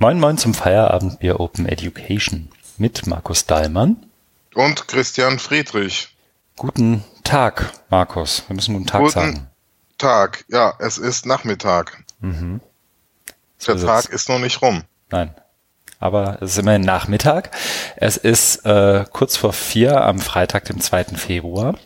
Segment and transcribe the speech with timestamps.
[0.00, 3.96] Moin Moin zum Feierabendbier Open Education mit Markus Dahlmann.
[4.54, 6.14] Und Christian Friedrich.
[6.54, 8.44] Guten Tag, Markus.
[8.46, 9.46] Wir müssen guten Tag Guten sagen.
[9.98, 12.04] Tag, ja, es ist Nachmittag.
[12.20, 12.60] Mhm.
[13.66, 14.84] Der So Tag ist noch nicht rum.
[15.10, 15.34] Nein.
[15.98, 17.50] Aber es ist immerhin Nachmittag.
[17.96, 21.06] Es ist äh, kurz vor vier am Freitag, dem 2.
[21.16, 21.76] Februar.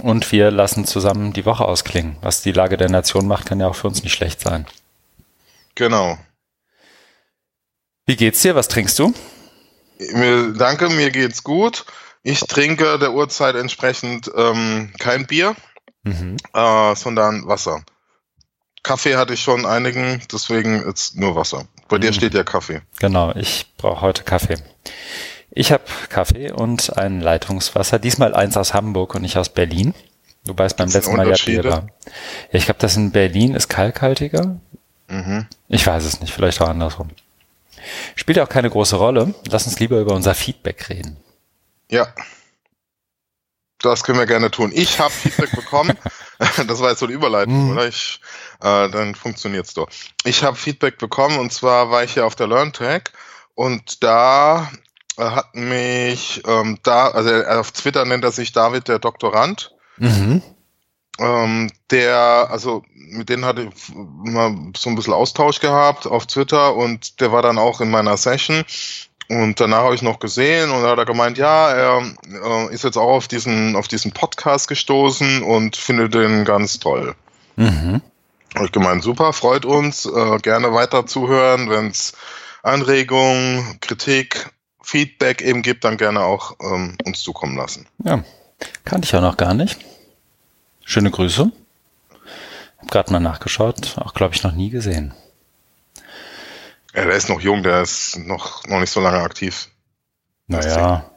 [0.00, 2.16] Und wir lassen zusammen die Woche ausklingen.
[2.20, 4.66] Was die Lage der Nation macht, kann ja auch für uns nicht schlecht sein.
[5.74, 6.16] Genau.
[8.12, 8.54] Wie geht's dir?
[8.54, 9.14] Was trinkst du?
[10.12, 11.86] Mir, danke, mir geht's gut.
[12.22, 15.56] Ich trinke der Uhrzeit entsprechend ähm, kein Bier,
[16.02, 16.36] Mhm.
[16.52, 17.82] äh, sondern Wasser.
[18.82, 21.64] Kaffee hatte ich schon einigen, deswegen jetzt nur Wasser.
[21.88, 22.14] Bei dir Mhm.
[22.14, 22.82] steht ja Kaffee.
[22.98, 24.58] Genau, ich brauche heute Kaffee.
[25.50, 27.98] Ich habe Kaffee und ein Leitungswasser.
[27.98, 29.94] Diesmal eins aus Hamburg und nicht aus Berlin.
[30.44, 31.86] Wobei es beim Gibt's letzten Mal ja Bier war.
[32.50, 34.60] Ja, ich glaube, das in Berlin ist kalkhaltiger.
[35.08, 35.46] Mhm.
[35.68, 37.08] Ich weiß es nicht, vielleicht auch andersrum.
[38.16, 39.34] Spielt auch keine große Rolle.
[39.48, 41.16] Lass uns lieber über unser Feedback reden.
[41.90, 42.08] Ja.
[43.80, 44.70] Das können wir gerne tun.
[44.72, 45.96] Ich habe Feedback bekommen.
[46.38, 47.70] das war jetzt so die Überleitung, Mhm.
[47.72, 47.88] oder?
[47.88, 48.20] Ich,
[48.60, 49.88] äh, dann funktioniert's doch.
[50.24, 53.02] Ich habe Feedback bekommen und zwar war ich ja auf der LearnTech
[53.54, 54.70] und da
[55.18, 59.74] äh, hat mich ähm, da, also er- auf Twitter nennt er sich David der Doktorand.
[59.98, 60.42] Mhm.
[61.18, 66.74] Ähm, der, also mit denen hatte ich mal so ein bisschen Austausch gehabt auf Twitter
[66.74, 68.64] und der war dann auch in meiner Session.
[69.28, 72.84] Und danach habe ich noch gesehen und da hat er gemeint, ja, er äh, ist
[72.84, 77.14] jetzt auch auf diesen, auf diesen Podcast gestoßen und findet den ganz toll.
[77.56, 78.02] Mhm.
[78.54, 82.12] Habe ich gemeint, super, freut uns, äh, gerne weiter zuhören, wenn es
[82.62, 84.50] Anregungen, Kritik,
[84.82, 87.86] Feedback eben gibt, dann gerne auch ähm, uns zukommen lassen.
[88.04, 88.22] Ja,
[88.84, 89.78] kannte ich ja noch gar nicht.
[90.84, 91.50] Schöne Grüße.
[92.78, 93.96] Hab gerade mal nachgeschaut.
[93.98, 95.14] Auch, glaube ich, noch nie gesehen.
[96.94, 99.68] Ja, der ist noch jung, der ist noch, noch nicht so lange aktiv.
[100.46, 101.10] Naja.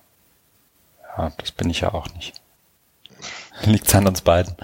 [1.17, 2.41] Ja, das bin ich ja auch nicht.
[3.63, 4.55] Liegt's an uns beiden.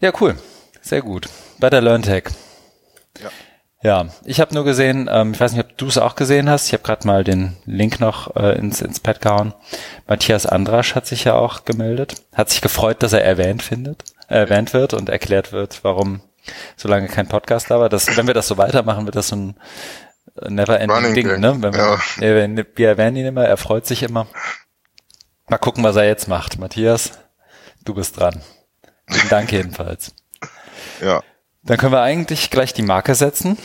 [0.00, 0.38] Ja, cool.
[0.80, 1.28] Sehr gut.
[1.58, 2.28] Bei der LearnTech.
[3.20, 3.30] Ja.
[3.86, 6.66] Ja, ich habe nur gesehen, ähm, ich weiß nicht, ob du es auch gesehen hast,
[6.66, 9.54] ich habe gerade mal den Link noch äh, ins, ins Pad gehauen.
[10.08, 14.38] Matthias Andrasch hat sich ja auch gemeldet, hat sich gefreut, dass er erwähnt findet, äh,
[14.38, 16.20] erwähnt wird und erklärt wird, warum
[16.76, 17.88] so lange kein Podcast da war.
[17.88, 19.54] Das, wenn wir das so weitermachen, wird das so ein
[20.48, 21.56] never-ending Running Ding, ne?
[21.62, 22.66] Wenn wir, ja.
[22.74, 24.26] wir erwähnen ihn immer, er freut sich immer.
[25.46, 26.58] Mal gucken, was er jetzt macht.
[26.58, 27.12] Matthias,
[27.84, 28.42] du bist dran.
[29.08, 30.12] Vielen Dank jedenfalls.
[31.00, 31.22] Ja.
[31.66, 33.58] Dann können wir eigentlich gleich die Marke setzen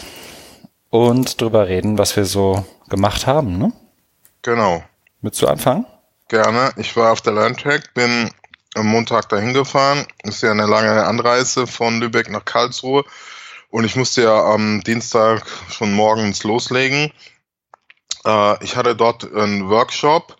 [0.89, 3.59] und drüber reden, was wir so gemacht haben.
[3.59, 3.71] Ne?
[4.41, 4.83] Genau.
[5.21, 5.85] Willst du anfangen?
[6.27, 6.71] Gerne.
[6.77, 8.31] Ich war auf der LearnTech, bin
[8.73, 10.07] am Montag dahin gefahren.
[10.23, 13.03] Ist ja eine lange Anreise von Lübeck nach Karlsruhe.
[13.69, 17.13] Und ich musste ja am Dienstag schon morgens loslegen.
[18.25, 20.37] Äh, ich hatte dort einen Workshop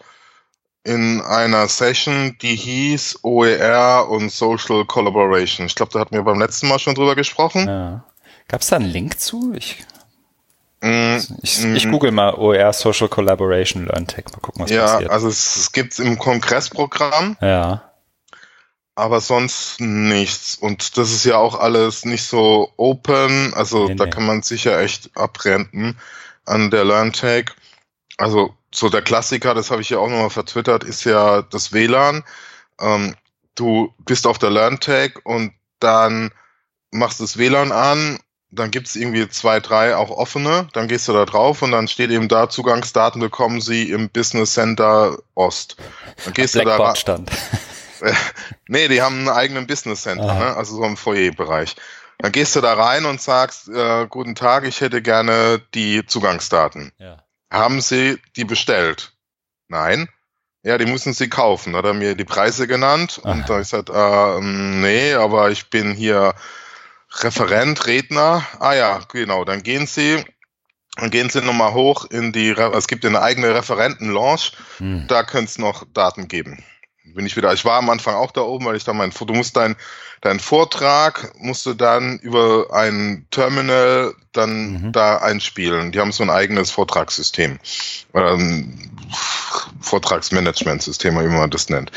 [0.84, 5.68] in einer Session, die hieß OER und Social Collaboration.
[5.68, 7.68] Ich glaube, da hatten wir beim letzten Mal schon drüber gesprochen.
[7.68, 8.03] Ja.
[8.47, 9.53] Gab es da einen Link zu?
[9.56, 9.78] Ich,
[10.84, 14.25] Mm, ich, mm, ich google mal OER Social Collaboration LearnTech.
[14.31, 15.12] Mal gucken, was ja, passiert.
[15.12, 17.38] also es, es gibt im Kongressprogramm.
[17.40, 17.84] Ja.
[18.96, 20.56] aber sonst nichts.
[20.56, 23.53] Und das ist ja auch alles nicht so open.
[23.53, 24.09] Also Nee, da nee.
[24.09, 26.00] kann man sich ja echt abrenten
[26.46, 27.52] an der LearnTech.
[28.18, 32.23] Also so der Klassiker, das habe ich ja auch nochmal vertwittert, ist ja das WLAN.
[32.79, 33.15] Ähm,
[33.55, 36.31] du bist auf der LearnTech und dann
[36.91, 38.19] machst du das WLAN an,
[38.51, 42.11] dann gibt's irgendwie zwei, drei auch offene, dann gehst du da drauf und dann steht
[42.11, 45.77] eben da, Zugangsdaten bekommen Sie im Business Center Ost.
[46.25, 47.31] Dann gehst du da stand.
[48.67, 50.55] Nee, die haben einen eigenen Business Center, ne?
[50.55, 51.75] also so im Foyerbereich.
[52.17, 56.91] Dann gehst du da rein und sagst, äh, guten Tag, ich hätte gerne die Zugangsdaten.
[56.97, 57.23] Ja.
[57.51, 59.12] Haben Sie die bestellt?
[59.67, 60.07] Nein.
[60.63, 61.75] Ja, die müssen Sie kaufen.
[61.75, 63.31] Hat er mir die Preise genannt Aha.
[63.31, 66.34] und da ich gesagt, äh, ähm, nee, aber ich bin hier
[67.19, 68.45] Referent, Redner.
[68.59, 69.44] Ah ja, genau.
[69.44, 70.23] Dann gehen Sie,
[70.95, 75.07] dann gehen Sie nochmal hoch in die, es gibt eine eigene Referenten-Launch Hm.
[75.07, 76.63] da könnte es noch Daten geben.
[77.13, 77.54] Bin ich wieder.
[77.54, 79.75] Ich war am Anfang auch da oben, weil ich da mein, du musst dein,
[80.22, 84.92] dein Vortrag musst du dann über ein Terminal dann Mhm.
[84.92, 85.92] da einspielen.
[85.92, 87.60] Die haben so ein eigenes Vortragssystem.
[88.13, 88.92] Ähm,
[89.81, 91.92] Vortragsmanagementsystem, wie man das nennt.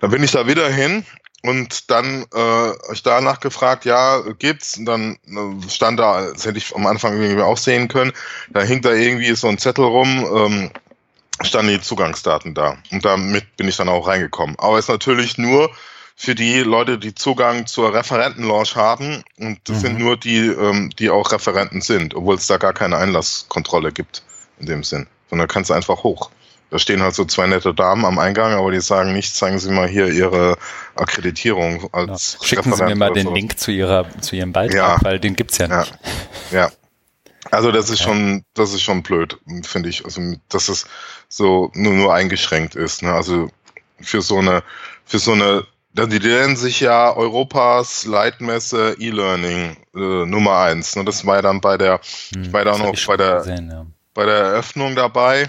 [0.00, 1.04] Dann bin ich da wieder hin
[1.42, 4.76] und dann äh, ich danach gefragt, ja, gibt's?
[4.76, 8.12] Und dann äh, stand da, das hätte ich am Anfang irgendwie auch sehen können,
[8.50, 10.70] da hing da irgendwie so ein Zettel rum, ähm,
[11.42, 12.76] standen die Zugangsdaten da.
[12.90, 14.56] Und damit bin ich dann auch reingekommen.
[14.58, 15.70] Aber es ist natürlich nur
[16.16, 19.22] für die Leute, die Zugang zur Referentenlaunch haben.
[19.38, 19.80] Und das mhm.
[19.80, 24.22] sind nur die, ähm, die auch Referenten sind, obwohl es da gar keine Einlasskontrolle gibt
[24.58, 25.06] in dem Sinn.
[25.30, 26.30] Sondern kannst du einfach hoch.
[26.70, 29.70] Da stehen halt so zwei nette Damen am Eingang, aber die sagen nicht, zeigen Sie
[29.70, 30.56] mal hier Ihre
[30.94, 32.46] Akkreditierung als ja.
[32.46, 33.34] Schicken Referent Sie mir mal den so.
[33.34, 34.98] Link zu Ihrer, zu Ihrem Beitrag, ja.
[35.02, 35.98] weil den gibt's ja nicht.
[36.52, 36.60] Ja.
[36.60, 36.70] ja.
[37.50, 40.04] Also das ist schon, das ist schon blöd, finde ich.
[40.04, 40.86] Also dass es
[41.28, 43.02] so nur, nur eingeschränkt ist.
[43.02, 43.12] Ne?
[43.12, 43.50] Also
[44.00, 44.62] für so eine,
[45.04, 50.94] für so eine, die nennen sich ja Europas Leitmesse E-Learning äh, Nummer eins.
[50.96, 51.04] Ne?
[51.04, 52.00] Das war ja dann bei der,
[52.34, 53.86] hm, ich war da noch bei der, gesehen, ja.
[54.14, 55.48] bei der Eröffnung dabei.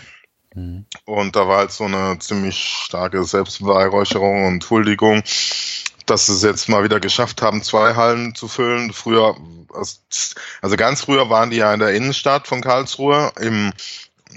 [0.56, 0.86] Mhm.
[1.06, 5.24] Und da war halt so eine ziemlich starke Selbstbeweihräucherung und Huldigung,
[6.06, 8.92] dass sie es jetzt mal wieder geschafft haben, zwei Hallen zu füllen.
[8.92, 9.38] Früher,
[9.74, 13.32] also ganz früher waren die ja in der Innenstadt von Karlsruhe.
[13.40, 13.72] Im,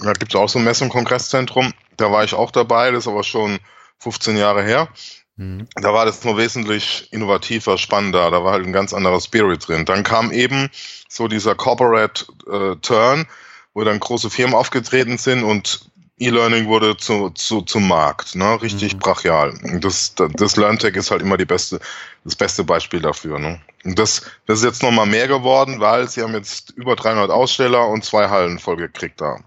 [0.01, 1.73] da gibt es auch so ein Messe- und Kongresszentrum.
[1.97, 3.59] Da war ich auch dabei, das ist aber schon
[3.99, 4.89] 15 Jahre her.
[5.37, 5.67] Mhm.
[5.75, 8.31] Da war das nur wesentlich innovativer, spannender.
[8.31, 9.85] Da war halt ein ganz anderer Spirit drin.
[9.85, 10.69] Dann kam eben
[11.09, 13.27] so dieser Corporate äh, Turn,
[13.73, 18.63] wo dann große Firmen aufgetreten sind und E-Learning wurde zu, zu, zum Markt, ne?
[18.63, 18.99] richtig mhm.
[19.01, 19.59] brachial.
[19.81, 21.81] Das, das LearnTech ist halt immer die beste,
[22.23, 23.41] das beste Beispiel dafür.
[23.41, 23.61] Ne?
[23.85, 27.87] Und das, das ist jetzt nochmal mehr geworden, weil sie haben jetzt über 300 Aussteller
[27.89, 29.39] und zwei Hallen vollgekriegt da.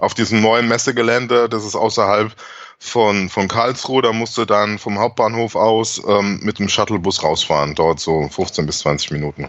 [0.00, 2.32] Auf diesem neuen Messegelände, das ist außerhalb
[2.78, 8.00] von, von Karlsruhe, da musste dann vom Hauptbahnhof aus ähm, mit dem Shuttlebus rausfahren, dort
[8.00, 9.48] so 15 bis 20 Minuten.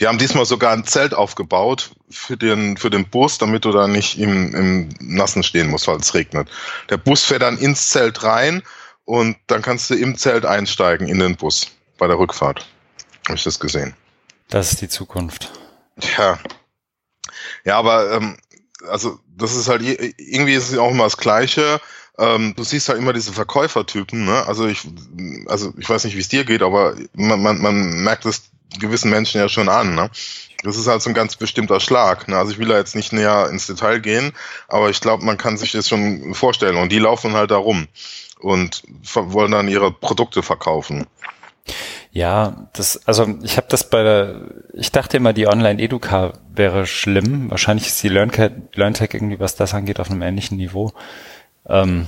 [0.00, 3.86] Die haben diesmal sogar ein Zelt aufgebaut für den, für den Bus, damit du da
[3.86, 6.48] nicht im, im Nassen stehen musst, weil es regnet.
[6.88, 8.62] Der Bus fährt dann ins Zelt rein
[9.04, 11.68] und dann kannst du im Zelt einsteigen in den Bus
[11.98, 12.66] bei der Rückfahrt.
[13.26, 13.94] Habe ich das gesehen.
[14.48, 15.52] Das ist die Zukunft.
[16.18, 16.38] Ja.
[17.64, 18.36] Ja, aber ähm,
[18.88, 21.80] also das ist halt irgendwie ist es auch immer das Gleiche.
[22.18, 24.46] Ähm, du siehst halt immer diese Verkäufertypen, ne?
[24.46, 24.86] Also ich,
[25.46, 29.10] also ich weiß nicht, wie es dir geht, aber man, man, man merkt es gewissen
[29.10, 29.94] Menschen ja schon an.
[29.94, 30.10] Ne?
[30.62, 32.28] Das ist halt so ein ganz bestimmter Schlag.
[32.28, 32.36] Ne?
[32.36, 34.32] Also ich will da jetzt nicht näher ins Detail gehen,
[34.68, 36.76] aber ich glaube, man kann sich das schon vorstellen.
[36.76, 37.88] Und die laufen halt da rum
[38.40, 38.82] und
[39.14, 41.06] wollen dann ihre Produkte verkaufen.
[42.12, 44.42] Ja, das, also ich habe das bei der,
[44.74, 47.50] ich dachte immer, die Online-Educa wäre schlimm.
[47.50, 50.92] Wahrscheinlich ist die LearnTech, irgendwie, was das angeht, auf einem ähnlichen Niveau.
[51.66, 52.06] Ähm,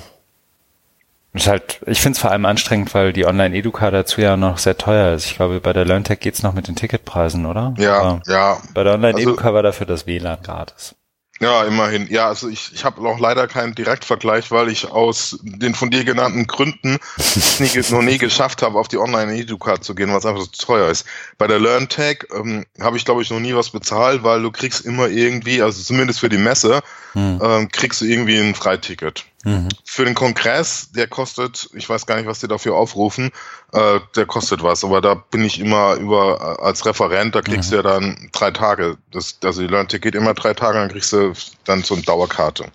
[1.32, 4.76] ist halt, ich finde es vor allem anstrengend, weil die Online-Educa dazu ja noch sehr
[4.76, 5.24] teuer ist.
[5.24, 7.74] Ich glaube, bei der LearnTech geht's noch mit den Ticketpreisen, oder?
[7.78, 8.58] Ja, Aber ja.
[8.74, 10.94] Bei der Online-Educa also, war dafür das WLAN gratis.
[11.40, 12.06] Ja, immerhin.
[12.10, 16.04] Ja, also ich, ich habe auch leider keinen Direktvergleich, weil ich aus den von dir
[16.04, 16.98] genannten Gründen
[17.58, 20.88] nie, noch nie geschafft habe, auf die Online-Educa zu gehen, weil es einfach so teuer
[20.88, 21.04] ist.
[21.36, 24.86] Bei der LearnTech ähm, habe ich, glaube ich, noch nie was bezahlt, weil du kriegst
[24.86, 26.82] immer irgendwie, also zumindest für die Messe,
[27.14, 27.40] hm.
[27.42, 29.24] ähm, kriegst du irgendwie ein Freiticket.
[29.44, 29.68] Mhm.
[29.84, 33.30] Für den Kongress, der kostet, ich weiß gar nicht, was die dafür aufrufen,
[33.72, 37.76] äh, der kostet was, aber da bin ich immer über als Referent, da kriegst mhm.
[37.76, 38.96] du ja dann drei Tage.
[39.12, 42.66] Das, also die LearnTech geht immer drei Tage, dann kriegst du dann so eine Dauerkarte.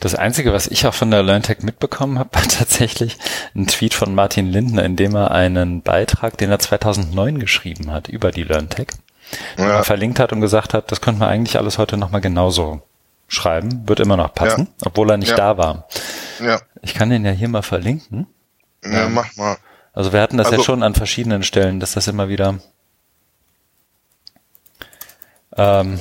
[0.00, 3.16] Das Einzige, was ich auch von der LearnTech mitbekommen habe, war tatsächlich
[3.54, 8.08] ein Tweet von Martin Lindner, in dem er einen Beitrag, den er 2009 geschrieben hat,
[8.08, 8.88] über die LearnTech,
[9.58, 9.84] ja.
[9.84, 12.82] verlinkt hat und gesagt hat, das könnte man eigentlich alles heute nochmal genauso
[13.30, 14.86] schreiben, wird immer noch passen, ja.
[14.86, 15.36] obwohl er nicht ja.
[15.36, 15.88] da war.
[16.40, 16.60] Ja.
[16.82, 18.26] Ich kann den ja hier mal verlinken.
[18.84, 19.56] Ja, ähm, mach mal.
[19.92, 22.58] Also wir hatten das also, ja schon an verschiedenen Stellen, dass das immer wieder,
[25.56, 26.00] ähm,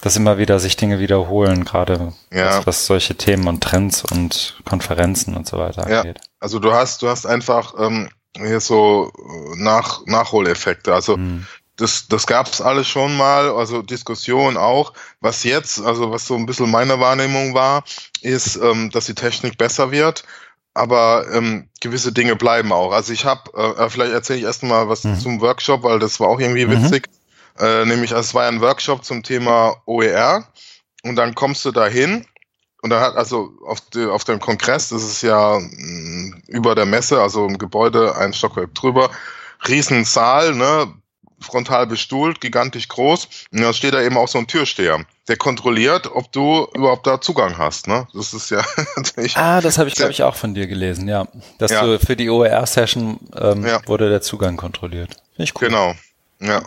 [0.00, 2.58] dass immer wieder sich Dinge wiederholen, gerade ja.
[2.58, 6.00] was, was, solche Themen und Trends und Konferenzen und so weiter ja.
[6.00, 6.20] angeht.
[6.40, 9.10] Also du hast, du hast einfach ähm, hier so
[9.56, 10.92] Nach Nachholeffekte.
[10.92, 14.94] Also hm das, das gab es alles schon mal, also Diskussion auch.
[15.20, 17.84] Was jetzt, also was so ein bisschen meine Wahrnehmung war,
[18.22, 20.24] ist, ähm, dass die Technik besser wird,
[20.74, 22.92] aber ähm, gewisse Dinge bleiben auch.
[22.92, 25.18] Also ich habe, äh, äh, vielleicht erzähle ich erst mal was mhm.
[25.18, 26.82] zum Workshop, weil das war auch irgendwie mhm.
[26.84, 27.08] witzig.
[27.58, 27.64] Mhm.
[27.64, 30.46] Äh, nämlich, also es war ein Workshop zum Thema OER
[31.02, 32.26] und dann kommst du dahin
[32.82, 36.74] und dann hat also auf, die, auf dem Kongress, das ist ja mh, mm, über
[36.74, 39.10] der Messe, also im Gebäude ein Stockwerk drüber,
[39.66, 40.92] Riesensaal, ne,
[41.40, 43.28] frontal bestuhlt, gigantisch groß.
[43.52, 47.20] Und da steht da eben auch so ein Türsteher, der kontrolliert, ob du überhaupt da
[47.20, 47.86] Zugang hast.
[47.88, 48.06] Ne?
[48.14, 48.64] Das ist ja.
[49.34, 51.26] Ah, das habe ich, glaube ich, auch von dir gelesen, ja.
[51.58, 51.84] Dass ja.
[51.84, 53.80] du für die OER-Session ähm, ja.
[53.86, 55.16] wurde der Zugang kontrolliert.
[55.34, 55.68] Finde ich cool.
[55.68, 55.94] Genau,
[56.40, 56.62] ja.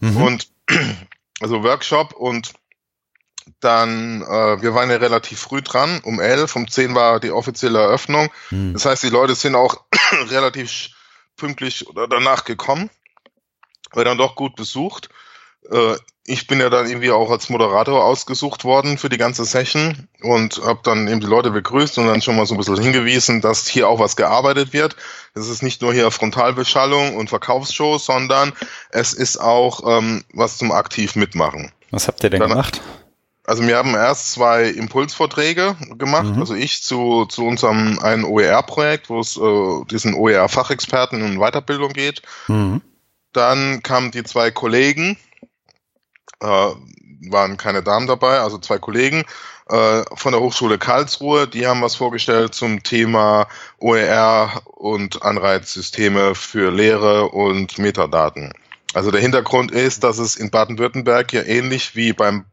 [0.00, 0.22] Mhm.
[0.22, 0.48] Und
[1.40, 2.52] also Workshop und
[3.60, 7.78] dann, äh, wir waren ja relativ früh dran, um elf, um zehn war die offizielle
[7.78, 8.30] Eröffnung.
[8.50, 8.72] Mhm.
[8.72, 9.82] Das heißt, die Leute sind auch
[10.30, 10.90] relativ
[11.36, 12.90] pünktlich oder danach gekommen
[13.96, 15.08] war dann doch gut besucht.
[15.70, 15.96] Äh,
[16.28, 20.60] ich bin ja dann irgendwie auch als Moderator ausgesucht worden für die ganze Session und
[20.64, 23.68] habe dann eben die Leute begrüßt und dann schon mal so ein bisschen hingewiesen, dass
[23.68, 24.96] hier auch was gearbeitet wird.
[25.34, 28.52] Es ist nicht nur hier Frontalbeschallung und Verkaufsshow, sondern
[28.90, 31.72] es ist auch ähm, was zum aktiv mitmachen.
[31.92, 32.82] Was habt ihr denn dann, gemacht?
[33.44, 36.40] Also wir haben erst zwei Impulsvorträge gemacht, mhm.
[36.40, 42.22] also ich zu, zu unserem einen OER-Projekt, wo es äh, diesen OER-Fachexperten in Weiterbildung geht.
[42.48, 42.82] Mhm.
[43.36, 45.18] Dann kamen die zwei Kollegen,
[46.40, 46.70] äh,
[47.28, 49.26] waren keine Damen dabei, also zwei Kollegen
[49.68, 53.46] äh, von der Hochschule Karlsruhe, die haben was vorgestellt zum Thema
[53.78, 58.54] OER und Anreizsysteme für Lehre und Metadaten.
[58.94, 62.46] Also der Hintergrund ist, dass es in Baden-Württemberg ja ähnlich wie beim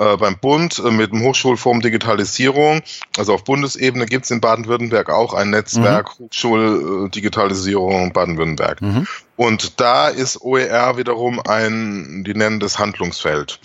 [0.00, 2.80] äh, beim Bund äh, mit dem Hochschulforum Digitalisierung.
[3.18, 6.24] Also auf Bundesebene gibt es in Baden-Württemberg auch ein Netzwerk mhm.
[6.24, 8.80] Hochschuldigitalisierung Baden-Württemberg.
[8.80, 9.06] Mhm.
[9.36, 13.60] Und da ist OER wiederum ein, die nennen das Handlungsfeld.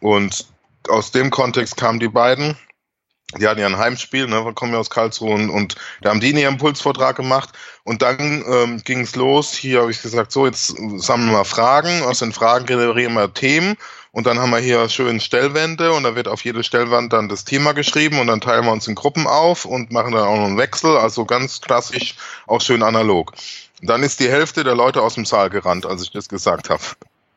[0.00, 0.46] Und
[0.88, 2.56] aus dem Kontext kamen die beiden.
[3.38, 6.20] Die hatten ja ein Heimspiel, ne, wir kommen ja aus Karlsruhe und, und da haben
[6.20, 7.50] die ihren Impulsvortrag gemacht
[7.82, 9.52] und dann ähm, ging es los.
[9.52, 13.76] Hier habe ich gesagt, so jetzt sammeln wir Fragen, aus den Fragen generieren wir Themen
[14.16, 17.44] und dann haben wir hier schön Stellwände und da wird auf jede Stellwand dann das
[17.44, 20.46] Thema geschrieben und dann teilen wir uns in Gruppen auf und machen dann auch noch
[20.46, 22.14] einen Wechsel, also ganz klassisch,
[22.46, 23.32] auch schön analog.
[23.82, 26.82] dann ist die Hälfte der Leute aus dem Saal gerannt, als ich das gesagt habe.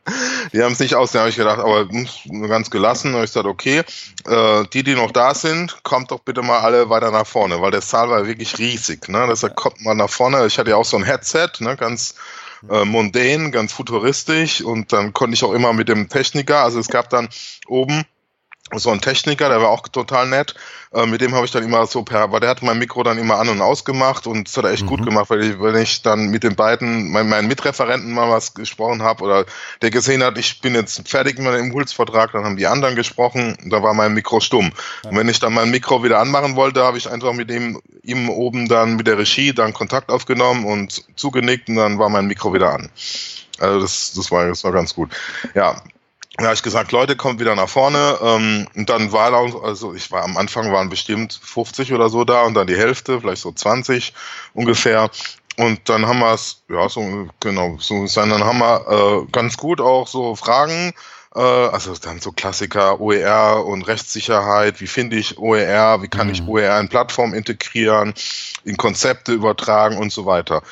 [0.53, 1.85] Die haben es nicht aus, da habe ich gedacht, aber
[2.47, 3.13] ganz gelassen.
[3.13, 3.83] Und ich gesagt, okay,
[4.25, 7.71] äh, die, die noch da sind, kommt doch bitte mal alle weiter nach vorne, weil
[7.71, 9.09] der Saal war wirklich riesig.
[9.09, 9.27] Ne?
[9.29, 10.47] Deshalb kommt mal nach vorne.
[10.47, 11.75] Ich hatte ja auch so ein Headset, ne?
[11.75, 12.15] ganz
[12.69, 16.87] äh, mundane, ganz futuristisch und dann konnte ich auch immer mit dem Techniker, also es
[16.87, 17.29] gab dann
[17.67, 18.03] oben
[18.75, 20.55] so ein Techniker, der war auch total nett.
[20.93, 23.17] Äh, mit dem habe ich dann immer so per, weil der hat mein Mikro dann
[23.17, 24.87] immer an und ausgemacht und das hat er echt mhm.
[24.87, 28.53] gut gemacht, weil ich, wenn ich dann mit den beiden, mein, meinen Mitreferenten mal was
[28.53, 29.45] gesprochen habe oder
[29.81, 33.57] der gesehen hat, ich bin jetzt fertig mit dem Impulsvertrag, dann haben die anderen gesprochen,
[33.65, 34.71] da war mein Mikro stumm.
[35.03, 35.11] Ja.
[35.11, 38.29] Und wenn ich dann mein Mikro wieder anmachen wollte, habe ich einfach mit dem ihm
[38.29, 42.53] oben dann mit der Regie dann Kontakt aufgenommen und zugenickt und dann war mein Mikro
[42.53, 42.89] wieder an.
[43.59, 45.11] Also das, das war, das war ganz gut.
[45.53, 45.81] Ja,
[46.39, 48.17] da habe ich gesagt, Leute, kommt wieder nach vorne.
[48.21, 52.23] Ähm, und dann war da, also ich war am Anfang waren bestimmt 50 oder so
[52.23, 54.13] da und dann die Hälfte, vielleicht so 20
[54.53, 55.09] ungefähr.
[55.57, 59.57] Und dann haben wir es, ja, so, genau, so sein, dann haben wir äh, ganz
[59.57, 60.93] gut auch so Fragen,
[61.35, 66.33] äh, also dann so Klassiker, OER und Rechtssicherheit, wie finde ich OER, wie kann mhm.
[66.33, 68.13] ich OER in Plattform integrieren,
[68.63, 70.63] in Konzepte übertragen und so weiter.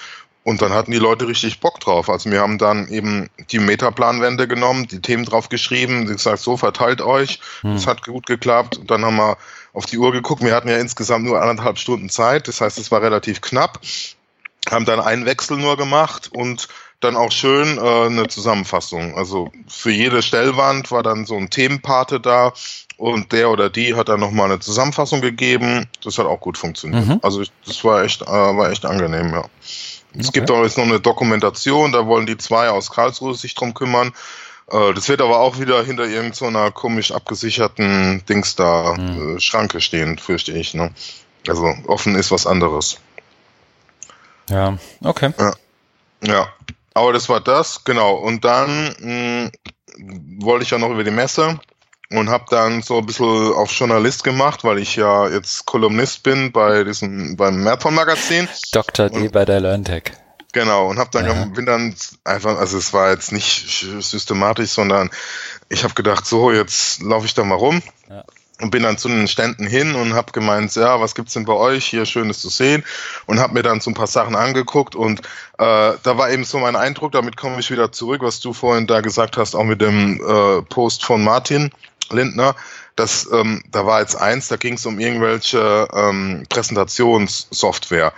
[0.47, 2.09] Und dann hatten die Leute richtig Bock drauf.
[2.09, 7.01] Also wir haben dann eben die Metaplanwände genommen, die Themen drauf geschrieben, gesagt, so verteilt
[7.01, 7.41] euch.
[7.63, 7.73] Hm.
[7.73, 8.77] Das hat gut geklappt.
[8.77, 9.35] Und dann haben wir
[9.73, 10.41] auf die Uhr geguckt.
[10.41, 12.47] Wir hatten ja insgesamt nur anderthalb Stunden Zeit.
[12.47, 13.81] Das heißt, es war relativ knapp.
[14.71, 16.69] Haben dann einen Wechsel nur gemacht und
[17.01, 19.17] dann auch schön äh, eine Zusammenfassung.
[19.17, 22.53] Also für jede Stellwand war dann so ein Themenpate da
[22.95, 25.87] und der oder die hat dann nochmal eine Zusammenfassung gegeben.
[26.05, 27.05] Das hat auch gut funktioniert.
[27.05, 27.19] Mhm.
[27.21, 29.43] Also das war echt, äh, war echt angenehm, ja.
[30.17, 30.39] Es okay.
[30.39, 34.13] gibt auch jetzt noch eine Dokumentation, da wollen die zwei aus Karlsruhe sich drum kümmern.
[34.71, 39.39] Äh, das wird aber auch wieder hinter irgendeiner so komisch abgesicherten Dings da, mhm.
[39.39, 40.73] Schranke stehen, fürchte ich.
[40.73, 40.91] Ne?
[41.47, 42.97] Also offen ist was anderes.
[44.49, 45.33] Ja, okay.
[45.37, 45.53] Ja.
[46.21, 46.47] ja.
[46.93, 48.15] aber das war das, genau.
[48.15, 49.51] Und dann mh,
[49.95, 51.59] hm, wollte ich ja noch über die Messe
[52.11, 56.51] und habe dann so ein bisschen auf Journalist gemacht, weil ich ja jetzt Kolumnist bin
[56.51, 58.47] bei diesem beim Marathon Magazin.
[58.71, 59.09] Dr.
[59.09, 60.13] D bei der LearnTech.
[60.53, 61.45] Genau und habe dann ja.
[61.45, 65.09] bin dann einfach also es war jetzt nicht systematisch, sondern
[65.69, 67.81] ich habe gedacht, so jetzt laufe ich da mal rum.
[68.09, 68.23] Ja
[68.61, 71.53] und bin dann zu den Ständen hin und habe gemeint, ja, was gibt's denn bei
[71.53, 72.83] euch hier Schönes zu sehen
[73.25, 75.19] und habe mir dann so ein paar Sachen angeguckt und
[75.59, 78.87] äh, da war eben so mein Eindruck, damit komme ich wieder zurück, was du vorhin
[78.87, 81.71] da gesagt hast, auch mit dem äh, Post von Martin
[82.09, 82.55] Lindner,
[82.95, 88.13] dass ähm, da war jetzt eins, da ging es um irgendwelche ähm, Präsentationssoftware.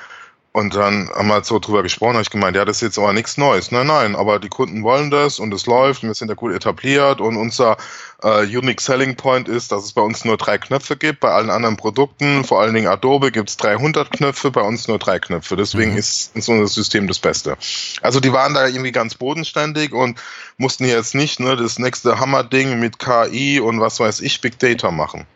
[0.51, 2.97] Und dann haben wir halt so drüber gesprochen, habe ich gemeint, ja, das ist jetzt
[2.97, 3.71] aber nichts Neues.
[3.71, 6.53] Nein, nein, aber die Kunden wollen das und es läuft und wir sind ja gut
[6.53, 7.77] etabliert und unser
[8.23, 11.19] äh, Unique Selling Point ist, dass es bei uns nur drei Knöpfe gibt.
[11.19, 14.97] Bei allen anderen Produkten, vor allen Dingen Adobe, gibt es 300 Knöpfe, bei uns nur
[14.97, 15.55] drei Knöpfe.
[15.55, 15.97] Deswegen mhm.
[15.97, 17.55] ist ein System das Beste.
[18.01, 20.19] Also die waren da irgendwie ganz bodenständig und
[20.57, 24.89] mussten jetzt nicht ne, das nächste Hammer-Ding mit KI und was weiß ich, Big Data
[24.89, 25.27] machen.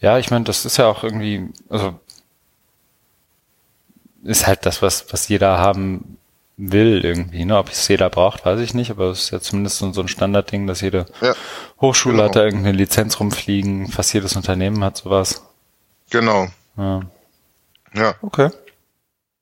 [0.00, 1.98] Ja, ich meine, das ist ja auch irgendwie, also
[4.22, 6.18] ist halt das, was, was jeder haben
[6.58, 7.44] will irgendwie.
[7.44, 7.56] Ne?
[7.56, 10.66] Ob es jeder braucht, weiß ich nicht, aber es ist ja zumindest so ein Standardding,
[10.66, 11.34] dass jede ja,
[11.80, 12.28] Hochschule genau.
[12.28, 15.42] hat da irgendeine Lizenz rumfliegen, fast jedes Unternehmen hat sowas.
[16.10, 16.48] Genau.
[16.76, 17.02] Ja.
[17.94, 18.14] ja.
[18.22, 18.50] Okay.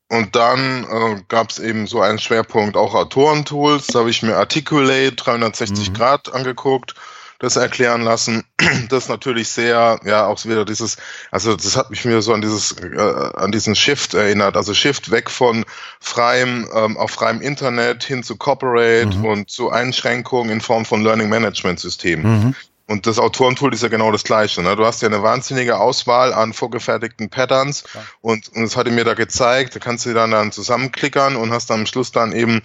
[0.08, 3.88] und dann äh, gab es eben so einen Schwerpunkt auch Autorentools.
[3.88, 5.94] Da habe ich mir Articulate 360 mhm.
[5.94, 6.94] Grad angeguckt,
[7.38, 8.44] das erklären lassen.
[8.88, 10.96] Das natürlich sehr, ja, auch wieder dieses,
[11.30, 14.56] also das hat mich mir so an dieses, äh, an diesen Shift erinnert.
[14.56, 15.64] Also Shift weg von
[16.00, 19.24] freiem, ähm, auf freiem Internet hin zu Corporate mhm.
[19.24, 22.46] und zu Einschränkungen in Form von Learning Management Systemen.
[22.46, 22.54] Mhm.
[22.88, 24.62] Und das Autorentool ist ja genau das gleiche.
[24.62, 24.76] Ne?
[24.76, 28.00] Du hast ja eine wahnsinnige Auswahl an vorgefertigten Patterns ja.
[28.20, 31.68] und, und das hatte mir da gezeigt, da kannst du dann dann zusammenklickern und hast
[31.70, 32.62] dann am Schluss dann eben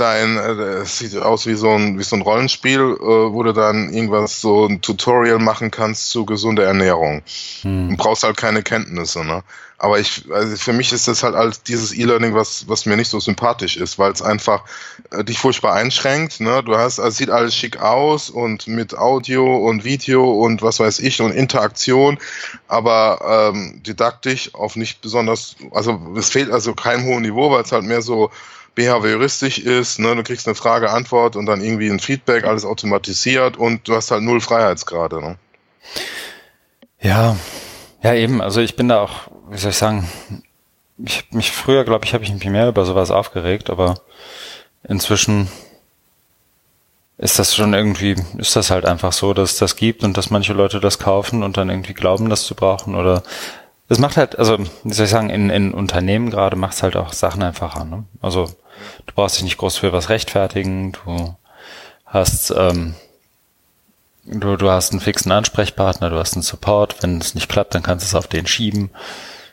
[0.00, 3.52] dein, äh, es sieht aus wie so ein, wie so ein Rollenspiel, äh, wo du
[3.52, 7.22] dann irgendwas so ein Tutorial machen kannst zu gesunder Ernährung.
[7.62, 7.90] Hm.
[7.90, 9.42] Und brauchst halt keine Kenntnisse, ne?
[9.82, 13.08] Aber ich, also für mich ist das halt als dieses E-Learning, was, was mir nicht
[13.08, 14.64] so sympathisch ist, weil es einfach
[15.10, 16.38] äh, dich furchtbar einschränkt.
[16.38, 16.62] Ne?
[16.62, 20.98] Du hast, also sieht alles schick aus und mit Audio und Video und was weiß
[20.98, 22.18] ich und Interaktion,
[22.68, 27.72] aber ähm, didaktisch auf nicht besonders, also es fehlt also kein hohes Niveau, weil es
[27.72, 28.30] halt mehr so
[28.82, 29.98] behavioristisch ist.
[29.98, 30.14] Ne?
[30.16, 34.10] Du kriegst eine Frage, Antwort und dann irgendwie ein Feedback, alles automatisiert und du hast
[34.10, 35.20] halt null Freiheitsgrade.
[35.20, 35.36] Ne?
[37.00, 37.36] Ja,
[38.02, 38.40] ja eben.
[38.40, 40.08] Also ich bin da auch wie soll ich sagen,
[40.98, 43.96] ich habe mich früher, glaube ich, habe ich mich mehr über sowas aufgeregt, aber
[44.88, 45.48] inzwischen
[47.18, 50.30] ist das schon irgendwie, ist das halt einfach so, dass es das gibt und dass
[50.30, 53.22] manche Leute das kaufen und dann irgendwie glauben, das zu brauchen oder
[53.88, 56.96] es macht halt, also wie soll ich sagen, in, in Unternehmen gerade macht es halt
[56.96, 57.84] auch Sachen einfacher.
[57.84, 58.04] Ne?
[58.22, 58.48] Also
[59.06, 61.36] du brauchst dich nicht groß für was rechtfertigen, du
[62.06, 62.94] hast ähm,
[64.24, 67.82] du, du hast einen fixen Ansprechpartner, du hast einen Support, wenn es nicht klappt, dann
[67.82, 68.90] kannst du es auf den schieben.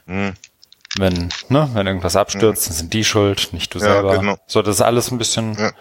[0.06, 0.34] Mhm.
[0.98, 2.68] Wenn, ne, wenn irgendwas abstürzt, mhm.
[2.68, 4.18] dann sind die schuld, nicht du ja, selber.
[4.18, 4.38] Genau.
[4.48, 5.72] So, das ist alles ein bisschen, ja.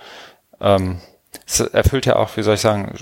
[0.61, 1.01] ähm,
[1.47, 2.95] es erfüllt ja auch, wie soll ich sagen,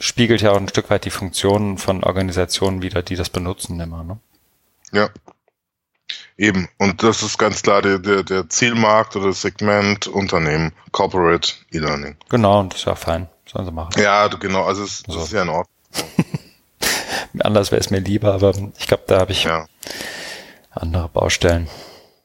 [0.00, 4.04] spiegelt ja auch ein Stück weit die Funktionen von Organisationen wieder, die das benutzen immer,
[4.04, 4.18] ne?
[4.92, 5.08] Ja.
[6.38, 6.68] Eben.
[6.78, 12.16] Und das ist ganz klar der, der, der Zielmarkt oder das Segment Unternehmen, Corporate E-Learning.
[12.28, 13.28] Genau, und das ist ja fein.
[13.46, 13.92] Sollen sie machen.
[14.00, 15.14] Ja, genau, also es, so.
[15.14, 15.66] das ist ja in Ordnung.
[17.40, 19.66] Anders wäre es mir lieber, aber ich glaube, da habe ich ja.
[20.70, 21.68] andere Baustellen.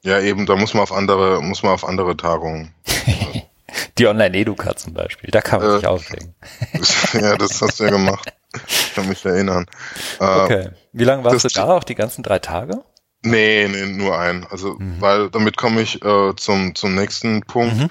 [0.03, 2.73] Ja, eben, da muss man auf andere, muss man auf andere Tagungen.
[3.97, 6.33] Die Online-Educa zum Beispiel, da kann man äh, sich aufregen.
[7.13, 8.33] ja, das hast du ja gemacht.
[8.67, 9.65] Ich kann mich erinnern.
[10.19, 10.69] Äh, okay.
[10.91, 11.67] Wie lange warst das, du da?
[11.67, 12.83] Auch die ganzen drei Tage?
[13.23, 14.45] Nee, nee, nur ein.
[14.49, 14.99] Also, mhm.
[14.99, 17.77] weil damit komme ich äh, zum, zum nächsten Punkt.
[17.77, 17.89] Mhm.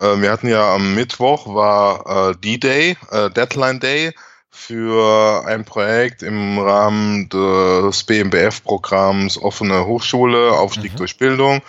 [0.00, 4.12] Äh, wir hatten ja am Mittwoch war äh, D-Day, äh, Deadline Day
[4.50, 10.96] für ein Projekt im Rahmen des BMBF-Programms Offene Hochschule, Aufstieg mhm.
[10.96, 11.62] durch Bildung.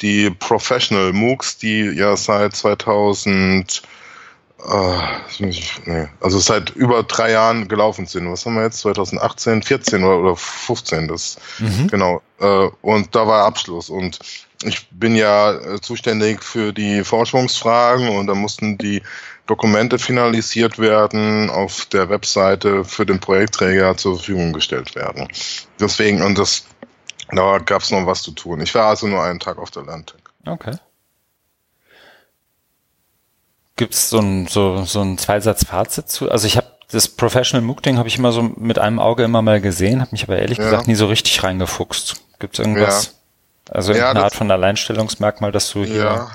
[0.00, 3.92] Die Professional MOOCs, die ja seit 2000, äh, nee,
[6.20, 8.30] also seit über drei Jahren gelaufen sind.
[8.30, 8.78] Was haben wir jetzt?
[8.78, 11.88] 2018, 14 oder, oder 15, das, mhm.
[11.88, 12.22] genau.
[12.40, 14.18] Äh, und da war Abschluss und
[14.62, 19.02] ich bin ja äh, zuständig für die Forschungsfragen und da mussten die
[19.46, 25.28] Dokumente finalisiert werden, auf der Webseite für den Projektträger zur Verfügung gestellt werden.
[25.78, 26.64] Deswegen, und das,
[27.30, 28.62] da gab es noch was zu tun.
[28.62, 30.20] Ich war also nur einen Tag auf der Landtag.
[30.46, 30.76] Okay.
[33.76, 36.30] Gibt es so ein, so, so ein Zweisatz-Fazit zu?
[36.30, 39.60] Also ich habe das Professional MOOC-Ding habe ich immer so mit einem Auge immer mal
[39.60, 40.64] gesehen, habe mich aber ehrlich ja.
[40.64, 42.22] gesagt nie so richtig reingefuchst.
[42.38, 43.06] Gibt es irgendwas?
[43.06, 43.74] Ja.
[43.74, 46.28] Also irgendeine ja, Art von Alleinstellungsmerkmal, dass du hier.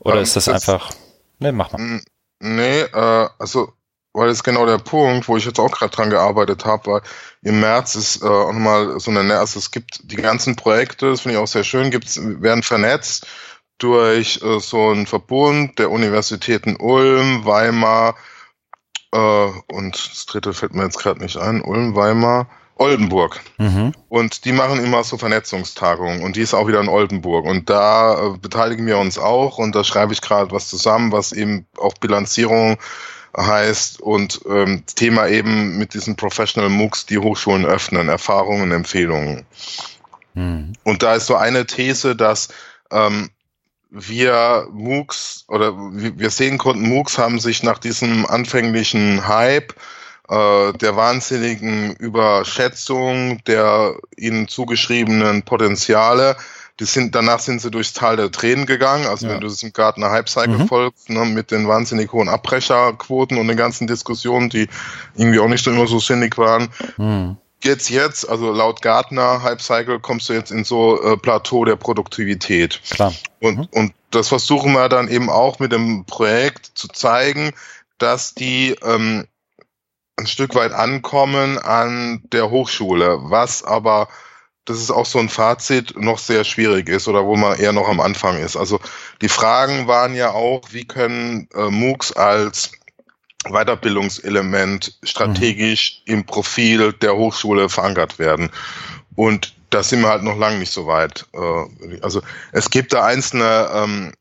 [0.00, 0.92] Oder um, ist das, das einfach.
[1.38, 2.02] Ne, mach mal.
[2.40, 3.72] Nee, äh, also,
[4.12, 7.02] weil das ist genau der Punkt, wo ich jetzt auch gerade dran gearbeitet habe, weil
[7.42, 11.22] im März ist äh, auch nochmal so eine, also es gibt die ganzen Projekte, das
[11.22, 13.26] finde ich auch sehr schön, gibt's, werden vernetzt
[13.82, 18.14] durch äh, so einen Verbund der Universitäten Ulm, Weimar
[19.12, 19.18] äh,
[19.72, 23.40] und das dritte fällt mir jetzt gerade nicht ein, Ulm, Weimar, Oldenburg.
[23.58, 23.92] Mhm.
[24.08, 27.44] Und die machen immer so Vernetzungstagungen und die ist auch wieder in Oldenburg.
[27.44, 31.32] Und da äh, beteiligen wir uns auch und da schreibe ich gerade was zusammen, was
[31.32, 32.78] eben auch Bilanzierung
[33.36, 39.46] heißt und ähm, Thema eben mit diesen Professional MOOCs, die Hochschulen öffnen, Erfahrungen, Empfehlungen.
[40.34, 40.74] Mhm.
[40.84, 42.48] Und da ist so eine These, dass
[42.90, 43.30] ähm,
[43.92, 49.74] wir MOOCs oder wir sehen konnten, MOOCs haben sich nach diesem anfänglichen Hype
[50.28, 56.36] äh, der wahnsinnigen Überschätzung der ihnen zugeschriebenen Potenziale.
[56.80, 59.06] Die sind, danach sind sie durchs Tal der Tränen gegangen.
[59.06, 59.34] Also ja.
[59.34, 60.68] wenn du das im Gartner Hype Cycle mhm.
[60.68, 64.68] folgst, ne, mit den wahnsinnig hohen Abbrecherquoten und den ganzen Diskussionen, die
[65.14, 66.68] irgendwie auch nicht so immer so sinnig waren.
[66.96, 67.36] Mhm.
[67.62, 71.76] Jetzt, jetzt, also laut Gartner Hype Cycle kommst du jetzt in so äh, Plateau der
[71.76, 72.80] Produktivität.
[72.90, 73.14] Klar.
[73.40, 73.68] Und, mhm.
[73.70, 77.52] und das versuchen wir dann eben auch mit dem Projekt zu zeigen,
[77.98, 79.26] dass die ähm,
[80.16, 84.08] ein Stück weit ankommen an der Hochschule, was aber
[84.64, 87.88] das ist auch so ein Fazit, noch sehr schwierig ist oder wo man eher noch
[87.88, 88.56] am Anfang ist.
[88.56, 88.78] Also
[89.20, 92.72] die Fragen waren ja auch, wie können äh, MOOCs als
[93.48, 96.14] Weiterbildungselement strategisch mhm.
[96.14, 98.50] im Profil der Hochschule verankert werden.
[99.16, 101.26] Und da sind wir halt noch lange nicht so weit.
[101.34, 104.12] Äh, also es gibt da einzelne ähm,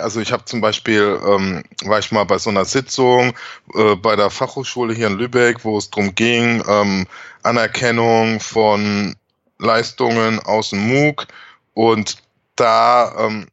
[0.00, 3.34] also ich habe zum Beispiel, ähm, war ich mal bei so einer Sitzung
[3.74, 7.06] äh, bei der Fachhochschule hier in Lübeck, wo es darum ging, ähm,
[7.42, 9.16] Anerkennung von
[9.58, 11.26] Leistungen aus dem MOOC
[11.74, 12.16] und
[12.54, 13.48] da ähm,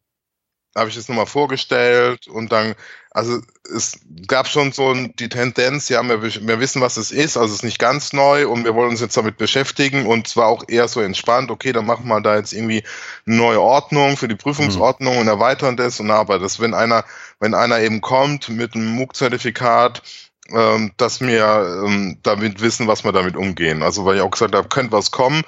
[0.76, 2.76] habe ich es nochmal vorgestellt und dann,
[3.14, 3.40] also
[3.76, 7.60] es gab schon so die Tendenz, ja, wir, wir wissen, was es ist, also es
[7.60, 10.88] ist nicht ganz neu und wir wollen uns jetzt damit beschäftigen und zwar auch eher
[10.88, 12.84] so entspannt, okay, dann machen wir da jetzt irgendwie
[13.28, 15.22] eine neue Ordnung für die Prüfungsordnung mhm.
[15.22, 17.06] und erweitern das und aber das, wenn einer,
[17.40, 20.02] wenn einer eben kommt mit einem MOOC-Zertifikat,
[20.50, 23.84] ähm, dass wir ähm, damit wissen, was wir damit umgehen.
[23.84, 25.44] Also weil ich auch gesagt habe, könnte was kommen.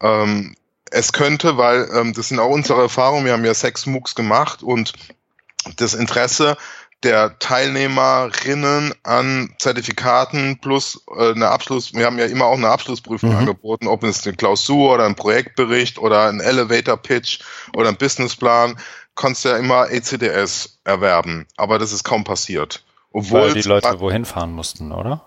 [0.00, 0.54] Ähm,
[0.90, 4.62] es könnte, weil ähm, das sind auch unsere Erfahrungen, wir haben ja sechs MOOCs gemacht
[4.62, 4.92] und
[5.76, 6.56] das Interesse
[7.02, 13.30] der Teilnehmerinnen an Zertifikaten plus äh, eine Abschluss, wir haben ja immer auch eine Abschlussprüfung
[13.30, 13.36] mhm.
[13.36, 17.40] angeboten, ob es eine Klausur oder ein Projektbericht oder ein Elevator Pitch
[17.74, 18.78] oder ein Businessplan,
[19.14, 22.82] konntest du ja immer ECDS erwerben, aber das ist kaum passiert.
[23.12, 25.26] Obwohl Weil die Leute wohin fahren mussten, oder?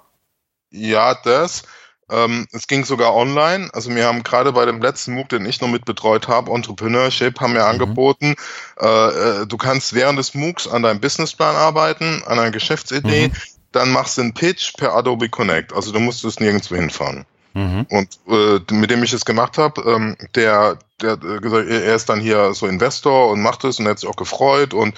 [0.70, 1.64] Ja, das.
[2.10, 3.70] Ähm, es ging sogar online.
[3.74, 7.40] Also wir haben gerade bei dem letzten MOOC, den ich noch mit betreut habe, Entrepreneurship,
[7.40, 7.70] haben wir mhm.
[7.70, 8.36] angeboten,
[8.80, 8.86] äh,
[9.42, 13.34] äh, du kannst während des MOOCs an deinem Businessplan arbeiten, an einer Geschäftsidee, mhm.
[13.72, 15.74] dann machst du einen Pitch per Adobe Connect.
[15.74, 17.26] Also du musstest nirgendwo hinfahren.
[17.54, 17.86] Mhm.
[17.90, 22.20] Und äh, mit dem ich es gemacht habe, ähm, der, der gesagt, er ist dann
[22.20, 24.96] hier so Investor und macht es und er hat sich auch gefreut und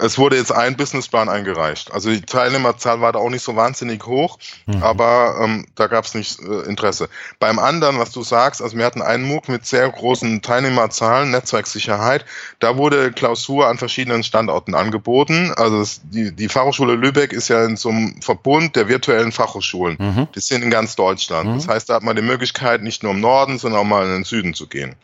[0.00, 1.92] es wurde jetzt ein Businessplan eingereicht.
[1.92, 4.82] Also die Teilnehmerzahl war da auch nicht so wahnsinnig hoch, mhm.
[4.82, 7.08] aber ähm, da gab es nicht äh, Interesse.
[7.38, 12.24] Beim anderen, was du sagst, also wir hatten einen MOOC mit sehr großen Teilnehmerzahlen, Netzwerksicherheit,
[12.58, 15.52] da wurde Klausur an verschiedenen Standorten angeboten.
[15.56, 19.96] Also es, die, die Fachhochschule Lübeck ist ja in so einem Verbund der virtuellen Fachhochschulen.
[19.98, 20.28] Mhm.
[20.34, 21.48] Die sind in ganz Deutschland.
[21.50, 21.54] Mhm.
[21.54, 24.12] Das heißt, da hat man die Möglichkeit, nicht nur im Norden, sondern auch mal in
[24.12, 24.94] den Süden zu gehen.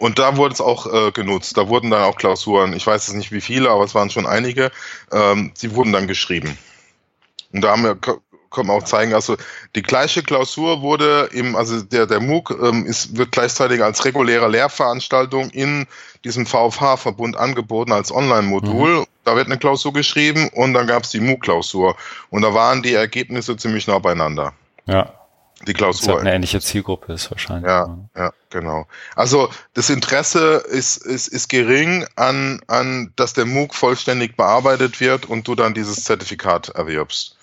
[0.00, 1.58] Und da wurde es auch äh, genutzt.
[1.58, 4.26] Da wurden dann auch Klausuren, ich weiß es nicht wie viele, aber es waren schon
[4.26, 4.70] einige,
[5.12, 6.56] ähm, die wurden dann geschrieben.
[7.52, 9.36] Und da haben wir, können wir auch zeigen, also
[9.76, 14.48] die gleiche Klausur wurde im, also der, der MOOC ähm, ist, wird gleichzeitig als reguläre
[14.48, 15.86] Lehrveranstaltung in
[16.24, 19.00] diesem VFH-Verbund angeboten als Online-Modul.
[19.00, 19.06] Mhm.
[19.24, 21.94] Da wird eine Klausur geschrieben und dann gab es die MOOC-Klausur.
[22.30, 24.54] Und da waren die Ergebnisse ziemlich nah beieinander.
[24.86, 25.19] Ja,
[25.66, 26.00] die Klausur.
[26.00, 27.68] Das halt eine ähnliche Zielgruppe ist wahrscheinlich.
[27.68, 28.86] Ja, ja, genau.
[29.14, 35.26] Also das Interesse ist, ist, ist gering an, an, dass der MOOC vollständig bearbeitet wird
[35.26, 37.36] und du dann dieses Zertifikat erwirbst.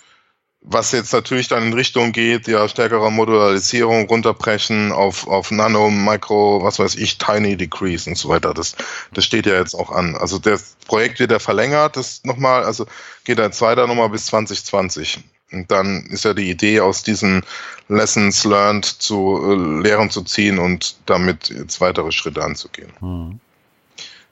[0.61, 6.61] Was jetzt natürlich dann in Richtung geht, ja, stärkere Modularisierung, runterbrechen auf, auf Nano, Micro,
[6.63, 8.53] was weiß ich, Tiny Decrease und so weiter.
[8.53, 8.75] Das,
[9.13, 10.15] das steht ja jetzt auch an.
[10.15, 12.87] Also das Projekt wird ja verlängert, das nochmal, also
[13.23, 15.19] geht jetzt weiter nochmal bis 2020.
[15.51, 17.43] Und dann ist ja die Idee, aus diesen
[17.87, 22.91] Lessons learned zu äh, Lehren zu ziehen und damit jetzt weitere Schritte anzugehen.
[22.99, 23.39] Hm.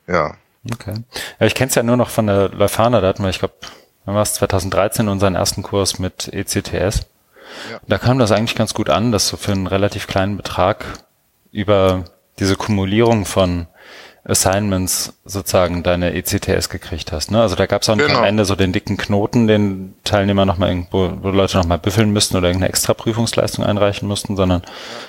[0.08, 0.36] Ja.
[0.74, 0.96] Okay.
[1.40, 3.54] Ja, ich kenne es ja nur noch von der Leuphana, da hatten wir, ich glaube,
[4.04, 7.08] wann war es 2013 unseren ersten Kurs mit ECTS.
[7.72, 7.80] Ja.
[7.88, 10.86] Da kam das eigentlich ganz gut an, dass du für einen relativ kleinen Betrag
[11.52, 12.06] über
[12.40, 13.68] diese Kumulierung von
[14.28, 17.30] Assignments sozusagen deine ECTS gekriegt hast.
[17.30, 17.42] Ne?
[17.42, 18.20] Also da gab es auch genau.
[18.20, 22.36] am Ende so den dicken Knoten, den Teilnehmer nochmal irgendwo, wo Leute nochmal büffeln müssten
[22.36, 24.64] oder irgendeine extra Prüfungsleistung einreichen mussten, sondern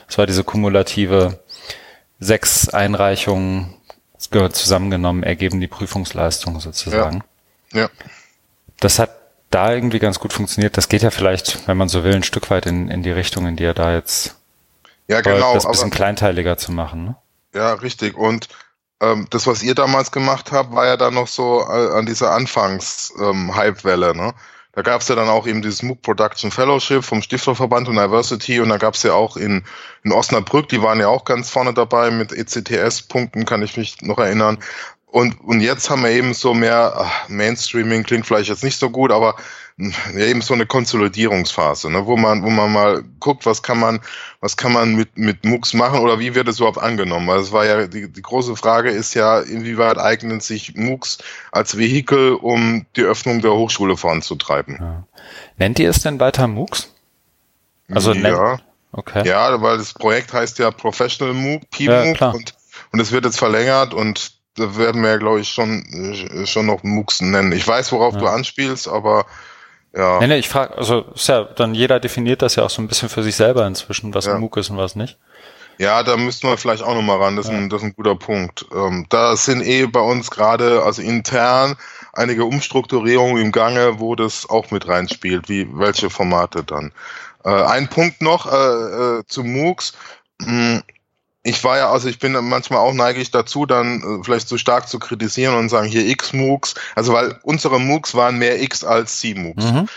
[0.06, 1.40] es war diese kumulative
[2.20, 3.74] sechs Einreichungen
[4.18, 7.22] zusammengenommen, ergeben die Prüfungsleistung sozusagen.
[7.72, 7.82] Ja.
[7.82, 7.88] ja.
[8.80, 9.10] Das hat
[9.50, 10.76] da irgendwie ganz gut funktioniert.
[10.76, 13.46] Das geht ja vielleicht, wenn man so will, ein Stück weit in, in die Richtung,
[13.46, 14.36] in die er da jetzt
[15.08, 17.04] ja, genau, das bisschen kleinteiliger zu machen.
[17.04, 17.16] Ne?
[17.54, 18.16] Ja, richtig.
[18.16, 18.48] Und
[19.00, 22.32] ähm, das, was ihr damals gemacht habt, war ja dann noch so äh, an dieser
[22.32, 24.10] Anfangs-Hype-Welle.
[24.10, 24.34] Ähm, ne?
[24.72, 28.60] Da gab es ja dann auch eben dieses MOOC Production Fellowship vom Stifterverband und Diversity
[28.60, 29.64] und da gab es ja auch in,
[30.02, 34.18] in Osnabrück, die waren ja auch ganz vorne dabei mit ECTS-Punkten, kann ich mich noch
[34.18, 34.58] erinnern.
[35.06, 38.90] Und, und jetzt haben wir eben so mehr, ach, Mainstreaming klingt vielleicht jetzt nicht so
[38.90, 39.36] gut, aber
[39.78, 44.00] eben so eine Konsolidierungsphase, ne, wo man, wo man mal guckt, was kann man,
[44.40, 47.28] was kann man mit, mit MOOCs machen oder wie wird es überhaupt angenommen?
[47.28, 51.18] Weil es war ja, die, die große Frage ist ja, inwieweit eignen sich MOOCs
[51.52, 54.78] als Vehikel, um die Öffnung der Hochschule voranzutreiben.
[54.80, 55.04] Ja.
[55.58, 56.90] Nennt ihr es denn weiter MOOCs?
[57.90, 58.58] Also ja.
[58.92, 59.28] Okay.
[59.28, 62.54] Ja, weil das Projekt heißt ja Professional MOOC, PMOOC ja, und,
[62.92, 66.82] und es wird jetzt verlängert und da werden wir ja, glaube ich, schon, schon noch
[66.82, 67.52] MOOCs nennen.
[67.52, 68.20] Ich weiß, worauf ja.
[68.20, 69.26] du anspielst, aber
[69.96, 70.20] ja.
[70.20, 72.88] Nee, nee, ich frage, also ist ja dann jeder definiert das ja auch so ein
[72.88, 74.34] bisschen für sich selber inzwischen, was ja.
[74.34, 75.16] ein MOOC ist und was nicht.
[75.78, 77.36] Ja, da müssten wir vielleicht auch nochmal ran.
[77.36, 77.52] Das, ja.
[77.52, 78.64] ist ein, das ist ein guter Punkt.
[78.74, 81.76] Ähm, da sind eh bei uns gerade, also intern,
[82.12, 86.92] einige Umstrukturierungen im Gange, wo das auch mit reinspielt, wie welche Formate dann.
[87.44, 89.92] Äh, ein Punkt noch äh, äh, zu MOOCs.
[91.46, 94.88] Ich war ja, also ich bin manchmal auch neigig dazu, dann äh, vielleicht zu stark
[94.88, 99.20] zu kritisieren und sagen, hier X MOOCs, also weil unsere MOOCs waren mehr X als
[99.20, 99.64] C MOOCs.
[99.64, 99.88] Mhm.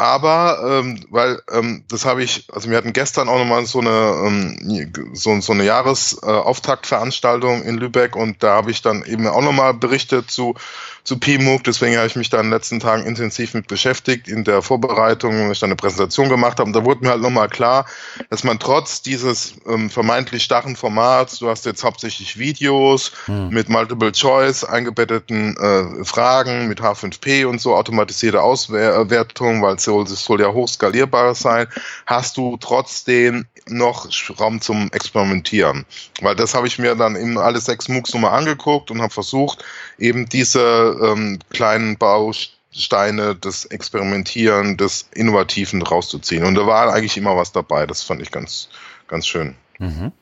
[0.00, 3.90] Aber, ähm, weil ähm, das habe ich, also wir hatten gestern auch nochmal so eine,
[4.24, 9.74] ähm, so, so eine Jahresauftaktveranstaltung in Lübeck und da habe ich dann eben auch nochmal
[9.74, 10.54] berichtet zu
[11.04, 11.64] zu PMOOC.
[11.64, 15.32] Deswegen habe ich mich da in den letzten Tagen intensiv mit beschäftigt in der Vorbereitung,
[15.32, 16.68] wenn ich dann eine Präsentation gemacht habe.
[16.68, 17.86] Und da wurde mir halt nochmal klar,
[18.28, 23.48] dass man trotz dieses ähm, vermeintlich starren Formats, du hast jetzt hauptsächlich Videos hm.
[23.50, 30.04] mit Multiple Choice, eingebetteten äh, Fragen mit H5P und so, automatisierte Auswertung, weil es soll,
[30.04, 31.66] es soll ja hochskalierbar sein,
[32.06, 34.08] hast du trotzdem noch
[34.38, 35.84] Raum zum Experimentieren.
[36.20, 39.64] Weil das habe ich mir dann in alle sechs MOOCs nochmal angeguckt und habe versucht,
[40.00, 46.44] eben diese ähm, kleinen Bausteine des Experimentieren, des Innovativen rauszuziehen.
[46.44, 47.86] Und da war eigentlich immer was dabei.
[47.86, 48.68] Das fand ich ganz,
[49.08, 49.54] ganz schön.
[49.78, 50.12] Mhm.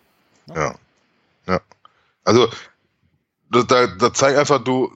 [0.54, 0.74] Ja.
[1.46, 1.60] Ja.
[2.24, 2.48] Also,
[3.50, 4.92] da, da zeigt einfach, du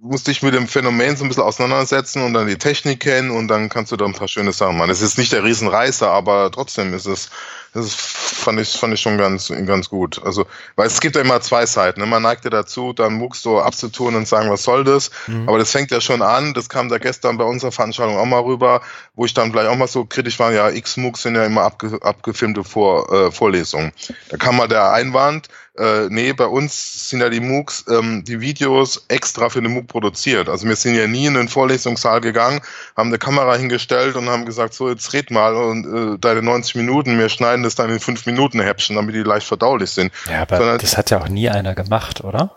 [0.00, 3.48] musst dich mit dem Phänomen so ein bisschen auseinandersetzen und dann die Technik kennen und
[3.48, 4.90] dann kannst du da ein paar schöne Sachen machen.
[4.90, 7.30] Es ist nicht der Riesenreißer, aber trotzdem ist es
[7.72, 10.20] das fand ich, fand ich schon ganz, ganz gut.
[10.24, 12.00] Also, weil es gibt ja immer zwei Seiten.
[12.00, 12.06] Ne?
[12.06, 15.10] Man neigt ja dazu, dann MOOCs so abzutun und sagen, was soll das?
[15.26, 15.48] Mhm.
[15.48, 16.54] Aber das fängt ja schon an.
[16.54, 18.80] Das kam da gestern bei unserer Veranstaltung auch mal rüber,
[19.14, 21.98] wo ich dann vielleicht auch mal so kritisch war, ja, X-MOOCs sind ja immer abge,
[22.02, 23.92] abgefilmte Vor, äh, Vorlesungen.
[24.30, 25.48] Da kam mal der Einwand,
[25.80, 29.86] äh, nee, bei uns sind ja die MOOCs, ähm, die Videos extra für eine MOOC
[29.86, 30.48] produziert.
[30.48, 32.60] Also wir sind ja nie in den Vorlesungssaal gegangen,
[32.96, 36.74] haben eine Kamera hingestellt und haben gesagt, so jetzt red mal und äh, deine 90
[36.74, 40.12] Minuten, wir schneiden das dann in 5 Minuten Häppchen, damit die leicht verdaulich sind.
[40.30, 42.50] Ja, aber Sondern, das hat ja auch nie einer gemacht, oder?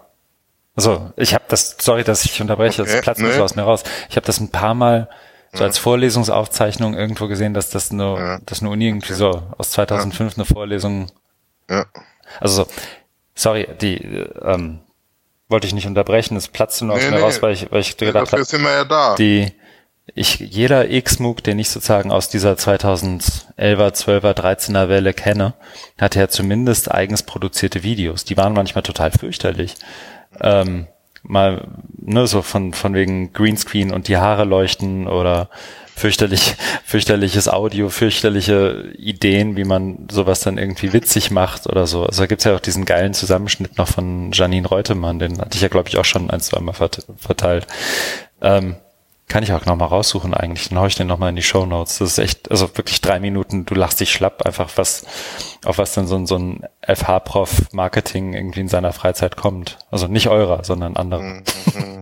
[0.76, 3.32] Also ich habe das, sorry, dass ich unterbreche, okay, das platzt nee.
[3.32, 3.84] so aus mir raus.
[4.10, 5.10] Ich habe das ein paar Mal
[5.56, 8.40] so als Vorlesungsaufzeichnung irgendwo gesehen, dass das nur, ja.
[8.44, 10.38] dass eine Uni irgendwie so aus 2005 ja.
[10.38, 11.12] eine Vorlesung.
[11.70, 11.86] Ja.
[12.40, 12.70] Also so,
[13.36, 14.80] Sorry, die ähm,
[15.50, 17.24] wollte ich nicht unterbrechen, es platzte nur nee, aus mir nee.
[17.24, 19.52] raus, weil ich, weil ich gedacht habe, ja die
[20.16, 25.54] ich jeder X-MOOC, den ich sozusagen aus dieser 2011er, 12er, 13er Welle kenne,
[25.98, 28.26] hatte ja zumindest eigens produzierte Videos.
[28.26, 29.76] Die waren manchmal total fürchterlich.
[30.42, 30.88] Ähm,
[31.24, 35.50] mal, ne, so von, von wegen Greenscreen und die Haare leuchten oder
[35.96, 42.06] fürchterlich, fürchterliches Audio, fürchterliche Ideen, wie man sowas dann irgendwie witzig macht oder so.
[42.06, 45.62] Also da gibt's ja auch diesen geilen Zusammenschnitt noch von Janine Reutemann, den hatte ich
[45.62, 47.68] ja, glaube ich, auch schon ein, zwei Mal verteilt.
[48.42, 48.76] Ähm,
[49.34, 50.70] kann ich auch nochmal raussuchen eigentlich.
[50.70, 51.98] Dann hau ich den nochmal in die Show Notes.
[51.98, 55.08] Das ist echt, also wirklich drei Minuten, du lachst dich schlapp, einfach was,
[55.66, 59.80] auf was denn so ein, so ein FH-Prof Marketing irgendwie in seiner Freizeit kommt.
[59.90, 61.42] Also nicht eurer, sondern andere.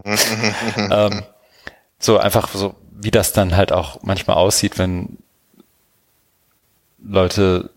[0.76, 1.24] ähm,
[2.00, 5.18] so einfach so wie das dann halt auch manchmal aussieht, wenn
[7.02, 7.70] Leute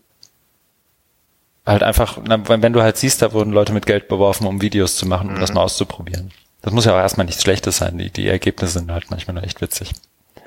[1.65, 5.05] halt einfach, wenn du halt siehst, da wurden Leute mit Geld beworfen, um Videos zu
[5.05, 5.39] machen, um mhm.
[5.39, 6.33] das mal auszuprobieren.
[6.65, 7.99] Das muss ja auch erstmal nichts Schlechtes sein.
[7.99, 9.93] Die, die Ergebnisse sind halt manchmal nur echt witzig.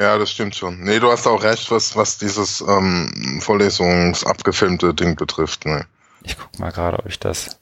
[0.01, 0.81] Ja, das stimmt schon.
[0.83, 5.65] Nee, du hast auch recht, was, was dieses ähm, Vorlesungsabgefilmte Ding betrifft.
[5.65, 5.87] Ne.
[6.25, 7.61] Ich guck mal gerade, ob ich das.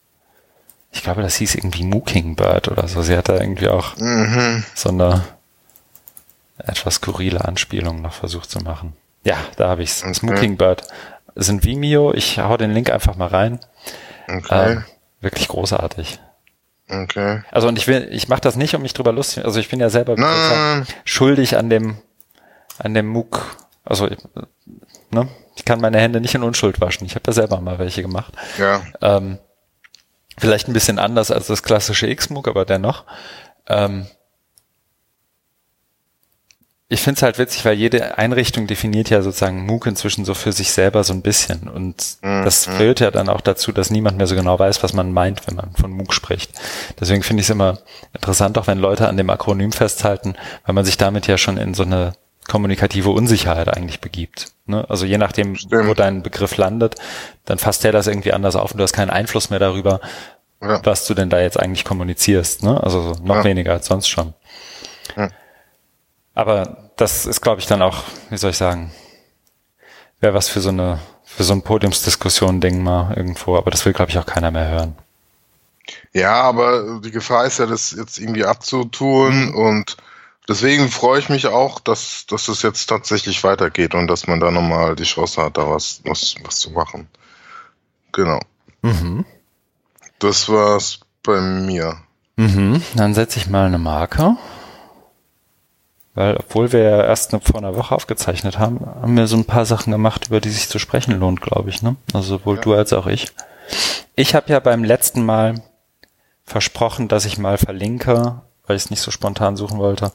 [0.91, 3.03] Ich glaube, das hieß irgendwie Mookingbird oder so.
[3.03, 4.65] Sie hat da irgendwie auch mhm.
[4.75, 5.23] so eine
[6.57, 8.97] etwas skurrile Anspielung noch versucht zu machen.
[9.25, 10.03] Ja, da habe ich's.
[10.03, 10.15] Okay.
[10.15, 10.81] Smokingbird
[11.35, 12.15] sind Vimeo.
[12.15, 13.61] Ich hau den Link einfach mal rein.
[14.29, 14.73] Okay.
[14.73, 14.85] Ähm,
[15.21, 16.21] wirklich großartig.
[16.89, 17.43] Okay.
[17.51, 19.45] Also und ich will, ich mache das nicht, um mich drüber lustig.
[19.45, 20.17] Also ich bin ja selber
[21.05, 21.99] schuldig an dem,
[22.79, 23.57] an dem MOOC.
[23.85, 24.09] Also
[25.11, 27.07] ne, ich kann meine Hände nicht in Unschuld waschen.
[27.07, 28.35] Ich habe ja selber mal welche gemacht.
[28.59, 28.83] Ja.
[29.01, 29.39] Ähm,
[30.39, 33.05] vielleicht ein bisschen anders als das klassische X-MOOC, aber dennoch.
[33.67, 34.07] Ähm,
[36.89, 40.53] ich finde es halt witzig, weil jede Einrichtung definiert ja sozusagen MOOC inzwischen so für
[40.53, 41.69] sich selber so ein bisschen.
[41.69, 42.45] Und mhm.
[42.45, 45.49] das führt ja dann auch dazu, dass niemand mehr so genau weiß, was man meint,
[45.49, 46.53] wenn man von MOOC spricht.
[47.01, 47.79] Deswegen finde ich es immer
[48.15, 51.75] interessant, auch wenn Leute an dem Akronym festhalten, weil man sich damit ja schon in
[51.75, 52.13] so eine
[52.47, 54.53] kommunikative Unsicherheit eigentlich begibt.
[54.67, 54.89] Ne?
[54.89, 55.89] Also je nachdem, Stimmt.
[55.89, 56.95] wo dein Begriff landet,
[57.47, 60.01] dann fasst der das irgendwie anders auf und du hast keinen Einfluss mehr darüber,
[60.63, 60.81] ja.
[60.85, 62.63] was du denn da jetzt eigentlich kommunizierst.
[62.63, 62.81] Ne?
[62.81, 63.45] Also noch ja.
[63.45, 64.35] weniger als sonst schon.
[65.17, 65.31] Ja.
[66.37, 68.93] Aber das ist, glaube ich, dann auch, wie soll ich sagen,
[70.21, 74.11] wäre was für so eine, für so ein Podiumsdiskussion-Ding mal irgendwo, aber das will, glaube
[74.11, 74.97] ich, auch keiner mehr hören.
[76.13, 79.55] Ja, aber die Gefahr ist ja, das jetzt irgendwie abzutun mhm.
[79.55, 79.97] und
[80.47, 84.51] deswegen freue ich mich auch, dass, dass es jetzt tatsächlich weitergeht und dass man da
[84.51, 87.09] nochmal die Chance hat, da was, was, was zu machen.
[88.13, 88.41] Genau.
[88.83, 89.25] Mhm.
[90.19, 91.97] Das war's bei mir.
[92.37, 92.83] Mhm.
[92.95, 94.37] Dann setze ich mal eine Marke.
[96.17, 99.67] Weil, obwohl wir ja erst vor einer Woche aufgezeichnet haben, haben wir so ein paar
[99.67, 101.83] Sachen gemacht, über die sich zu sprechen lohnt, glaube ich.
[101.83, 101.97] Ne?
[102.15, 102.63] Also sowohl ja.
[102.63, 103.29] du als auch ich.
[104.15, 105.63] Ich habe ja beim letzten Mal
[106.43, 110.11] versprochen, dass ich mal verlinke, weil ich es nicht so spontan suchen wollte,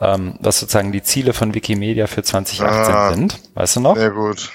[0.00, 3.40] ähm, was sozusagen die Ziele von Wikimedia für 2018 ah, sind.
[3.54, 3.96] Weißt du noch?
[3.96, 4.52] Sehr gut.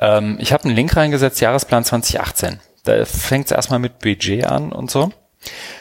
[0.00, 2.58] Ähm, ich habe einen Link reingesetzt, Jahresplan 2018.
[2.82, 5.12] Da fängt es erstmal mit Budget an und so.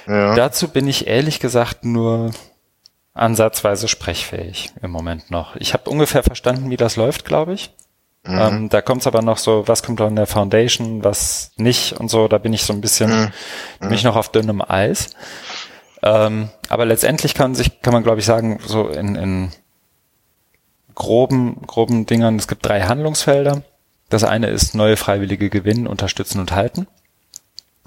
[0.06, 0.36] Ja.
[0.36, 2.32] Dazu bin ich ehrlich gesagt nur
[3.14, 5.56] ansatzweise sprechfähig im Moment noch.
[5.58, 7.72] Ich habe ungefähr verstanden, wie das läuft, glaube ich.
[8.26, 8.40] Mhm.
[8.40, 12.10] Ähm, da kommt es aber noch so, was kommt an der Foundation, was nicht und
[12.10, 12.28] so.
[12.28, 13.32] Da bin ich so ein bisschen, mhm.
[13.80, 15.10] bin ich noch auf dünnem Eis.
[16.02, 19.52] Ähm, aber letztendlich kann sich, kann man glaube ich sagen, so in, in
[20.96, 23.62] groben, groben Dingern, es gibt drei Handlungsfelder.
[24.10, 26.88] Das eine ist neue Freiwillige gewinnen, unterstützen und halten.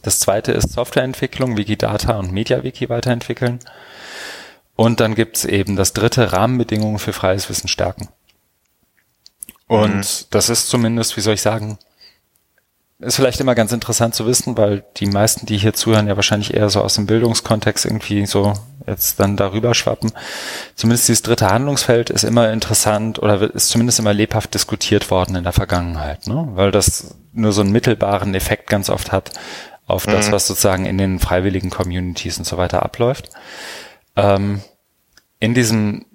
[0.02, 3.58] Das zweite ist Softwareentwicklung, Wikidata und MediaWiki weiterentwickeln.
[4.76, 8.08] Und dann gibt's eben das dritte Rahmenbedingungen für freies Wissen stärken.
[9.66, 10.26] Und mhm.
[10.30, 11.78] das ist zumindest, wie soll ich sagen,
[12.98, 16.54] ist vielleicht immer ganz interessant zu wissen, weil die meisten, die hier zuhören, ja wahrscheinlich
[16.54, 18.54] eher so aus dem Bildungskontext irgendwie so
[18.86, 20.12] jetzt dann darüber schwappen.
[20.76, 25.44] Zumindest dieses dritte Handlungsfeld ist immer interessant oder ist zumindest immer lebhaft diskutiert worden in
[25.44, 26.48] der Vergangenheit, ne?
[26.54, 29.30] weil das nur so einen mittelbaren Effekt ganz oft hat
[29.86, 30.32] auf das, mhm.
[30.32, 33.30] was sozusagen in den freiwilligen Communities und so weiter abläuft.
[34.16, 34.62] Ähm,
[35.38, 36.06] in diesem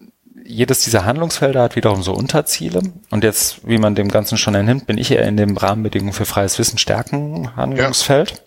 [0.51, 2.81] jedes dieser Handlungsfelder hat wiederum so Unterziele.
[3.09, 6.25] Und jetzt, wie man dem Ganzen schon entnimmt, bin ich eher in dem Rahmenbedingungen für
[6.25, 8.43] freies Wissen stärken Handlungsfeld.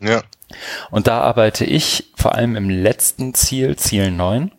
[0.00, 0.10] Ja.
[0.10, 0.22] ja.
[0.90, 4.52] Und da arbeite ich vor allem im letzten Ziel, Ziel 9,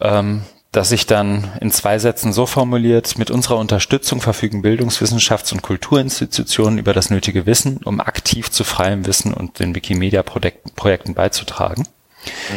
[0.00, 0.42] ähm,
[0.72, 6.78] dass ich dann in zwei Sätzen so formuliert, mit unserer Unterstützung verfügen Bildungswissenschafts- und Kulturinstitutionen
[6.78, 11.86] über das nötige Wissen, um aktiv zu freiem Wissen und den Wikimedia-Projekten beizutragen.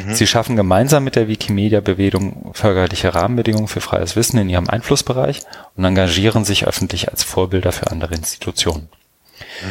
[0.06, 0.14] Mhm.
[0.14, 5.42] Sie schaffen gemeinsam mit der Wikimedia-Bewegung förderliche Rahmenbedingungen für freies Wissen in ihrem Einflussbereich
[5.76, 8.90] und engagieren sich öffentlich als Vorbilder für andere Institutionen.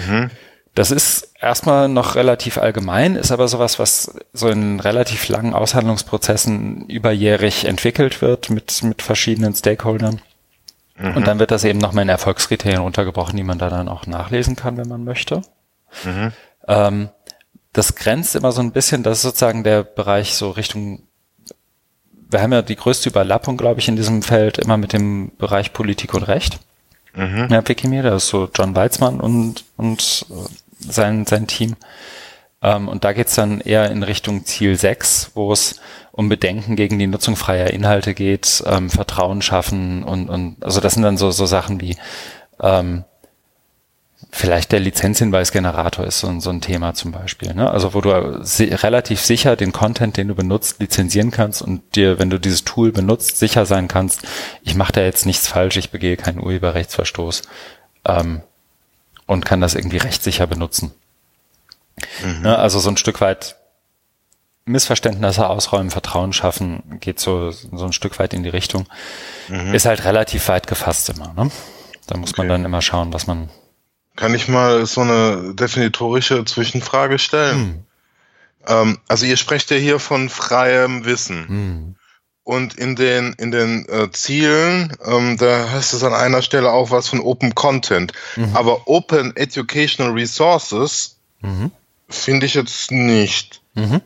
[0.06, 0.30] Mhm.
[0.74, 6.87] Das ist erstmal noch relativ allgemein, ist aber sowas, was so in relativ langen Aushandlungsprozessen
[6.88, 10.20] überjährig entwickelt wird mit, mit verschiedenen Stakeholdern.
[10.98, 11.16] Mhm.
[11.16, 14.54] Und dann wird das eben nochmal in Erfolgskriterien untergebrochen, die man da dann auch nachlesen
[14.54, 15.40] kann, wenn man möchte.
[16.04, 16.32] Mhm.
[16.68, 17.09] Ähm,
[17.77, 21.03] das grenzt immer so ein bisschen, das ist sozusagen der Bereich so Richtung,
[22.31, 25.75] wir haben ja die größte Überlappung, glaube ich, in diesem Feld immer mit dem Bereich
[25.75, 26.59] Politik und Recht.
[27.15, 27.49] Mhm.
[27.51, 30.27] Ja, Wikimedia, das ist so John Weizmann und, und
[30.79, 31.77] sein, sein Team.
[32.62, 35.79] Ähm, und da geht's dann eher in Richtung Ziel 6, wo es
[36.12, 40.95] um Bedenken gegen die Nutzung freier Inhalte geht, ähm, Vertrauen schaffen und, und also das
[40.95, 41.97] sind dann so, so Sachen wie
[42.62, 43.05] ähm,
[44.31, 47.55] Vielleicht der Lizenzhinweisgenerator ist so, so ein Thema zum Beispiel.
[47.55, 47.71] Ne?
[47.71, 52.19] Also wo du si relativ sicher den Content, den du benutzt, lizenzieren kannst und dir,
[52.19, 54.23] wenn du dieses Tool benutzt, sicher sein kannst,
[54.62, 57.43] ich mache da jetzt nichts falsch, ich begehe keinen Urheberrechtsverstoß
[58.07, 58.43] ähm,
[59.27, 60.93] und kann das irgendwie rechtssicher benutzen.
[62.23, 62.43] Mhm.
[62.43, 62.59] Ne?
[62.59, 63.57] Also so ein Stück weit
[64.67, 68.87] Missverständnisse ausräumen, Vertrauen schaffen, geht so, so ein Stück weit in die Richtung.
[69.49, 69.73] Mhm.
[69.73, 71.33] Ist halt relativ weit gefasst immer.
[71.35, 71.51] Ne?
[72.09, 72.43] Da muss okay.
[72.43, 73.49] man dann immer schauen, was man
[74.16, 77.57] kann ich mal so eine definitorische Zwischenfrage stellen?
[77.57, 77.85] Hm.
[78.66, 81.48] Ähm, also ihr sprecht ja hier von freiem Wissen.
[81.48, 81.94] Hm.
[82.42, 86.90] Und in den, in den äh, Zielen, ähm, da heißt es an einer Stelle auch
[86.90, 88.12] was von Open Content.
[88.37, 88.55] Mhm.
[88.55, 91.72] Aber Open Educational Resources mhm.
[92.09, 93.62] finde ich jetzt nicht.
[93.74, 94.00] Mhm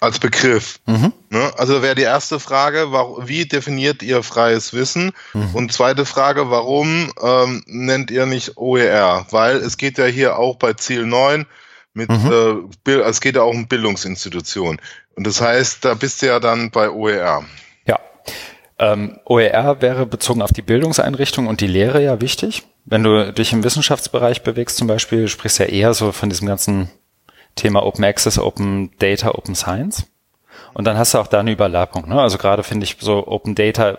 [0.00, 0.80] als Begriff.
[0.86, 1.12] Mhm.
[1.28, 1.52] Ne?
[1.56, 2.90] Also wäre die erste Frage,
[3.26, 5.12] wie definiert ihr freies Wissen?
[5.34, 5.54] Mhm.
[5.54, 9.26] Und zweite Frage, warum ähm, nennt ihr nicht OER?
[9.30, 11.46] Weil es geht ja hier auch bei Ziel 9
[11.92, 12.68] mit, mhm.
[12.86, 14.80] äh, es geht ja auch um Bildungsinstitutionen.
[15.16, 17.44] Und das heißt, da bist du ja dann bei OER.
[17.86, 17.98] Ja.
[18.78, 22.62] Ähm, OER wäre bezogen auf die Bildungseinrichtung und die Lehre ja wichtig.
[22.86, 26.48] Wenn du dich im Wissenschaftsbereich bewegst zum Beispiel, sprichst du ja eher so von diesem
[26.48, 26.88] ganzen
[27.54, 30.06] Thema Open Access, Open Data, Open Science.
[30.74, 32.08] Und dann hast du auch da eine Überlappung.
[32.08, 32.20] Ne?
[32.20, 33.98] Also gerade finde ich so Open Data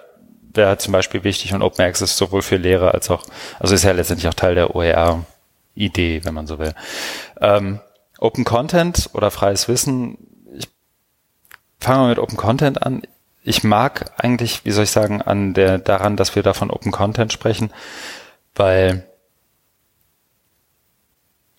[0.54, 3.24] wäre zum Beispiel wichtig und Open Access sowohl für Lehrer als auch,
[3.60, 6.74] also ist ja letztendlich auch Teil der OER-Idee, wenn man so will.
[7.40, 7.80] Ähm,
[8.20, 10.18] Open Content oder freies Wissen,
[10.54, 10.68] ich
[11.80, 13.02] fange mal mit Open Content an.
[13.44, 16.92] Ich mag eigentlich, wie soll ich sagen, an der, daran, dass wir da von Open
[16.92, 17.72] Content sprechen,
[18.56, 19.08] weil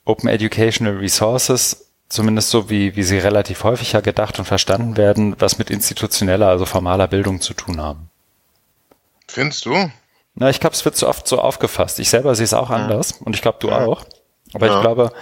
[0.05, 5.37] Open Educational Resources, zumindest so wie, wie sie relativ häufig ja gedacht und verstanden werden,
[5.39, 8.11] was mit institutioneller, also formaler Bildung zu tun haben.
[9.29, 9.91] Findest du?
[10.35, 11.99] Na, ich glaube, es wird zu oft so aufgefasst.
[11.99, 13.85] Ich selber sehe es auch anders und ich glaube, du ja.
[13.85, 14.05] auch.
[14.55, 14.77] Aber Ja.
[14.77, 15.13] ich glaube,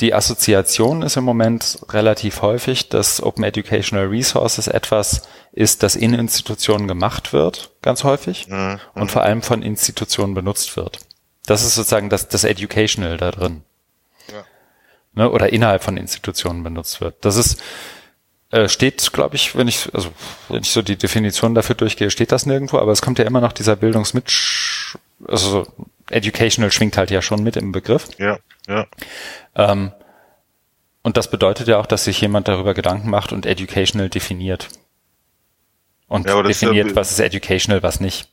[0.00, 5.22] die Assoziation ist im Moment relativ häufig, dass Open Educational Resources etwas
[5.52, 8.46] ist, das in Institutionen gemacht wird, ganz häufig,
[8.94, 10.98] und vor allem von Institutionen benutzt wird.
[11.46, 13.62] Das ist sozusagen das, das Educational da drin.
[15.16, 17.24] Ne, oder innerhalb von Institutionen benutzt wird.
[17.24, 17.62] Das ist,
[18.50, 20.10] äh, steht, glaube ich, wenn ich, also
[20.50, 23.40] wenn ich so die Definition dafür durchgehe, steht das nirgendwo, aber es kommt ja immer
[23.40, 24.30] noch dieser Bildungsmit,
[25.26, 25.66] also so
[26.10, 28.08] Educational schwingt halt ja schon mit im Begriff.
[28.18, 28.38] Ja,
[28.68, 28.86] ja.
[29.54, 29.90] Ähm,
[31.02, 34.68] und das bedeutet ja auch, dass sich jemand darüber Gedanken macht und educational definiert.
[36.08, 38.28] Und Ja, das ist definiert, was ist educational, was nicht.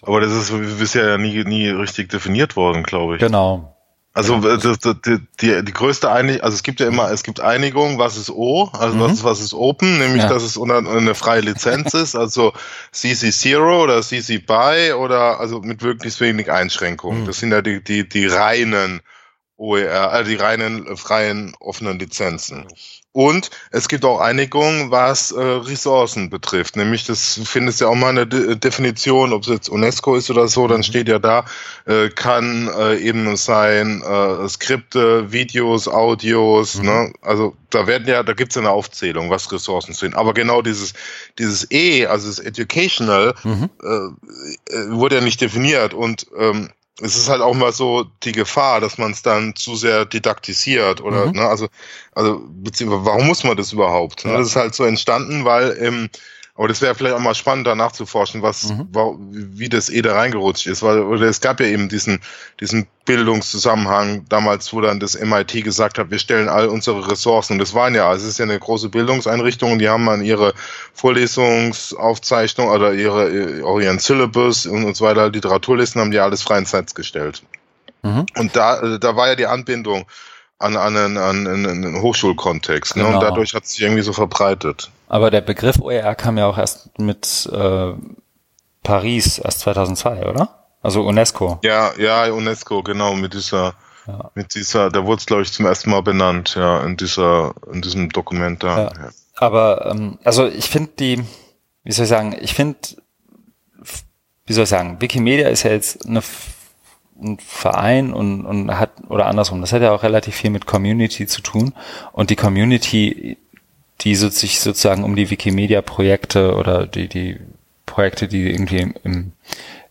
[0.00, 3.20] Aber das ist bisher ja nie, nie richtig definiert worden, glaube ich.
[3.20, 3.71] Genau.
[4.14, 8.18] Also die, die, die größte Einigung, also es gibt ja immer, es gibt Einigung, was
[8.18, 10.28] ist O, also was, ist, was ist Open, nämlich Mhm.
[10.28, 10.34] Ja.
[10.34, 12.52] dass es unter, eine freie Lizenz ist, also
[12.92, 17.22] CC Zero oder CC BY oder also mit möglichst wenig Einschränkungen.
[17.22, 17.26] Mhm.
[17.26, 19.00] Das sind ja die, die, die reinen
[19.56, 22.66] OER, äh, die reinen freien offenen Lizenzen.
[23.12, 26.76] Und es gibt auch Einigung, was äh, Ressourcen betrifft.
[26.76, 30.48] Nämlich, das findest ja auch mal eine De Definition, ob es jetzt UNESCO ist oder
[30.48, 31.44] so, dann steht ja da,
[31.84, 36.84] äh, kann äh, eben sein äh, Skripte, Videos, Audios, Mhm.
[36.86, 37.12] ne?
[37.20, 40.14] Also da werden ja, da gibt's ja eine Aufzählung, was Ressourcen sind.
[40.14, 40.94] Aber genau dieses,
[41.38, 43.68] dieses E, also das Educational, Mhm.
[43.82, 46.70] äh, äh, wurde ja nicht definiert und ähm,
[47.00, 51.00] es ist halt auch mal so die Gefahr, dass man es dann zu sehr didaktisiert
[51.00, 51.32] oder Mhm.
[51.32, 51.68] ne, also
[52.12, 54.24] also beziehungsweise warum muss man das überhaupt?
[54.24, 54.32] Ne?
[54.34, 56.10] Das ist halt so entstanden, weil ähm,
[56.54, 58.88] aber das wäre vielleicht auch mal spannend, da nachzuforschen, was, Mhm.
[59.56, 62.20] wie das eh da reingerutscht ist, weil oder es gab ja eben diesen
[62.60, 67.54] diesen Bildungszusammenhang damals, wo dann das MIT gesagt hat, wir stellen all unsere Ressourcen.
[67.54, 70.52] Und das waren ja, es ist ja eine große Bildungseinrichtung und die haben dann ihre
[70.92, 76.42] Vorlesungsaufzeichnung oder ihre, äh, auch ihren Syllabus und, und so weiter, Literaturlisten haben die alles
[76.42, 77.42] frei ins Netz gestellt.
[78.02, 78.26] Mhm.
[78.36, 80.04] Und da, äh, da war ja die Anbindung
[80.58, 82.96] an, an, einen, an einen Hochschulkontext.
[82.96, 83.04] Ne?
[83.04, 83.16] Genau.
[83.16, 84.90] Und dadurch hat es sich irgendwie so verbreitet.
[85.12, 87.92] Aber der Begriff OER kam ja auch erst mit äh,
[88.82, 90.64] Paris erst 2002, oder?
[90.80, 91.58] Also UNESCO.
[91.62, 93.74] Ja, ja, UNESCO, genau, mit dieser,
[94.06, 94.30] Ja.
[94.34, 97.82] mit dieser, da wurde es, glaube ich, zum ersten Mal benannt, ja, in dieser, in
[97.82, 98.76] diesem Dokument da.
[98.78, 98.84] Ja.
[98.84, 99.10] Ja.
[99.36, 101.22] Aber ähm, also ich finde die,
[101.84, 102.78] wie soll ich sagen, ich finde,
[104.46, 106.22] wie soll ich sagen, Wikimedia ist ja jetzt eine,
[107.22, 111.26] ein Verein und, und hat, oder andersrum, das hat ja auch relativ viel mit Community
[111.26, 111.74] zu tun.
[112.12, 113.36] Und die Community,
[114.02, 117.40] die so, sich sozusagen um die Wikimedia-Projekte oder die, die
[117.86, 119.32] Projekte, die irgendwie im, im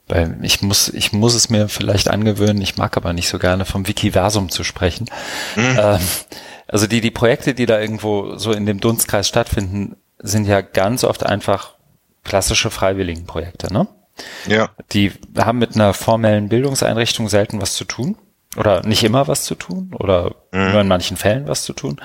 [0.08, 3.64] weil ich muss, ich muss es mir vielleicht angewöhnen, ich mag aber nicht so gerne
[3.64, 5.10] vom Wikiversum zu sprechen.
[5.78, 6.00] Ähm,
[6.68, 11.04] also die, die Projekte, die da irgendwo so in dem Dunstkreis stattfinden, sind ja ganz
[11.06, 11.76] oft einfach
[12.24, 13.88] klassische Freiwilligenprojekte, ne?
[14.48, 14.70] ja.
[14.92, 18.18] Die haben mit einer formellen Bildungseinrichtung selten was zu tun
[18.58, 22.02] oder nicht immer was zu tun oder nur in manchen Fällen was zu tun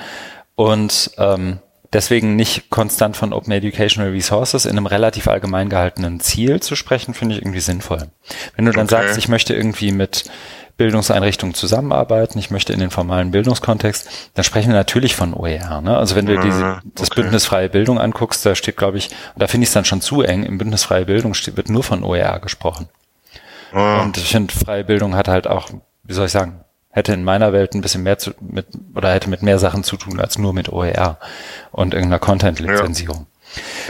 [0.55, 1.59] und ähm,
[1.93, 7.15] deswegen nicht konstant von Open Educational Resources in einem relativ allgemein gehaltenen Ziel zu sprechen,
[7.15, 8.09] finde ich irgendwie sinnvoll.
[8.57, 8.97] Wenn du dann Okay.
[8.97, 10.25] sagst, ich möchte irgendwie mit
[10.77, 15.81] Bildungseinrichtungen zusammenarbeiten, ich möchte in den formalen Bildungskontext, dann sprechen wir natürlich von OER.
[15.81, 15.97] Ne?
[15.97, 17.23] Also wenn du diese, Ah, das okay.
[17.23, 20.03] Bündnis Freie Bildung anguckst, da steht, glaube ich, und da finde ich es dann schon
[20.03, 22.89] zu eng, im Bündnis Freie Bildung steht, wird nur von OER gesprochen.
[23.73, 25.71] Ah, Und ich finde, freie Bildung hat halt auch,
[26.05, 26.61] wie soll ich sagen,
[26.97, 29.99] hätte in meiner Welt ein bisschen mehr zu, mit, oder hätte mit mehr Sachen zu
[29.99, 31.19] tun als nur mit OER
[31.71, 33.27] und irgendeiner Content-Lizenzierung.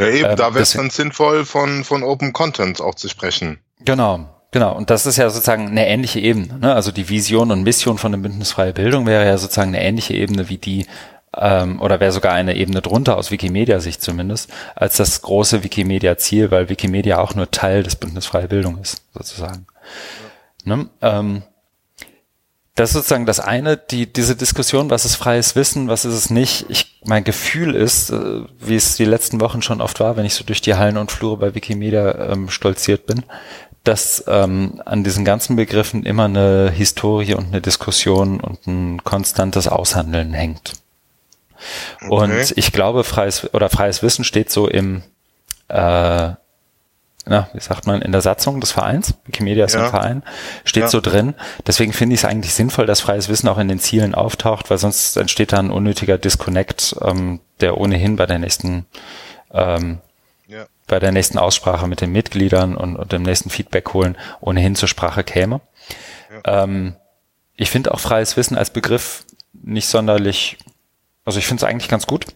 [0.01, 3.61] ja, eben, ähm, da wäre es dann sinnvoll, von, von Open Content auch zu sprechen.
[3.85, 4.75] Genau, genau.
[4.75, 6.59] Und das ist ja sozusagen eine ähnliche Ebene.
[6.59, 6.75] Ne?
[6.75, 10.15] Also die Vision und Mission von dem Bündnis Freie Bildung wäre ja sozusagen eine ähnliche
[10.15, 10.87] Ebene wie die,
[11.37, 16.69] ähm, oder wäre sogar eine Ebene drunter aus Wikimedia-Sicht zumindest, als das große Wikimedia-Ziel, weil
[16.69, 19.69] Wikimedia auch nur Teil des Bündnis Freie Bildung ist, sozusagen.
[20.65, 20.89] Ne?
[21.03, 21.45] Ähm,
[22.77, 26.29] das ist sozusagen das eine, die, diese Diskussion, was ist freies Wissen, was ist es
[26.29, 26.67] nicht.
[26.69, 30.35] Ich, mein Gefühl ist, äh, wie es die letzten Wochen schon oft war, wenn ich
[30.35, 33.25] so durch die Hallen und Flure bei Wikimedia ähm, stolziert bin,
[33.83, 39.69] dass ähm, an diesen ganzen Begriffen immer eine Historie und eine Diskussion und ein konstantes
[39.69, 40.75] Aushandeln hängt.
[42.11, 45.03] Und ich glaube, freies oder freies Wissen steht so im,
[45.69, 46.33] äh,
[47.27, 49.15] na, wie sagt man, in der Satzung des Vereins.
[49.25, 49.85] Wikimedia ist Ja.
[49.85, 50.23] ein Verein,
[50.65, 50.89] steht Ja.
[50.89, 51.35] so drin.
[51.67, 54.79] Deswegen finde ich es eigentlich sinnvoll, dass freies Wissen auch in den Zielen auftaucht, weil
[54.79, 58.87] sonst entsteht da ein unnötiger Disconnect, ähm, der ohnehin bei der nächsten
[59.53, 59.99] ähm,
[60.47, 60.67] Ja.
[60.87, 64.89] bei der nächsten Aussprache mit den Mitgliedern und, und dem nächsten Feedback holen ohnehin zur
[64.89, 65.61] Sprache käme.
[66.45, 66.95] Ähm,
[67.57, 70.59] ich finde auch freies Wissen als Begriff nicht sonderlich,
[71.25, 72.27] also ich finde es eigentlich ganz gut,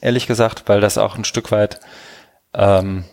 [0.00, 1.78] ehrlich gesagt, weil das auch ein Stück weit,
[2.54, 3.04] ähm,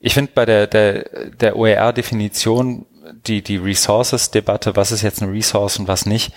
[0.00, 2.86] ich finde bei der, der, der OER-Definition
[3.26, 6.32] die, die Resources-Debatte, was ist jetzt eine Resource und was nicht,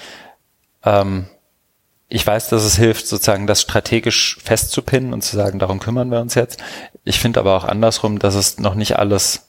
[0.84, 1.28] ähm,
[2.14, 6.20] ich weiß, dass es hilft, sozusagen das strategisch festzupinnen und zu sagen, darum kümmern wir
[6.20, 6.62] uns jetzt.
[7.06, 9.48] Ich finde aber auch andersrum, dass es noch nicht alles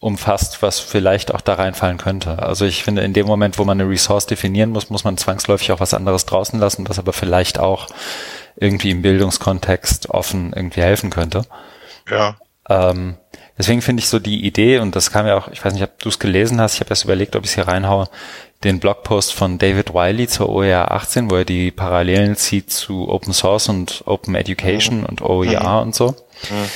[0.00, 2.40] umfasst, was vielleicht auch da reinfallen könnte.
[2.40, 5.70] Also ich finde, in dem Moment, wo man eine Resource definieren muss, muss man zwangsläufig
[5.70, 7.86] auch was anderes draußen lassen, was aber vielleicht auch
[8.56, 11.42] irgendwie im Bildungskontext offen irgendwie helfen könnte.
[12.10, 12.36] Ja.
[12.68, 13.16] Ähm,
[13.58, 15.98] deswegen finde ich so die Idee, und das kam ja auch, ich weiß nicht, ob
[15.98, 18.08] du es gelesen hast, ich habe erst überlegt, ob ich es hier reinhaue,
[18.64, 23.32] den Blogpost von David Wiley zur OER 18, wo er die Parallelen zieht zu Open
[23.32, 25.06] Source und Open Education mhm.
[25.06, 25.82] und OER mhm.
[25.82, 26.08] und so.
[26.08, 26.70] Mhm.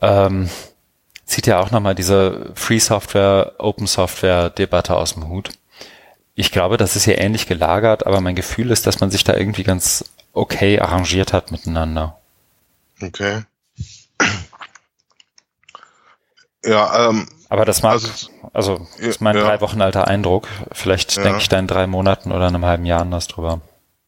[0.00, 0.50] Ähm,
[1.24, 5.50] zieht ja auch nochmal diese Free Software, Open Software Debatte aus dem Hut.
[6.34, 9.34] Ich glaube, das ist hier ähnlich gelagert, aber mein Gefühl ist, dass man sich da
[9.34, 12.18] irgendwie ganz okay arrangiert hat miteinander.
[13.00, 13.42] Okay.
[16.64, 18.08] Ja, ähm, aber das mag, also,
[18.52, 19.42] also das ist mein ja.
[19.42, 20.48] drei Wochen alter Eindruck.
[20.70, 21.22] Vielleicht ja.
[21.22, 23.60] denke ich da in drei Monaten oder einem halben Jahr anders drüber.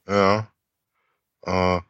[0.09, 0.47] Ja.
[1.45, 1.81] Äh,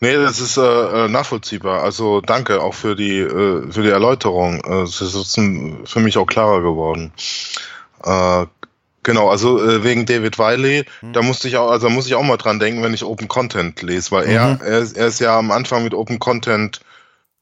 [0.00, 0.60] nee, das ist äh,
[1.06, 1.82] äh, nachvollziehbar.
[1.82, 4.62] Also danke auch für die äh, für die Erläuterung.
[4.64, 7.12] Äh, es ist für mich auch klarer geworden.
[8.04, 8.46] Äh,
[9.02, 11.12] Genau, also äh, wegen David Wiley, mhm.
[11.14, 13.80] da musste ich auch, also muss ich auch mal dran denken, wenn ich Open Content
[13.80, 14.32] lese, weil mhm.
[14.32, 16.80] er, er ist, er ist ja am Anfang mit Open Content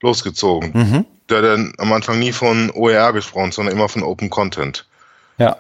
[0.01, 0.71] losgezogen.
[0.73, 1.07] Mhm.
[1.29, 4.87] Der hat dann am Anfang nie von OER gesprochen, sondern immer von Open Content.
[5.39, 5.57] Ja.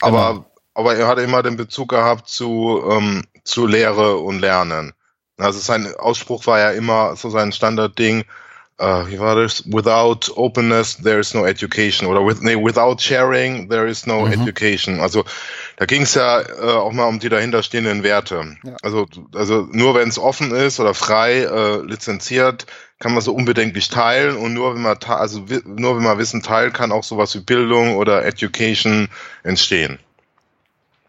[0.00, 0.16] Genau.
[0.16, 4.94] Aber, aber er hatte immer den Bezug gehabt zu, ähm, zu Lehre und Lernen.
[5.38, 8.24] Also sein Ausspruch war ja immer so sein Standardding,
[8.80, 9.64] uh, wie war das?
[9.66, 12.08] Without openness, there is no education.
[12.08, 14.32] Oder with, nee, without sharing, there is no mhm.
[14.32, 15.00] education.
[15.00, 15.24] Also
[15.76, 18.56] da ging es ja äh, auch mal um die dahinterstehenden Werte.
[18.64, 18.76] Ja.
[18.82, 22.66] Also, also nur wenn es offen ist oder frei äh, lizenziert,
[22.98, 26.72] kann man so unbedenklich teilen und nur wenn man also nur wenn man Wissen teilt,
[26.72, 29.08] kann auch sowas wie Bildung oder Education
[29.42, 29.98] entstehen.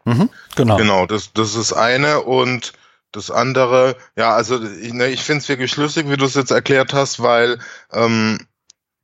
[0.03, 0.77] Mhm, genau.
[0.77, 2.73] Genau, das, das ist eine und
[3.17, 6.51] das andere, ja, also ich, ne, ich finde es wirklich schlüssig, wie du es jetzt
[6.51, 7.59] erklärt hast, weil
[7.91, 8.39] ähm,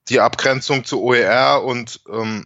[0.09, 2.45] die Abgrenzung zu OER und ähm,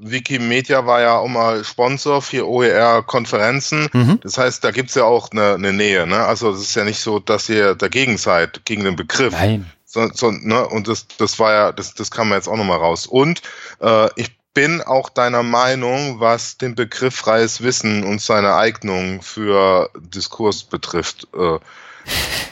[0.00, 3.88] Wikimedia war ja auch mal Sponsor für OER-Konferenzen.
[3.92, 4.20] Mhm.
[4.22, 6.06] Das heißt, da gibt's ja auch eine, eine Nähe.
[6.06, 6.18] Ne?
[6.18, 9.32] Also es ist ja nicht so, dass ihr dagegen seid, gegen den Begriff.
[9.32, 9.70] Nein.
[9.86, 10.66] So, so, ne?
[10.68, 13.06] Und das, das war ja, das, das kam jetzt auch nochmal raus.
[13.06, 13.40] Und
[13.80, 19.90] äh, ich bin auch deiner Meinung, was den Begriff freies Wissen und seine Eignung für
[19.98, 21.26] Diskurs betrifft.
[21.34, 21.58] Äh,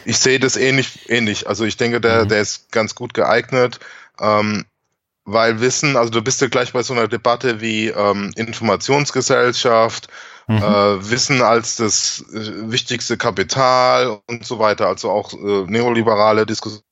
[0.05, 1.49] ich sehe das ähnlich, ähnlich.
[1.49, 2.29] Also ich denke, der, mhm.
[2.29, 3.79] der ist ganz gut geeignet,
[4.21, 4.65] ähm,
[5.25, 10.09] weil Wissen, also du bist ja gleich bei so einer Debatte wie ähm, Informationsgesellschaft,
[10.49, 10.57] mhm.
[10.57, 16.83] äh, Wissen als das äh, wichtigste Kapital und so weiter, also auch neoliberale Diskussionen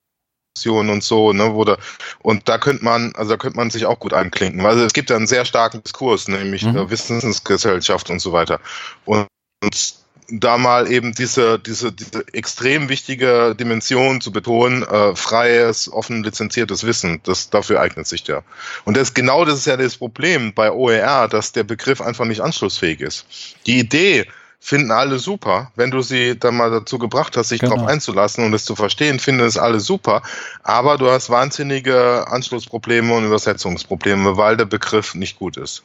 [0.66, 1.78] und so, ne, wo da,
[2.20, 5.10] und da könnte man, also da könnte man sich auch gut einklinken, weil es gibt
[5.10, 6.76] ja einen sehr starken Diskurs, nämlich mhm.
[6.76, 8.60] äh, Wissensgesellschaft und so weiter.
[9.04, 9.26] Und,
[9.62, 9.94] und
[10.32, 16.84] da mal eben diese, diese, diese extrem wichtige Dimension zu betonen, äh, freies, offen lizenziertes
[16.84, 18.44] Wissen, das dafür eignet sich der.
[18.84, 22.42] Und das genau das ist ja das Problem bei OER, dass der Begriff einfach nicht
[22.42, 23.26] anschlussfähig ist.
[23.66, 24.26] Die Idee,
[24.60, 25.72] finden alle super.
[25.74, 27.76] Wenn du sie dann mal dazu gebracht hast, sich genau.
[27.76, 30.22] darauf einzulassen und es zu verstehen, finden es alle super.
[30.62, 35.82] Aber du hast wahnsinnige Anschlussprobleme und Übersetzungsprobleme, weil der Begriff nicht gut ist.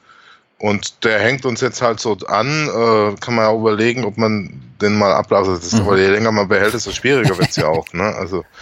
[0.57, 4.61] Und der hängt uns jetzt halt so an, äh, kann man ja überlegen, ob man
[4.81, 5.73] den mal ablasst.
[5.73, 5.81] Mhm.
[5.81, 7.91] Aber je länger man behält, desto schwieriger wird's ja auch.
[7.93, 8.03] Ne?
[8.03, 8.43] Also.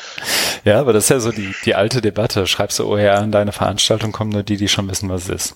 [0.65, 2.47] Ja, aber das ist ja so die, die alte Debatte.
[2.47, 5.55] Schreibst du OER in deine Veranstaltung, kommen nur die, die schon wissen, was es ist.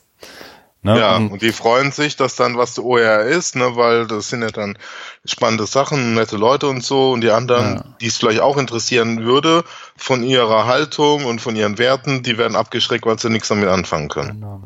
[0.83, 0.99] Ne?
[0.99, 4.29] Ja, und, und, die freuen sich, dass dann was der OER ist, ne, weil das
[4.29, 4.77] sind ja dann
[5.25, 7.11] spannende Sachen, nette Leute und so.
[7.11, 7.85] Und die anderen, ja.
[7.99, 9.63] die es vielleicht auch interessieren würde,
[9.95, 14.07] von ihrer Haltung und von ihren Werten, die werden abgeschreckt, weil sie nichts damit anfangen
[14.07, 14.39] können.
[14.39, 14.63] Genau.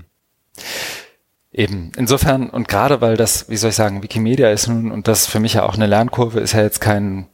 [1.54, 5.28] Eben, insofern, und gerade weil das, wie soll ich sagen, Wikimedia ist nun, und das
[5.28, 7.28] für mich ja auch eine Lernkurve, ist ja jetzt kein,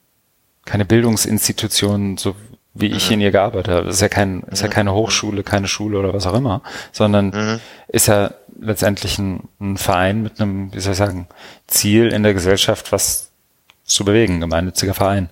[0.66, 2.36] keine Bildungsinstitution, so
[2.80, 3.16] wie ich mhm.
[3.16, 3.86] in ihr gearbeitet habe.
[3.86, 4.72] Das ist ja kein, ist ja mhm.
[4.72, 6.62] keine Hochschule, keine Schule oder was auch immer,
[6.92, 7.60] sondern mhm.
[7.88, 11.28] ist ja letztendlich ein, ein, Verein mit einem, wie soll ich sagen,
[11.68, 13.32] Ziel in der Gesellschaft, was
[13.84, 15.30] zu bewegen, gemeinnütziger Verein.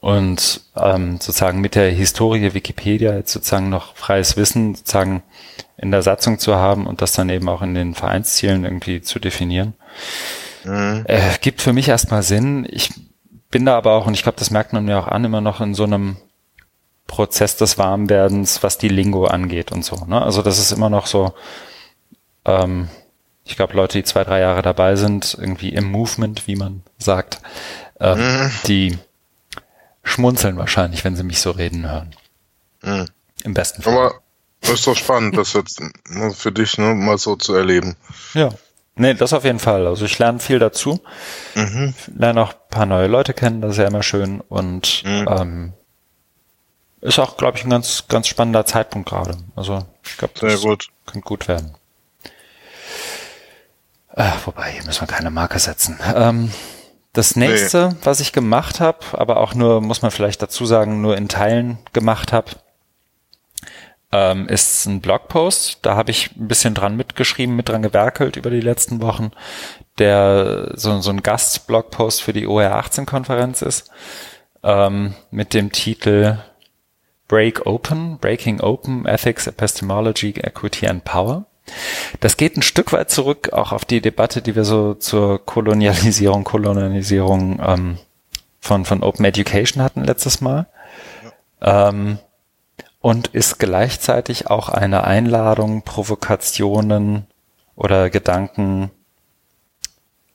[0.00, 5.22] Und ähm, sozusagen mit der Historie Wikipedia jetzt sozusagen noch freies Wissen sozusagen
[5.76, 9.18] in der Satzung zu haben und das dann eben auch in den Vereinszielen irgendwie zu
[9.18, 9.74] definieren,
[10.64, 11.04] mhm.
[11.06, 12.66] äh, gibt für mich erstmal Sinn.
[12.70, 12.90] Ich
[13.50, 15.60] bin da aber auch, und ich glaube, das merkt man mir auch an, immer noch
[15.60, 16.16] in so einem
[17.10, 19.96] Prozess des Warmwerdens, was die Lingo angeht und so.
[20.06, 20.22] Ne?
[20.22, 21.34] Also das ist immer noch so,
[22.44, 22.88] ähm,
[23.44, 27.40] ich glaube, Leute, die zwei, drei Jahre dabei sind, irgendwie im Movement, wie man sagt,
[27.98, 28.52] äh, mhm.
[28.68, 28.96] die
[30.04, 32.14] schmunzeln wahrscheinlich, wenn sie mich so reden hören.
[32.82, 33.06] Mhm.
[33.42, 33.92] Im besten Fall.
[33.92, 34.14] Aber
[34.60, 35.82] Das ist doch spannend, das jetzt
[36.34, 37.96] für dich ne, mal so zu erleben.
[38.34, 38.50] Ja.
[38.94, 39.86] Nee, das auf jeden Fall.
[39.88, 41.00] Also ich lerne viel dazu.
[41.56, 41.92] Mhm.
[42.14, 44.40] Lerne auch ein paar neue Leute kennen, das ist ja immer schön.
[44.42, 45.28] Und mhm.
[45.28, 45.72] ähm,
[47.00, 49.36] ist auch, glaube ich, ein ganz, ganz spannender Zeitpunkt gerade.
[49.56, 50.88] Also ich glaube, das gut.
[51.06, 51.74] könnte gut werden.
[54.14, 55.98] Äh, wobei, hier müssen wir keine Marke setzen.
[56.14, 56.52] Ähm,
[57.12, 57.96] das nächste, nee.
[58.02, 61.78] was ich gemacht habe, aber auch nur, muss man vielleicht dazu sagen, nur in Teilen
[61.92, 62.50] gemacht habe,
[64.12, 65.78] ähm, ist ein Blogpost.
[65.82, 69.30] Da habe ich ein bisschen dran mitgeschrieben, mit dran gewerkelt über die letzten Wochen,
[69.98, 73.90] der so, so ein Gast-Blogpost für die OR 18-Konferenz ist,
[74.62, 76.38] ähm, mit dem Titel
[77.30, 81.46] Break Open, Breaking Open, Ethics, Epistemology, Equity and Power.
[82.18, 86.42] Das geht ein Stück weit zurück auch auf die Debatte, die wir so zur Kolonialisierung,
[86.42, 87.98] Kolonialisierung ähm,
[88.58, 90.66] von, von Open Education hatten letztes Mal.
[91.62, 91.90] Ja.
[91.90, 92.18] Ähm,
[93.00, 97.28] und ist gleichzeitig auch eine Einladung, Provokationen
[97.76, 98.90] oder Gedanken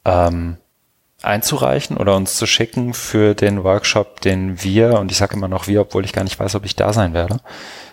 [0.06, 0.60] ähm,
[1.26, 5.68] einzureichen oder uns zu schicken für den Workshop, den wir, und ich sage immer noch
[5.68, 7.36] wir, obwohl ich gar nicht weiß, ob ich da sein werde,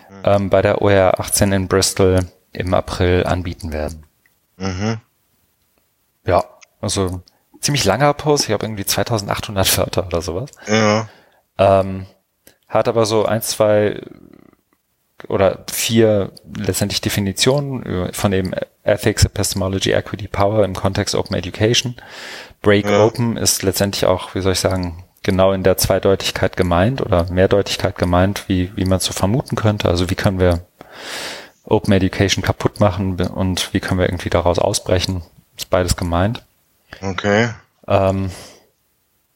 [0.09, 0.21] mhm.
[0.23, 2.19] ähm, bei der OR 18 in Bristol
[2.51, 4.05] im April anbieten werden.
[4.57, 4.99] Mhm.
[6.25, 6.43] Ja,
[6.81, 7.21] also
[7.59, 10.51] ziemlich langer Post, ich habe irgendwie 2800 Wörter oder sowas.
[10.67, 11.09] Ja.
[11.57, 12.05] Ähm,
[12.67, 14.01] hat aber so ein, zwei
[15.27, 18.51] oder vier letztendlich Definitionen von eben
[18.83, 21.95] Ethics, Epistemology, Equity, Power im Kontext Open Education.
[22.63, 23.05] Break ja.
[23.05, 27.97] Open ist letztendlich auch, wie soll ich sagen, genau in der Zweideutigkeit gemeint oder Mehrdeutigkeit
[27.97, 29.87] gemeint, wie, wie man so vermuten könnte.
[29.87, 30.65] Also wie können wir
[31.65, 35.21] Open Education kaputt machen und wie können wir irgendwie daraus ausbrechen.
[35.55, 36.43] Ist beides gemeint.
[37.01, 37.49] Okay.
[37.87, 38.31] Ähm,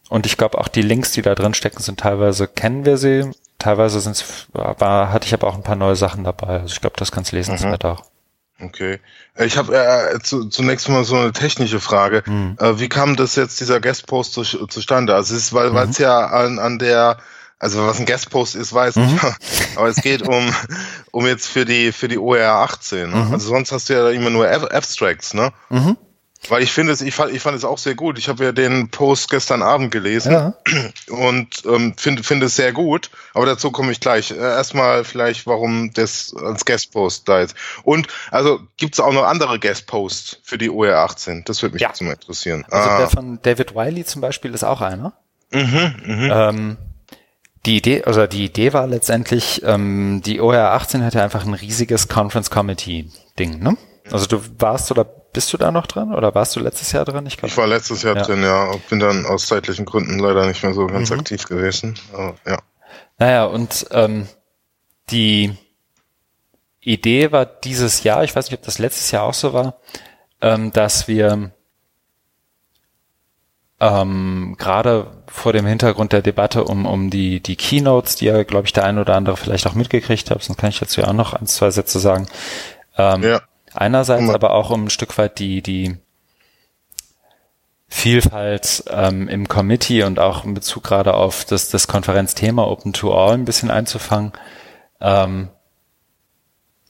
[0.09, 3.29] und ich glaube auch die Links, die da drin stecken, sind teilweise kennen wir sie,
[3.59, 6.61] teilweise sind war, hatte ich aber auch ein paar neue Sachen dabei.
[6.61, 7.75] Also ich glaube, das kannst lesen, mhm.
[7.83, 8.03] auch.
[8.59, 8.99] Okay.
[9.37, 12.23] Ich habe äh, zu, zunächst mal so eine technische Frage.
[12.25, 12.57] Mhm.
[12.59, 15.13] Äh, wie kam das jetzt, dieser Guestpost zu, zustande?
[15.13, 15.77] Also es ist, weil mhm.
[15.77, 17.17] es ja an, an der
[17.59, 19.11] also was ein Guestpost ist, weiß ich.
[19.11, 19.19] Mhm.
[19.75, 20.53] Aber es geht um,
[21.11, 23.09] um jetzt für die, für die OER 18.
[23.09, 23.15] Ne?
[23.15, 23.33] Mhm.
[23.33, 25.51] Also sonst hast du ja immer nur Abstracts, ne?
[25.69, 25.97] Mhm.
[26.49, 28.17] Weil ich finde es, ich fand, ich fand es auch sehr gut.
[28.17, 30.53] Ich habe ja den Post gestern Abend gelesen ja.
[31.09, 33.09] und ähm, finde finde es sehr gut.
[33.33, 34.31] Aber dazu komme ich gleich.
[34.31, 37.55] Äh, erstmal vielleicht, warum das als Guestpost da ist.
[37.83, 41.43] Und also gibt es auch noch andere Guestposts für die OER 18?
[41.45, 41.89] Das würde mich ja.
[41.89, 42.65] jetzt mal interessieren.
[42.69, 42.97] Also ah.
[42.99, 45.13] der von David Wiley zum Beispiel ist auch einer.
[45.51, 46.49] Mhm, mh.
[46.49, 46.77] ähm,
[47.65, 52.07] die Idee, also die Idee war letztendlich, ähm, die OR 18 hatte einfach ein riesiges
[52.07, 53.77] Conference Committee Ding, ne?
[54.09, 57.25] Also du warst oder bist du da noch drin oder warst du letztes Jahr drin?
[57.25, 58.23] Ich, glaub, ich war letztes Jahr ja.
[58.23, 58.71] drin, ja.
[58.89, 61.19] Bin dann aus zeitlichen Gründen leider nicht mehr so ganz mhm.
[61.19, 61.95] aktiv gewesen.
[62.13, 62.59] Aber, ja.
[63.19, 64.27] Naja, und ähm,
[65.09, 65.55] die
[66.81, 69.79] Idee war dieses Jahr, ich weiß nicht, ob das letztes Jahr auch so war,
[70.41, 71.51] ähm, dass wir
[73.79, 78.65] ähm, gerade vor dem Hintergrund der Debatte um, um die, die Keynotes, die ja, glaube
[78.65, 81.13] ich, der ein oder andere vielleicht auch mitgekriegt hat, sonst kann ich dazu ja auch
[81.13, 82.27] noch ein, zwei Sätze sagen.
[82.97, 83.41] Ähm, ja.
[83.77, 85.97] Einerseits aber auch um ein Stück weit die, die
[87.87, 93.13] Vielfalt ähm, im Committee und auch in Bezug gerade auf das, das Konferenzthema Open to
[93.13, 94.33] All ein bisschen einzufangen.
[94.99, 95.49] Ähm,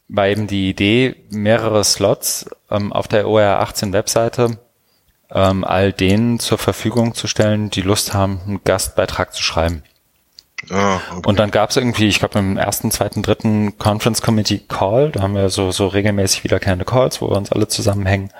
[0.07, 4.57] war eben die Idee, mehrere Slots ähm, auf der OR 18 Webseite
[5.29, 9.83] ähm, all denen zur Verfügung zu stellen, die Lust haben, einen Gastbeitrag zu schreiben.
[10.69, 11.29] Ah, okay.
[11.29, 15.21] Und dann gab es irgendwie, ich glaube im ersten, zweiten, dritten Conference Committee Call, da
[15.21, 18.31] haben wir so, so regelmäßig wiederkehrende Calls, wo wir uns alle zusammenhängen.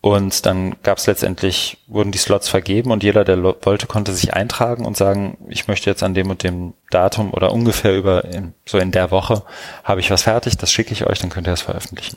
[0.00, 4.34] Und dann gab es letztendlich, wurden die Slots vergeben und jeder, der wollte, konnte sich
[4.34, 8.52] eintragen und sagen, ich möchte jetzt an dem und dem Datum oder ungefähr über, in,
[8.66, 9.42] so in der Woche,
[9.84, 12.16] habe ich was fertig, das schicke ich euch, dann könnt ihr es veröffentlichen.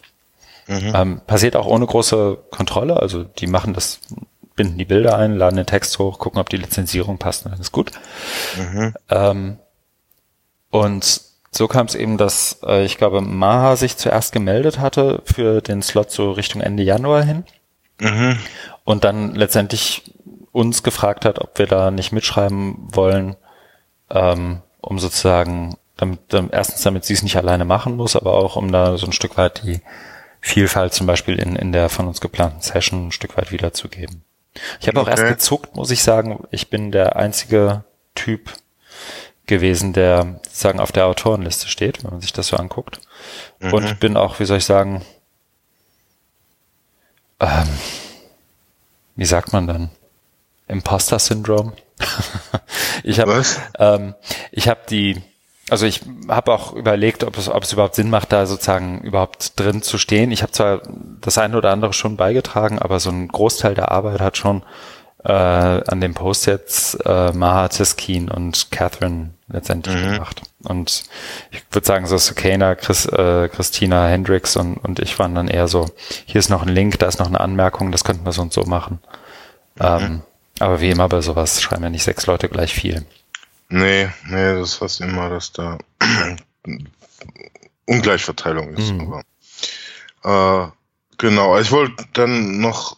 [0.67, 0.93] Mhm.
[0.95, 2.97] Ähm, passiert auch ohne große Kontrolle.
[2.97, 3.99] Also die machen das,
[4.55, 7.61] binden die Bilder ein, laden den Text hoch, gucken, ob die Lizenzierung passt und dann
[7.61, 7.91] ist gut.
[8.57, 8.93] Mhm.
[9.09, 9.59] Ähm,
[10.69, 15.61] und so kam es eben, dass äh, ich glaube, Maha sich zuerst gemeldet hatte für
[15.61, 17.43] den Slot so Richtung Ende Januar hin.
[17.99, 18.37] Mhm.
[18.83, 20.03] Und dann letztendlich
[20.51, 23.35] uns gefragt hat, ob wir da nicht mitschreiben wollen,
[24.09, 28.55] ähm, um sozusagen, damit, damit, erstens damit sie es nicht alleine machen muss, aber auch
[28.55, 29.81] um da so ein Stück weit die
[30.41, 34.23] Vielfalt zum Beispiel in, in der von uns geplanten Session ein Stück weit wiederzugeben.
[34.79, 35.11] Ich habe okay.
[35.11, 36.45] auch erst gezuckt, muss ich sagen.
[36.51, 37.83] Ich bin der einzige
[38.15, 38.51] Typ
[39.45, 42.99] gewesen, der sozusagen auf der Autorenliste steht, wenn man sich das so anguckt.
[43.59, 43.73] Mhm.
[43.73, 45.05] Und bin auch, wie soll ich sagen,
[47.39, 47.69] ähm,
[49.15, 49.89] wie sagt man dann?
[50.67, 51.73] Imposter-Syndrom.
[53.03, 53.43] ich habe
[53.79, 54.15] ähm,
[54.51, 55.21] ich habe die
[55.69, 59.59] also ich habe auch überlegt, ob es, ob es überhaupt Sinn macht, da sozusagen überhaupt
[59.59, 60.31] drin zu stehen.
[60.31, 60.81] Ich habe zwar
[61.21, 64.63] das eine oder andere schon beigetragen, aber so ein Großteil der Arbeit hat schon
[65.23, 70.13] äh, an dem Post jetzt äh, Maha Tiskin und Catherine letztendlich mhm.
[70.13, 70.41] gemacht.
[70.63, 71.03] Und
[71.51, 75.67] ich würde sagen, so Sukena, Chris, äh, Christina Hendricks und, und ich waren dann eher
[75.67, 75.89] so,
[76.25, 78.53] hier ist noch ein Link, da ist noch eine Anmerkung, das könnten wir so und
[78.53, 78.99] so machen.
[79.75, 79.85] Mhm.
[79.85, 80.21] Ähm,
[80.59, 83.05] aber wie immer bei sowas schreiben ja nicht sechs Leute gleich viel.
[83.69, 85.77] Nee, nee, das ist fast immer, dass da
[87.85, 88.91] Ungleichverteilung ist.
[88.91, 89.21] Mhm.
[90.23, 90.71] Aber, äh,
[91.17, 92.97] genau, ich wollte dann noch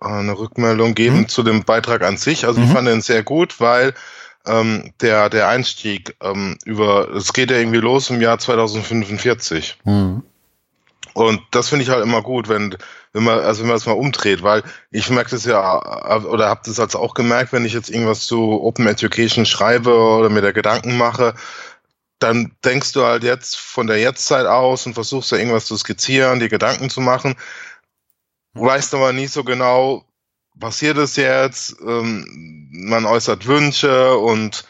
[0.00, 1.28] eine Rückmeldung geben mhm.
[1.28, 2.44] zu dem Beitrag an sich.
[2.44, 2.66] Also mhm.
[2.66, 3.94] ich fand den sehr gut, weil
[4.46, 9.78] ähm, der, der Einstieg ähm, über, es geht ja irgendwie los im Jahr 2045.
[9.84, 10.22] Mhm.
[11.14, 12.76] Und das finde ich halt immer gut, wenn,
[13.12, 16.62] wenn man, also wenn man es mal umdreht, weil ich merke das ja, oder habe
[16.64, 20.52] das als auch gemerkt, wenn ich jetzt irgendwas zu Open Education schreibe oder mir da
[20.52, 21.34] Gedanken mache,
[22.18, 26.40] dann denkst du halt jetzt von der Jetztzeit aus und versuchst da irgendwas zu skizzieren,
[26.40, 27.34] dir Gedanken zu machen,
[28.54, 30.04] weißt aber nicht so genau,
[30.58, 34.64] passiert es jetzt, ähm, man äußert Wünsche und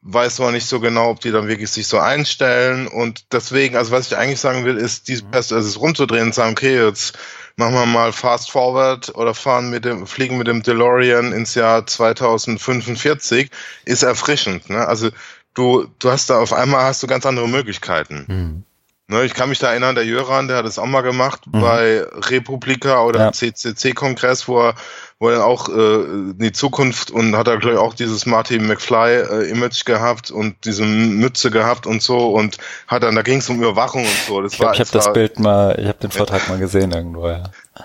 [0.00, 2.86] weiß man nicht so genau, ob die dann wirklich sich so einstellen.
[2.86, 6.52] Und deswegen, also was ich eigentlich sagen will, ist, die, also es rumzudrehen und sagen,
[6.52, 7.18] okay, jetzt
[7.58, 11.86] machen wir mal fast forward oder fahren mit dem, fliegen mit dem DeLorean ins Jahr
[11.86, 13.50] 2045,
[13.84, 14.86] ist erfrischend, ne?
[14.86, 15.10] Also
[15.54, 18.24] du, du hast da auf einmal hast du ganz andere Möglichkeiten.
[18.28, 18.64] Mhm.
[19.10, 21.62] Ne, ich kann mich da erinnern, der Jöran, der hat es auch mal gemacht mhm.
[21.62, 23.32] bei Republika oder ja.
[23.32, 24.74] CCC-Kongress, wo er,
[25.18, 29.80] wo er auch äh, die Zukunft und hat er, glaube ich, auch dieses Marty McFly-Image
[29.80, 33.56] äh, gehabt und diese Mütze gehabt und so und hat dann, da ging es um
[33.56, 34.42] Überwachung und so.
[34.42, 37.28] Das ich glaube, ich habe das Bild mal, ich habe den Vortrag mal gesehen irgendwo,
[37.28, 37.44] ja.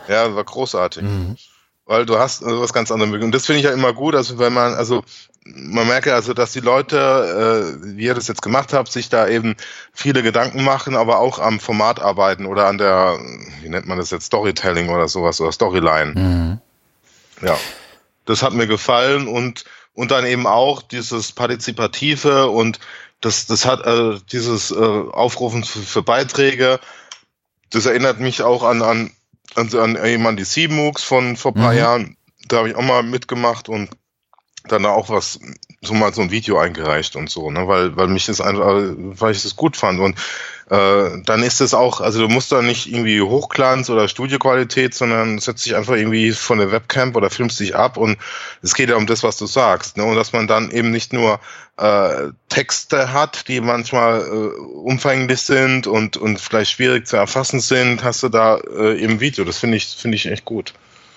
[0.09, 1.03] Ja, war großartig.
[1.03, 1.38] Mhm.
[1.86, 3.24] Weil du hast also was ganz anderes.
[3.24, 5.05] Und das finde ich ja immer gut, also wenn man, also
[5.45, 9.27] man merke also, dass die Leute, äh, wie ihr das jetzt gemacht habt, sich da
[9.27, 9.55] eben
[9.93, 13.19] viele Gedanken machen, aber auch am Format arbeiten oder an der,
[13.61, 16.13] wie nennt man das jetzt, Storytelling oder sowas oder Storyline.
[16.13, 16.61] Mhm.
[17.45, 17.57] Ja,
[18.25, 19.65] das hat mir gefallen und
[19.95, 22.79] und dann eben auch dieses partizipative und
[23.19, 26.79] das das hat äh, dieses äh, Aufrufen für, für Beiträge.
[27.69, 29.11] Das erinnert mich auch an an
[29.55, 31.77] an, an jemand die C-MOOCs von vor paar mhm.
[31.77, 32.17] Jahren.
[32.47, 33.89] Da habe ich auch mal mitgemacht und
[34.68, 35.39] dann auch was,
[35.82, 39.32] so mal so ein Video eingereicht und so, ne, weil, weil mich das einfach, weil
[39.32, 40.18] ich das gut fand und
[40.70, 45.39] äh, dann ist es auch, also du musst da nicht irgendwie Hochglanz oder Studioqualität, sondern
[45.39, 48.18] setzt dich einfach irgendwie von der Webcam oder filmst dich ab und
[48.61, 51.11] es geht ja um das, was du sagst, ne, und dass man dann eben nicht
[51.11, 51.41] nur
[51.78, 58.03] äh, Texte hat, die manchmal äh, umfänglich sind und und vielleicht schwierig zu erfassen sind,
[58.03, 59.43] hast du da äh, im Video.
[59.43, 60.74] Das finde ich finde ich echt gut.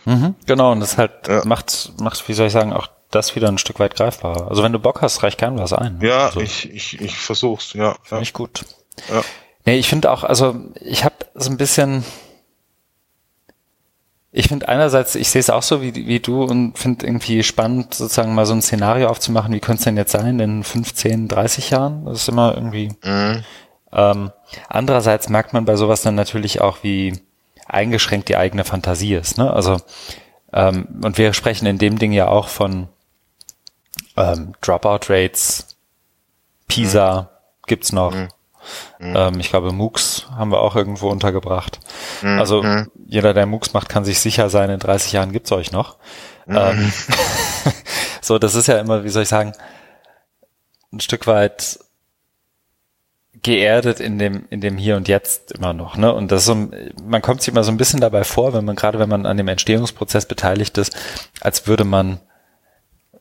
[0.07, 1.45] Mhm, genau, und das halt ja.
[1.45, 4.49] macht, macht, wie soll ich sagen, auch das wieder ein Stück weit greifbarer.
[4.49, 5.99] Also wenn du Bock hast, reich gern was ein.
[6.01, 7.97] Ja, also, ich, ich, ich versuch's, ja.
[8.03, 8.21] Finde ja.
[8.23, 8.64] ich gut.
[9.11, 9.23] Ja.
[9.64, 12.05] Nee, ich finde auch, also ich habe so ein bisschen,
[14.31, 17.95] ich finde einerseits, ich sehe es auch so wie, wie du und finde irgendwie spannend,
[17.95, 21.71] sozusagen mal so ein Szenario aufzumachen, wie könnte es denn jetzt sein in 15, 30
[21.71, 22.05] Jahren?
[22.05, 22.91] Das ist immer irgendwie.
[23.03, 23.45] Mhm.
[23.93, 24.31] Ähm,
[24.69, 27.19] andererseits merkt man bei sowas dann natürlich auch, wie
[27.67, 29.39] eingeschränkt die eigene Fantasie ist.
[29.39, 29.53] Ne?
[29.53, 29.79] Also
[30.53, 32.89] ähm, und wir sprechen in dem Ding ja auch von
[34.17, 35.77] ähm, Dropout-Rates,
[36.69, 37.27] PISA mhm.
[37.67, 38.14] gibt's noch.
[38.14, 38.29] Mhm.
[38.99, 39.17] mhm.
[39.17, 41.81] Ähm, ich glaube, MOOCs haben wir auch irgendwo untergebracht.
[42.23, 42.39] Mhm.
[42.39, 42.91] Also mhm.
[43.07, 45.97] jeder, der MOOCs macht, kann sich sicher sein, in 30 Jahren gibt's euch noch.
[46.47, 46.57] Mhm.
[46.57, 46.93] Ähm,
[48.21, 49.53] so, das ist ja immer, wie soll ich sagen,
[50.93, 51.79] ein Stück weit
[53.43, 56.12] geerdet in dem in dem Hier und Jetzt immer noch, ne?
[56.12, 56.69] Und das so,
[57.05, 59.37] man kommt sich immer so ein bisschen dabei vor, wenn man gerade wenn man an
[59.37, 60.97] dem Entstehungsprozess beteiligt ist,
[61.41, 62.21] als würde man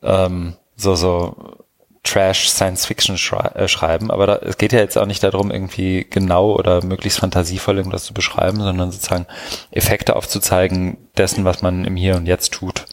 [0.02, 1.64] ähm, so, so
[2.06, 5.50] Trash Science Fiction schrei äh, schreiben, aber da, es geht ja jetzt auch nicht darum,
[5.50, 9.26] irgendwie genau oder möglichst fantasievoll irgendwas zu beschreiben, sondern sozusagen
[9.72, 12.86] Effekte aufzuzeigen dessen, was man im Hier und Jetzt tut.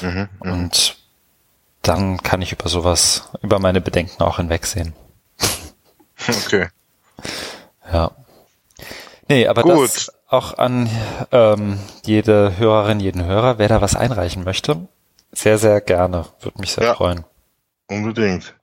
[0.00, 0.52] Mhm, mhm.
[0.52, 0.96] und
[1.82, 4.94] dann kann ich über sowas, über meine Bedenken auch hinwegsehen.
[6.46, 6.68] Okay.
[7.92, 8.12] Ja.
[9.28, 9.82] Nee, aber Gut.
[9.82, 10.88] das auch an
[11.32, 14.86] ähm, jede Hörerin, jeden Hörer, wer da was einreichen möchte,
[15.32, 16.26] sehr, sehr gerne.
[16.40, 17.24] Würde mich sehr ja, freuen.
[17.88, 18.54] Unbedingt.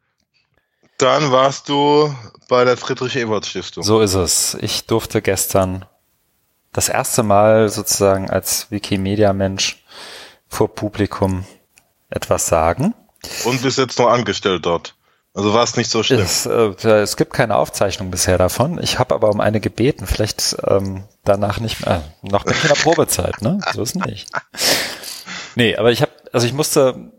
[0.98, 2.14] Dann warst du
[2.48, 3.84] bei der Friedrich-Ebert-Stiftung.
[3.84, 4.58] So ist es.
[4.62, 5.86] Ich durfte gestern
[6.74, 9.84] das erste Mal sozusagen als Wikimedia-Mensch
[10.48, 11.46] vor Publikum
[12.10, 12.94] etwas sagen.
[13.46, 14.96] Und bist jetzt noch angestellt dort.
[15.34, 16.22] Also war es nicht so schlimm.
[16.22, 18.82] Es, äh, es gibt keine Aufzeichnung bisher davon.
[18.82, 20.08] Ich habe aber um eine gebeten.
[20.08, 22.04] Vielleicht ähm, danach nicht mehr.
[22.24, 23.60] Äh, noch mit einer Probezeit, ne?
[23.74, 24.28] So ist nicht.
[25.56, 27.12] Nee, aber ich habe also ich musste,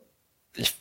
[0.54, 0.74] ich,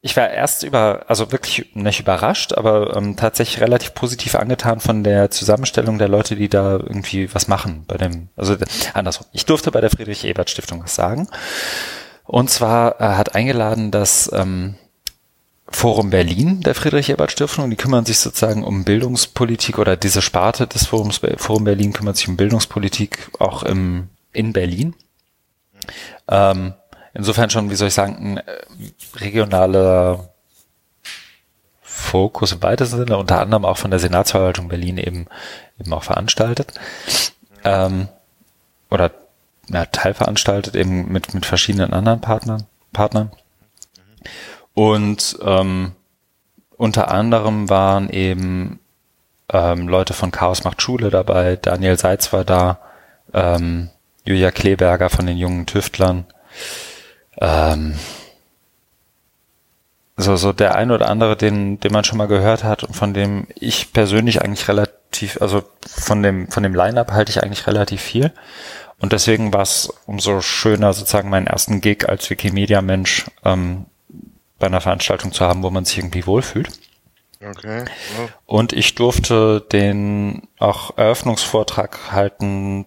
[0.00, 5.04] ich war erst über, also wirklich nicht überrascht, aber ähm, tatsächlich relativ positiv angetan von
[5.04, 8.56] der Zusammenstellung der Leute, die da irgendwie was machen bei dem, also
[8.94, 9.26] andersrum.
[9.32, 11.28] Ich durfte bei der Friedrich-Ebert-Stiftung was sagen.
[12.24, 14.74] Und zwar äh, hat eingeladen das ähm,
[15.68, 17.70] Forum Berlin der Friedrich-Ebert-Stiftung.
[17.70, 22.28] Die kümmern sich sozusagen um Bildungspolitik oder diese Sparte des Forums Forum Berlin kümmert sich
[22.28, 24.94] um Bildungspolitik auch im, in Berlin.
[26.28, 26.74] Ähm,
[27.16, 28.42] insofern schon, wie soll ich sagen, ein äh,
[29.16, 30.28] regionaler
[31.80, 35.26] Fokus im weitesten Sinne, unter anderem auch von der Senatsverwaltung Berlin eben,
[35.80, 36.74] eben auch veranstaltet.
[37.64, 38.08] Ähm,
[38.90, 39.10] oder
[39.68, 42.66] ja, teilveranstaltet eben mit, mit verschiedenen anderen Partnern.
[42.92, 43.32] Partnern.
[44.74, 45.92] Und ähm,
[46.76, 48.78] unter anderem waren eben
[49.48, 52.78] ähm, Leute von Chaos macht Schule dabei, Daniel Seitz war da,
[53.32, 53.90] ähm,
[54.24, 56.26] Julia Kleberger von den jungen Tüftlern.
[57.40, 57.94] Ähm,
[60.16, 63.12] so, so der ein oder andere, den, den man schon mal gehört hat und von
[63.12, 68.00] dem ich persönlich eigentlich relativ, also von dem, von dem Line-Up halte ich eigentlich relativ
[68.00, 68.32] viel.
[68.98, 73.84] Und deswegen war es umso schöner, sozusagen meinen ersten Gig als Wikimedia-Mensch ähm,
[74.58, 76.70] bei einer Veranstaltung zu haben, wo man sich irgendwie wohlfühlt.
[77.44, 77.80] Okay.
[77.80, 78.28] Ja.
[78.46, 82.86] Und ich durfte den auch Eröffnungsvortrag halten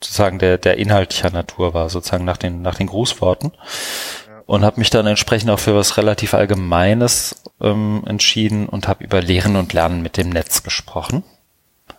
[0.00, 3.52] sozusagen der, der inhaltlicher Natur war, sozusagen nach den, nach den Grußworten.
[3.54, 4.42] Ja.
[4.46, 9.20] Und habe mich dann entsprechend auch für was relativ Allgemeines ähm, entschieden und habe über
[9.20, 11.24] Lehren und Lernen mit dem Netz gesprochen.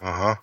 [0.02, 0.40] Aha.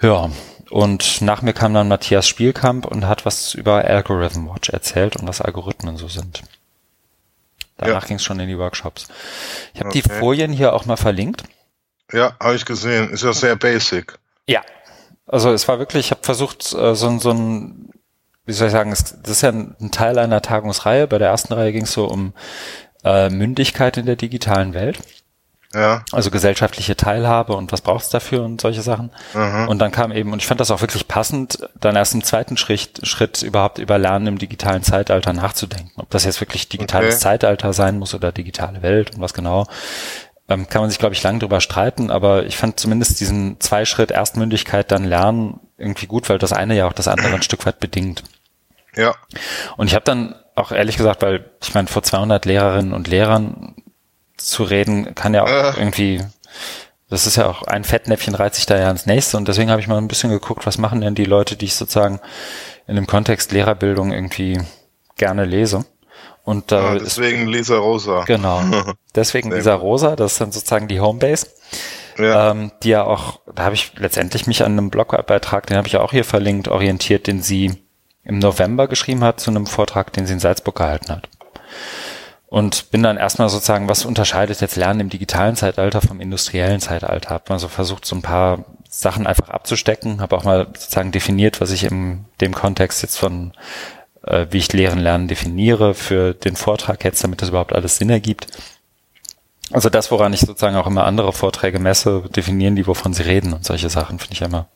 [0.00, 0.30] Ja,
[0.70, 5.26] und nach mir kam dann Matthias Spielkamp und hat was über Algorithm Watch erzählt und
[5.28, 6.42] was Algorithmen so sind.
[7.76, 8.08] Danach ja.
[8.08, 9.08] ging es schon in die Workshops.
[9.72, 10.02] Ich habe okay.
[10.02, 11.44] die Folien hier auch mal verlinkt.
[12.12, 13.10] Ja, habe ich gesehen.
[13.10, 14.18] Ist ja sehr basic.
[14.46, 14.62] Ja,
[15.26, 17.90] also es war wirklich, ich habe versucht, äh, so, so ein,
[18.46, 21.06] wie soll ich sagen, das ist ja ein Teil einer Tagungsreihe.
[21.06, 22.34] Bei der ersten Reihe ging es so um
[23.02, 24.98] äh, Mündigkeit in der digitalen Welt.
[25.74, 26.04] Ja.
[26.12, 29.10] Also gesellschaftliche Teilhabe und was braucht's dafür und solche Sachen.
[29.34, 29.68] Mhm.
[29.68, 32.56] Und dann kam eben, und ich fand das auch wirklich passend, dann erst im zweiten
[32.56, 35.90] Schritt, Schritt überhaupt über Lernen im digitalen Zeitalter nachzudenken.
[35.96, 37.22] Ob das jetzt wirklich digitales okay.
[37.22, 39.66] Zeitalter sein muss oder digitale Welt und was genau
[40.48, 44.10] ähm, kann man sich, glaube ich, lang drüber streiten, aber ich fand zumindest diesen Zweischritt
[44.10, 47.80] Erstmündigkeit dann lernen irgendwie gut, weil das eine ja auch das andere ein Stück weit
[47.80, 48.22] bedingt.
[48.94, 49.14] Ja.
[49.76, 53.74] Und ich habe dann auch ehrlich gesagt, weil ich meine, vor 200 Lehrerinnen und Lehrern
[54.36, 55.78] zu reden, kann ja auch äh.
[55.78, 56.22] irgendwie,
[57.08, 59.80] das ist ja auch ein Fettnäpfchen reizt sich da ja ins nächste und deswegen habe
[59.80, 62.20] ich mal ein bisschen geguckt, was machen denn die Leute, die ich sozusagen
[62.86, 64.60] in dem Kontext Lehrerbildung irgendwie
[65.16, 65.84] gerne lese.
[66.44, 68.24] Und äh, ja, deswegen ist, Lisa Rosa.
[68.24, 68.62] Genau.
[69.14, 71.46] Deswegen Lisa Rosa, das ist dann sozusagen die Homebase.
[72.18, 72.50] Ja.
[72.50, 75.94] Ähm, die ja auch, da habe ich letztendlich mich an einem Blogbeitrag, den habe ich
[75.94, 77.82] ja auch hier verlinkt, orientiert, den sie
[78.24, 81.28] im November geschrieben hat zu einem Vortrag, den sie in Salzburg gehalten hat.
[82.46, 87.30] Und bin dann erstmal sozusagen, was unterscheidet jetzt Lernen im digitalen Zeitalter vom industriellen Zeitalter?
[87.30, 91.60] Hab mal so versucht, so ein paar Sachen einfach abzustecken, habe auch mal sozusagen definiert,
[91.60, 93.52] was ich in dem Kontext jetzt von
[94.26, 98.10] äh, wie ich Lehren lernen definiere für den Vortrag jetzt, damit das überhaupt alles Sinn
[98.10, 98.46] ergibt.
[99.70, 103.52] Also das, woran ich sozusagen auch immer andere Vorträge messe, definieren die, wovon sie reden
[103.52, 104.68] und solche Sachen finde ich immer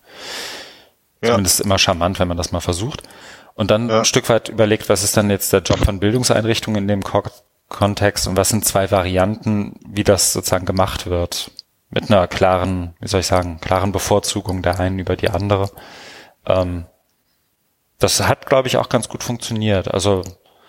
[1.22, 1.30] ja.
[1.30, 3.02] zumindest immer charmant, wenn man das mal versucht.
[3.54, 4.00] Und dann ja.
[4.00, 7.22] ein Stück weit überlegt, was ist dann jetzt der Job von Bildungseinrichtungen in dem Ko
[7.68, 11.50] Kontext und was sind zwei Varianten, wie das sozusagen gemacht wird.
[11.90, 15.70] Mit einer klaren, wie soll ich sagen, klaren Bevorzugung der einen über die andere.
[16.46, 16.86] Ähm,
[17.98, 19.92] das hat, glaube ich, auch ganz gut funktioniert.
[19.92, 20.22] Also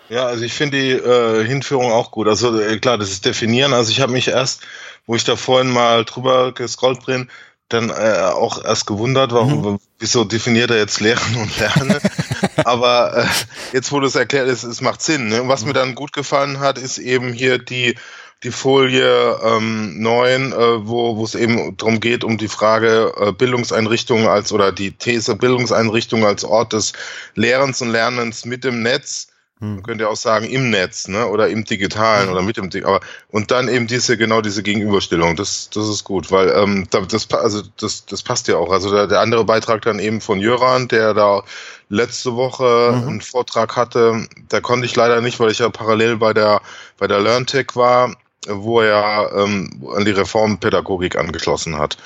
[0.08, 2.26] ja, also ich finde die äh, Hinführung auch gut.
[2.26, 3.72] Also äh, klar, das ist definieren.
[3.72, 4.62] Also ich habe mich erst,
[5.06, 7.30] wo ich da vorhin mal drüber gescrollt bin,
[7.68, 9.78] dann äh, auch erst gewundert, warum, mhm.
[10.00, 12.00] wieso definiert er jetzt Lehren und Lernen?
[12.64, 13.26] Aber äh,
[13.72, 15.28] jetzt, wo du es erklärt hast, es macht Sinn.
[15.28, 15.46] Ne?
[15.46, 15.68] Was mhm.
[15.68, 17.96] mir dann gut gefallen hat, ist eben hier die
[18.42, 24.28] die Folie ähm, 9, äh, wo es eben darum geht, um die Frage äh, Bildungseinrichtungen
[24.28, 26.94] als oder die These Bildungseinrichtungen als Ort des
[27.34, 29.28] Lehrens und Lernens mit dem Netz.
[29.58, 29.74] Hm.
[29.74, 31.26] Man könnte ja auch sagen im Netz, ne?
[31.26, 32.32] Oder im Digitalen hm.
[32.32, 35.36] oder mit dem aber und dann eben diese genau diese Gegenüberstellung.
[35.36, 38.72] Das das ist gut, weil ähm, das also das das passt ja auch.
[38.72, 41.44] Also der, der andere Beitrag dann eben von Jöran, der da
[41.90, 43.08] letzte Woche mhm.
[43.08, 46.62] einen Vortrag hatte, da konnte ich leider nicht, weil ich ja parallel bei der
[46.96, 48.16] bei der LearnTech war
[48.48, 51.96] wo er ähm, an die Reformpädagogik angeschlossen hat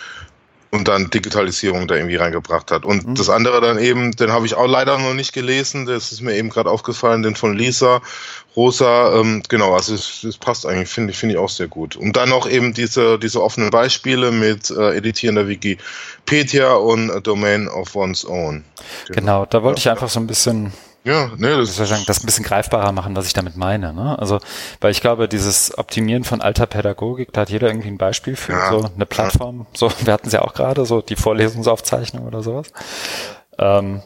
[0.75, 2.85] und dann Digitalisierung da irgendwie reingebracht hat.
[2.85, 3.15] Und mhm.
[3.15, 6.35] das andere dann eben, den habe ich auch leider noch nicht gelesen, das ist mir
[6.35, 8.03] eben gerade aufgefallen, den von Lisa
[8.57, 11.97] Rosa, ähm, genau, also es, es passt eigentlich, finde ich, finde ich auch sehr gut.
[11.97, 17.69] Und dann noch eben diese, diese offenen Beispiele mit äh, Editieren der Wikipedia und Domain
[17.69, 18.65] of One's Own.
[19.07, 20.73] Genau, genau da wollte ich einfach so ein bisschen
[21.05, 23.93] Ja, nee, das, das das ein bisschen greifbarer machen, was ich damit meine.
[23.93, 24.19] Ne?
[24.19, 24.41] Also,
[24.81, 28.53] weil ich glaube, dieses Optimieren von alter Pädagogik, da hat jeder irgendwie ein Beispiel für
[28.53, 29.61] ja, so eine Plattform.
[29.61, 29.67] Ja.
[29.75, 32.73] So, wir hatten es ja auch gerade, so die Vorlesungsaufzeichnung oder sowas.
[33.59, 34.03] Ähm,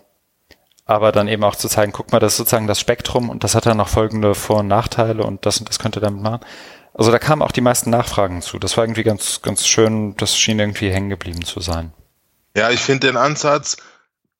[0.86, 3.54] aber dann eben auch zu zeigen, guck mal, das ist sozusagen das Spektrum und das
[3.54, 6.40] hat dann noch folgende Vor- und Nachteile und das und das könnte damit machen.
[6.94, 8.58] Also da kamen auch die meisten Nachfragen zu.
[8.58, 11.92] Das war irgendwie ganz, ganz schön, das schien irgendwie hängen geblieben zu sein.
[12.56, 13.76] Ja, ich finde den Ansatz,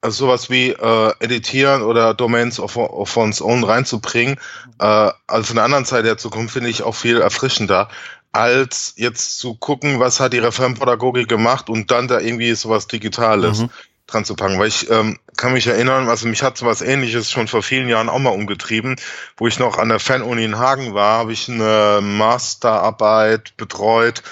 [0.01, 4.37] also sowas wie äh, editieren oder Domains of, of one's own reinzubringen,
[4.79, 7.89] äh, also von der anderen Seite her zu kommen, finde ich auch viel erfrischender,
[8.33, 13.61] als jetzt zu gucken, was hat die Referenpädagogik gemacht und dann da irgendwie sowas Digitales.
[13.61, 13.71] Mhm
[14.09, 17.47] dran zu packen, weil ich ähm, kann mich erinnern, also mich hat sowas ähnliches schon
[17.47, 18.97] vor vielen Jahren auch mal umgetrieben,
[19.37, 24.23] wo ich noch an der Fan-Uni in Hagen war, habe ich eine Masterarbeit betreut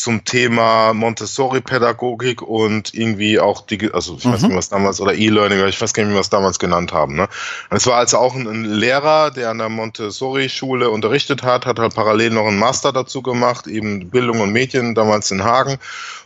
[0.00, 4.32] zum Thema Montessori-Pädagogik und irgendwie auch die, also ich mhm.
[4.32, 6.92] weiß nicht, was damals, oder E-Learning, ich weiß gar nicht, wie wir es damals genannt
[6.92, 7.16] haben.
[7.16, 7.28] Ne?
[7.68, 11.94] Es war also auch ein, ein Lehrer, der an der Montessori-Schule unterrichtet hat, hat halt
[11.94, 15.78] parallel noch einen Master dazu gemacht, eben Bildung und Medien, damals in Hagen.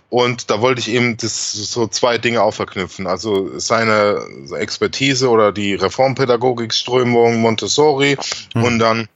[0.08, 3.08] Und da wollte ich eben das, so zwei Dinge auch verknüpfen.
[3.08, 4.24] Also seine
[4.56, 8.16] Expertise oder die Reformpädagogikströmung Montessori
[8.54, 8.62] mhm.
[8.62, 9.08] und dann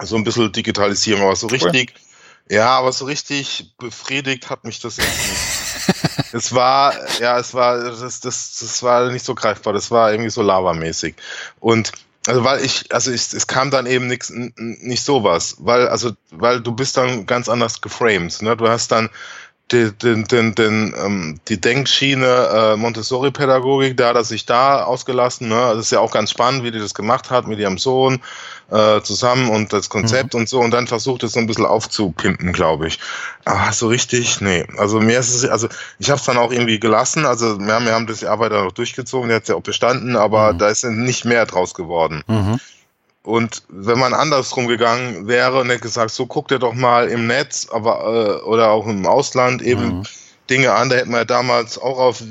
[0.00, 1.22] so ein bisschen Digitalisierung.
[1.22, 2.11] Aber so richtig, cool.
[2.48, 6.32] Ja, aber so richtig befriedigt hat mich das jetzt nicht.
[6.32, 9.72] es war, ja, es war, das, das, das war nicht so greifbar.
[9.72, 11.14] Das war irgendwie so lavamäßig.
[11.60, 11.92] Und
[12.26, 16.60] also weil ich, also ich, es kam dann eben nichts, nicht sowas, weil also weil
[16.60, 18.42] du bist dann ganz anders geframed.
[18.42, 18.56] Ne?
[18.56, 19.10] Du hast dann
[19.72, 25.48] den, den, den, den, ähm, die Denkschiene äh, Montessori-Pädagogik, da hat er sich da ausgelassen.
[25.48, 25.54] Ne?
[25.54, 28.20] Das ist ja auch ganz spannend, wie die das gemacht hat mit ihrem Sohn
[28.72, 30.40] äh, zusammen und das Konzept mhm.
[30.40, 30.60] und so.
[30.60, 32.98] Und dann versucht es so ein bisschen aufzupimpen, glaube ich.
[33.44, 34.64] Aber so richtig, nee.
[34.78, 35.68] Also mir ist es, also
[35.98, 37.26] ich habe es dann auch irgendwie gelassen.
[37.26, 39.62] Also wir haben, wir haben das die Arbeit dann auch durchgezogen, der hat ja auch
[39.62, 40.58] bestanden, aber mhm.
[40.58, 42.22] da ist nicht mehr draus geworden.
[42.26, 42.58] Mhm.
[43.24, 47.26] Und wenn man andersrum gegangen wäre und hätte gesagt, so guckt ihr doch mal im
[47.26, 50.02] Netz, aber äh, oder auch im Ausland eben mhm.
[50.50, 52.22] Dinge an, da hätten wir ja damals auch auf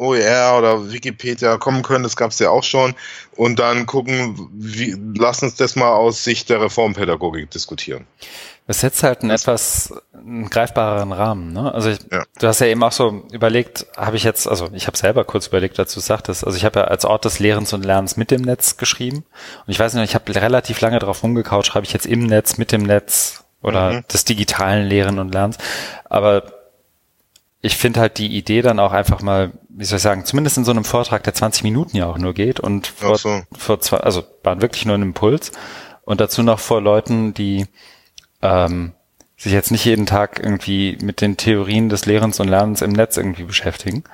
[0.00, 2.94] OER oder Wikipedia kommen können, das gab es ja auch schon.
[3.36, 8.06] Und dann gucken, wie, lass uns das mal aus Sicht der Reformpädagogik diskutieren.
[8.66, 11.52] Das setzt halt einen etwas einen greifbareren Rahmen.
[11.52, 11.74] Ne?
[11.74, 12.24] Also ich, ja.
[12.38, 15.48] du hast ja eben auch so überlegt, habe ich jetzt, also ich habe selber kurz
[15.48, 18.42] überlegt, dazu sagtest, also ich habe ja als Ort des Lehrens und Lernens mit dem
[18.42, 19.24] Netz geschrieben
[19.66, 22.58] und ich weiß nicht, ich habe relativ lange drauf rumgekaut, schreibe ich jetzt im Netz,
[22.58, 24.04] mit dem Netz oder mhm.
[24.12, 25.58] des digitalen Lehren und Lernens,
[26.04, 26.44] aber
[27.62, 30.64] ich finde halt die Idee dann auch einfach mal, wie soll ich sagen, zumindest in
[30.64, 33.42] so einem Vortrag, der 20 Minuten ja auch nur geht und vor, so.
[33.52, 35.52] vor zwei, also waren wirklich nur ein Impuls
[36.02, 37.66] und dazu noch vor Leuten, die
[38.42, 38.92] ähm,
[39.36, 43.16] sich jetzt nicht jeden Tag irgendwie mit den Theorien des Lehrens und Lernens im Netz
[43.16, 44.04] irgendwie beschäftigen,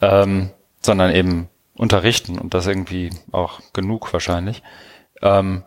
[0.00, 0.50] ähm,
[0.82, 4.62] sondern eben unterrichten und das irgendwie auch genug wahrscheinlich.
[5.22, 5.64] Ähm,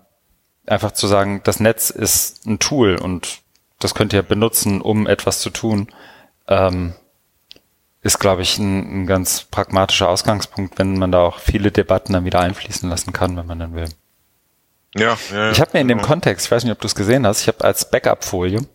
[0.68, 3.40] einfach zu sagen, das Netz ist ein Tool und
[3.80, 5.88] das könnt ihr benutzen, um etwas zu tun,
[6.48, 6.94] ähm,
[8.02, 12.26] ist, glaube ich, ein, ein ganz pragmatischer Ausgangspunkt, wenn man da auch viele Debatten dann
[12.26, 13.90] wieder einfließen lassen kann, wenn man dann will.
[14.96, 16.08] Ja, ja, ich habe mir in dem genau.
[16.08, 18.68] Kontext, ich weiß nicht, ob du es gesehen hast, ich habe als Backup-Folie,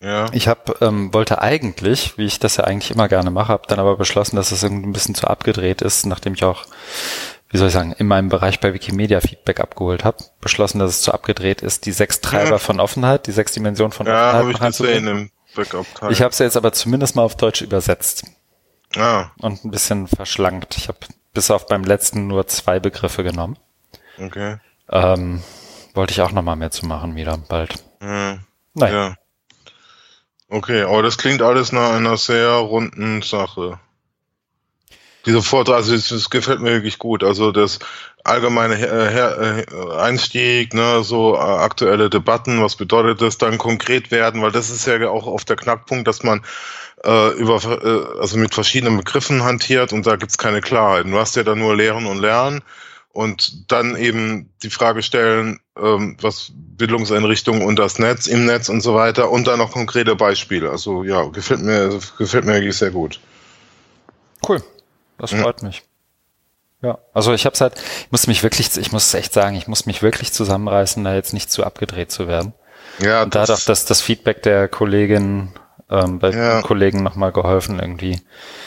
[0.00, 0.26] ja.
[0.32, 3.80] ich habe ähm, wollte eigentlich, wie ich das ja eigentlich immer gerne mache, habe dann
[3.80, 6.66] aber beschlossen, dass es irgendwie ein bisschen zu abgedreht ist, nachdem ich auch,
[7.48, 11.02] wie soll ich sagen, in meinem Bereich bei Wikimedia Feedback abgeholt habe, beschlossen, dass es
[11.02, 12.58] zu abgedreht ist, die sechs Treiber ja.
[12.58, 14.60] von Offenheit, die sechs Dimensionen von ja, Offenheit.
[14.60, 16.12] Hab ich gesehen im Backup-Teil.
[16.12, 18.24] Ich habe es jetzt aber zumindest mal auf Deutsch übersetzt.
[18.96, 19.30] Ah.
[19.38, 20.76] Und ein bisschen verschlankt.
[20.76, 20.98] Ich habe
[21.32, 23.58] bis auf beim letzten nur zwei Begriffe genommen.
[24.18, 24.56] Okay.
[24.88, 25.42] Ähm,
[25.94, 27.74] wollte ich auch noch mal mehr zu machen wieder bald.
[28.00, 28.40] Hm.
[28.74, 29.08] Naja.
[29.08, 29.14] Ja.
[30.48, 33.78] Okay, aber das klingt alles nach einer sehr runden Sache.
[35.26, 37.22] Diese Vortrag, also das, gefällt mir wirklich gut.
[37.22, 37.78] Also das
[38.24, 44.42] allgemeine äh, äh, Einstieg, ne, so äh, aktuelle Debatten, was bedeutet das dann konkret werden,
[44.42, 46.42] weil das ist ja auch oft der Knackpunkt, dass man
[47.04, 51.06] äh, über äh, also mit verschiedenen Begriffen hantiert und da gibt's keine Klarheit.
[51.06, 52.62] Du hast ja da nur Lehren und Lernen
[53.12, 58.82] und dann eben die Frage stellen, ähm, was Bildungseinrichtungen und das Netz im Netz und
[58.82, 60.70] so weiter und dann noch konkrete Beispiele.
[60.70, 63.20] Also ja, gefällt mir, gefällt mir wirklich sehr gut.
[64.46, 64.62] Cool.
[65.18, 65.68] Das freut ja.
[65.68, 65.82] mich.
[66.82, 69.84] Ja, also ich hab's halt, ich muss mich wirklich, ich muss echt sagen, ich muss
[69.84, 72.54] mich wirklich zusammenreißen, da jetzt nicht zu abgedreht zu werden.
[73.00, 73.22] Ja.
[73.22, 75.50] Und da hat auch das, das Feedback der Kollegin
[75.90, 76.62] ähm, bei ja.
[76.62, 78.20] Kollegen nochmal geholfen irgendwie.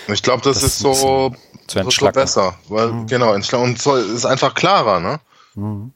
[0.07, 1.33] Ich glaube, das, das, ist so
[1.67, 2.21] zu entschlacken.
[2.21, 3.07] besser, weil mhm.
[3.07, 5.19] genau und so ist einfach klarer, ne?
[5.55, 5.93] Mhm.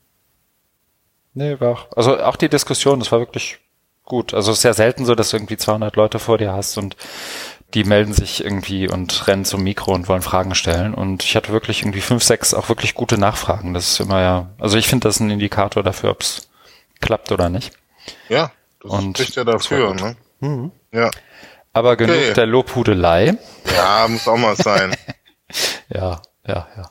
[1.33, 3.59] Nee, war auch, also auch die Diskussion, das war wirklich
[4.05, 4.33] gut.
[4.33, 6.95] Also es ist ja selten so, dass du irgendwie 200 Leute vor dir hast und
[7.73, 10.93] die melden sich irgendwie und rennen zum Mikro und wollen Fragen stellen.
[10.93, 13.73] Und ich hatte wirklich irgendwie fünf, sechs auch wirklich gute Nachfragen.
[13.73, 16.49] Das ist immer ja, also ich finde das ein Indikator dafür, ob es
[17.01, 17.73] klappt oder nicht.
[18.29, 18.51] Ja,
[18.81, 20.15] das und spricht ja dafür, ne?
[20.39, 20.71] Mhm.
[20.91, 21.11] Ja.
[21.73, 22.33] Aber genug okay.
[22.33, 23.37] der Lobhudelei.
[23.75, 24.95] Ja, muss auch mal sein.
[25.89, 26.89] ja, ja, ja.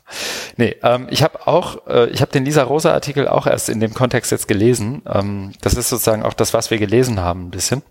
[0.57, 3.81] Nee, ähm, ich habe auch, äh, ich habe den Lisa Rosa Artikel auch erst in
[3.81, 5.03] dem Kontext jetzt gelesen.
[5.07, 7.83] Ähm, das ist sozusagen auch das, was wir gelesen haben, ein bisschen.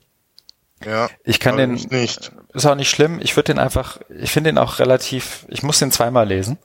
[0.83, 1.09] Ja.
[1.23, 2.31] Ich kann den nicht.
[2.53, 3.19] Ist auch nicht schlimm.
[3.21, 6.57] Ich würde den einfach, ich finde den auch relativ, ich muss den zweimal lesen.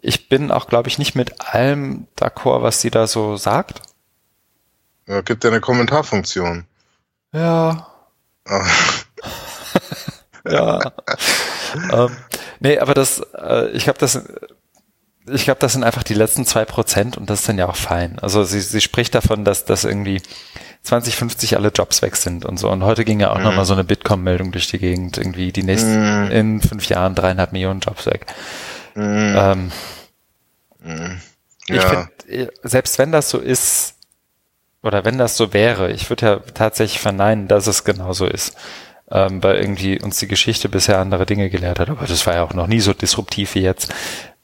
[0.00, 3.82] Ich bin auch, glaube ich, nicht mit allem d'accord, was sie da so sagt.
[5.06, 6.66] Ja, gibt ja eine Kommentarfunktion.
[7.32, 7.86] Ja.
[10.50, 10.92] Ja.
[11.92, 12.16] ähm,
[12.60, 14.22] nee, aber das, äh, ich glaube, das,
[15.26, 17.76] ich glaube, das sind einfach die letzten zwei Prozent und das ist dann ja auch
[17.76, 18.18] fein.
[18.20, 20.22] Also sie, sie spricht davon, dass das irgendwie
[20.82, 22.70] 2050 alle Jobs weg sind und so.
[22.70, 23.44] Und heute ging ja auch mhm.
[23.44, 26.30] nochmal so eine Bitkom-Meldung durch die Gegend, irgendwie die nächsten, mhm.
[26.30, 28.26] in fünf Jahren dreieinhalb Millionen Jobs weg.
[28.94, 29.34] Mhm.
[29.36, 29.72] Ähm,
[30.80, 31.20] mhm.
[31.68, 31.76] ja.
[31.76, 33.96] Ich finde, selbst wenn das so ist,
[34.82, 38.56] oder wenn das so wäre, ich würde ja tatsächlich verneinen, dass es genauso ist
[39.10, 41.88] ähm, weil irgendwie uns die Geschichte bisher andere Dinge gelehrt hat.
[41.88, 43.92] Aber das war ja auch noch nie so disruptiv wie jetzt.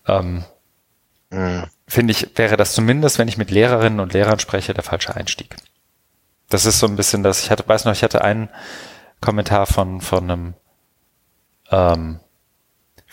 [0.07, 0.45] Ähm,
[1.31, 1.65] mhm.
[1.87, 5.57] Finde ich, wäre das zumindest, wenn ich mit Lehrerinnen und Lehrern spreche, der falsche Einstieg.
[6.49, 8.49] Das ist so ein bisschen das, ich hatte, weiß noch, ich hatte einen
[9.21, 10.55] Kommentar von, von einem
[11.71, 12.21] ähm,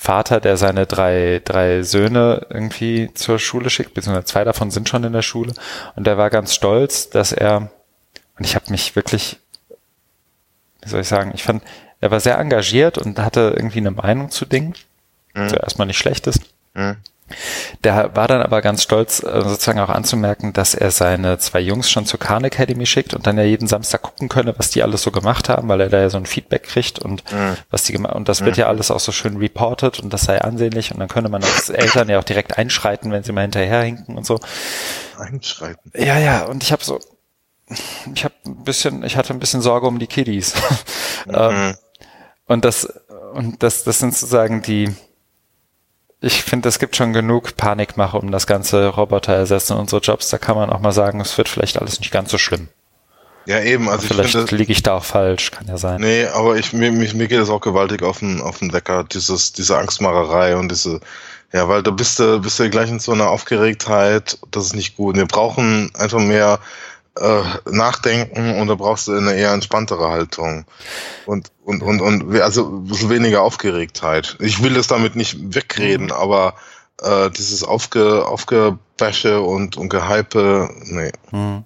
[0.01, 5.03] Vater, der seine drei, drei Söhne irgendwie zur Schule schickt, beziehungsweise zwei davon sind schon
[5.03, 5.53] in der Schule.
[5.95, 7.69] Und der war ganz stolz, dass er,
[8.37, 9.37] und ich habe mich wirklich
[10.81, 11.63] wie soll ich sagen, ich fand,
[11.99, 14.73] er war sehr engagiert und hatte irgendwie eine Meinung zu Dingen,
[15.33, 15.43] mhm.
[15.43, 16.39] also erstmal nicht schlechtes.
[16.73, 16.97] Mhm.
[17.83, 21.89] Der war dann aber ganz stolz, äh, sozusagen auch anzumerken, dass er seine zwei Jungs
[21.89, 25.03] schon zur Khan Academy schickt und dann ja jeden Samstag gucken könne, was die alles
[25.03, 27.57] so gemacht haben, weil er da ja so ein Feedback kriegt und mhm.
[27.69, 28.61] was die gemacht und das wird mhm.
[28.61, 31.69] ja alles auch so schön reported und das sei ansehnlich und dann könne man als
[31.69, 34.39] Eltern ja auch direkt einschreiten, wenn sie mal hinterherhinken und so.
[35.17, 35.91] Einschreiten.
[35.95, 36.99] Ja, ja, und ich habe so,
[38.13, 40.53] ich habe ein bisschen, ich hatte ein bisschen Sorge um die Kiddies.
[41.27, 41.35] Mhm.
[41.35, 41.75] Ähm,
[42.47, 42.85] und das,
[43.33, 44.91] und das, das sind sozusagen die,
[46.21, 50.29] ich finde, es gibt schon genug Panikmache um das ganze Roboter ersetzen unsere Jobs.
[50.29, 52.69] Da kann man auch mal sagen, es wird vielleicht alles nicht ganz so schlimm.
[53.47, 53.89] Ja, eben.
[53.89, 55.99] Also vielleicht liege ich da auch falsch, kann ja sein.
[55.99, 59.03] Nee, aber ich, mir, mir, mir geht es auch gewaltig auf den, auf den Wecker,
[59.03, 60.99] dieses, diese Angstmacherei und diese,
[61.51, 64.97] ja, weil da bist du, bist du gleich in so einer Aufgeregtheit, das ist nicht
[64.97, 65.15] gut.
[65.15, 66.59] Wir brauchen einfach mehr
[67.19, 70.65] äh, nachdenken und da brauchst du eine eher entspanntere Haltung
[71.25, 74.37] und und und und also ein bisschen weniger Aufgeregtheit.
[74.39, 76.13] Ich will das damit nicht wegreden, mhm.
[76.13, 76.55] aber
[77.01, 81.11] äh, dieses Aufge Aufgebäsche und und Gehype, nee.
[81.31, 81.65] Mhm.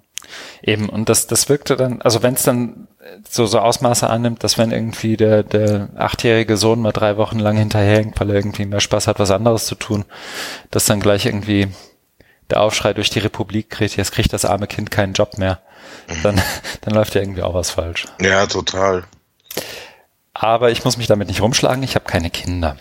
[0.62, 2.88] Eben und das das wirkte dann, also wenn es dann
[3.28, 7.56] so so Ausmaße annimmt, dass wenn irgendwie der der achtjährige Sohn mal drei Wochen lang
[7.56, 10.04] hinterherhängt, weil er irgendwie mehr Spaß hat, was anderes zu tun,
[10.72, 11.68] dass dann gleich irgendwie
[12.50, 15.60] der Aufschrei durch die Republik kriegt, jetzt kriegt das arme Kind keinen Job mehr,
[16.22, 16.40] dann,
[16.82, 18.06] dann läuft ja irgendwie auch was falsch.
[18.20, 19.04] Ja, total.
[20.34, 22.76] Aber ich muss mich damit nicht rumschlagen, ich habe keine Kinder.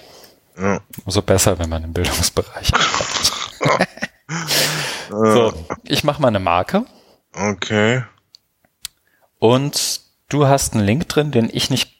[0.57, 0.79] Ja.
[1.05, 3.87] Umso besser, wenn man im Bildungsbereich hat.
[5.09, 5.53] so,
[5.83, 6.85] ich mache mal eine Marke.
[7.33, 8.03] Okay.
[9.39, 11.95] Und du hast einen Link drin, den ich nicht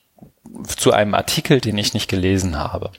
[0.78, 2.92] zu einem Artikel, den ich nicht gelesen habe.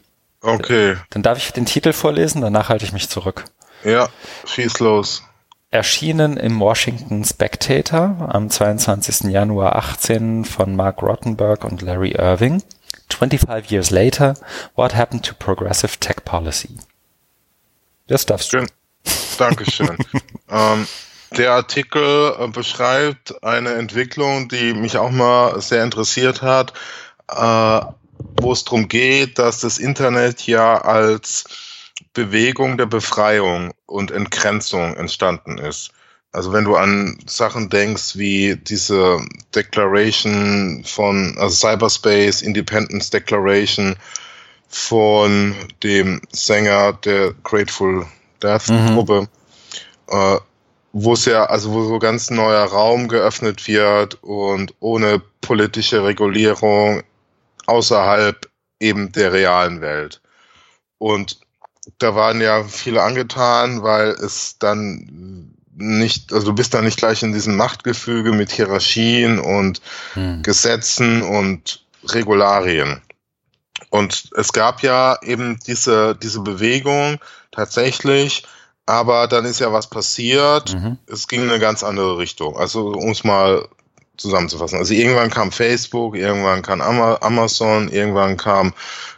[0.42, 0.96] Okay.
[1.10, 3.44] Dann darf ich den Titel vorlesen, danach halte ich mich zurück.
[3.86, 4.08] Ja,
[4.44, 5.22] schieß los.
[5.70, 9.30] Erschienen im Washington Spectator am 22.
[9.30, 12.64] Januar 18 von Mark Rottenberg und Larry Irving.
[13.10, 14.34] 25 years later,
[14.74, 16.70] what happened to progressive tech policy?
[18.08, 18.66] Das darfst du.
[19.38, 19.96] Dankeschön.
[20.50, 20.88] ähm,
[21.36, 26.72] der Artikel äh, beschreibt eine Entwicklung, die mich auch mal sehr interessiert hat,
[27.28, 27.80] äh,
[28.40, 31.44] wo es darum geht, dass das Internet ja als
[32.12, 35.90] Bewegung der Befreiung und Entgrenzung entstanden ist.
[36.32, 39.18] Also wenn du an Sachen denkst wie diese
[39.54, 43.96] Declaration von also Cyberspace Independence Declaration
[44.68, 48.06] von dem Sänger der Grateful
[48.42, 48.94] Death mhm.
[48.94, 49.28] Gruppe,
[50.08, 50.36] äh,
[50.92, 57.02] wo es ja, also wo so ganz neuer Raum geöffnet wird und ohne politische Regulierung
[57.66, 58.48] außerhalb
[58.80, 60.20] eben der realen Welt.
[60.98, 61.40] Und
[61.98, 67.22] da waren ja viele angetan, weil es dann nicht, also du bist da nicht gleich
[67.22, 69.80] in diesem Machtgefüge mit Hierarchien und
[70.14, 70.42] hm.
[70.42, 73.02] Gesetzen und Regularien.
[73.90, 77.18] Und es gab ja eben diese, diese Bewegung
[77.50, 78.44] tatsächlich,
[78.86, 80.74] aber dann ist ja was passiert.
[80.74, 80.98] Mhm.
[81.06, 82.56] Es ging in eine ganz andere Richtung.
[82.56, 83.68] Also um es mal
[84.16, 84.78] zusammenzufassen.
[84.78, 88.72] Also irgendwann kam Facebook, irgendwann kam Amazon, irgendwann kam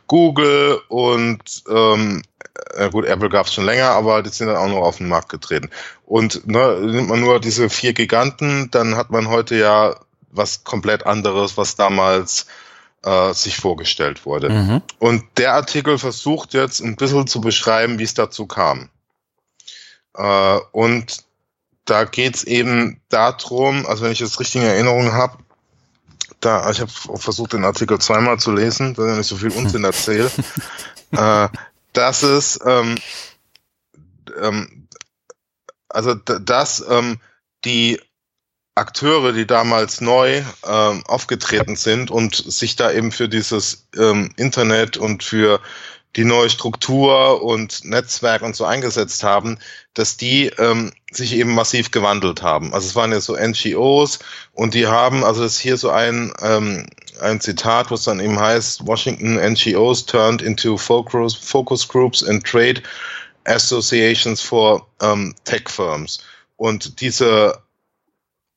[0.06, 2.22] Google und ähm,
[2.74, 5.08] äh, gut, Apple gab es schon länger, aber die sind dann auch noch auf den
[5.08, 5.70] Markt getreten.
[6.04, 9.96] Und ne, nimmt man nur diese vier Giganten, dann hat man heute ja
[10.30, 12.46] was komplett anderes, was damals
[13.02, 14.50] äh, sich vorgestellt wurde.
[14.50, 14.82] Mhm.
[14.98, 18.90] Und der Artikel versucht jetzt ein bisschen zu beschreiben, wie es dazu kam.
[20.14, 21.24] Äh, und
[21.84, 25.38] da geht's eben darum, also wenn ich jetzt richtige Erinnerungen habe,
[26.40, 29.84] da, ich habe versucht, den Artikel zweimal zu lesen, dass ich nicht so viel Unsinn
[29.84, 30.30] erzähle,
[31.12, 31.48] äh,
[31.92, 32.96] dass es, ähm,
[34.40, 34.88] ähm,
[35.88, 37.18] also dass ähm,
[37.64, 38.00] die
[38.74, 44.96] Akteure, die damals neu ähm, aufgetreten sind und sich da eben für dieses ähm, Internet
[44.96, 45.60] und für
[46.16, 49.58] die neue Struktur und Netzwerk und so eingesetzt haben,
[49.94, 52.72] dass die ähm, sich eben massiv gewandelt haben.
[52.72, 54.20] Also es waren ja so NGOs
[54.52, 56.86] und die haben, also das ist hier so ein, ähm,
[57.20, 62.82] ein Zitat, was dann eben heißt, Washington NGOs turned into focus, focus groups and trade
[63.44, 66.20] associations for ähm, tech firms.
[66.56, 67.62] Und diese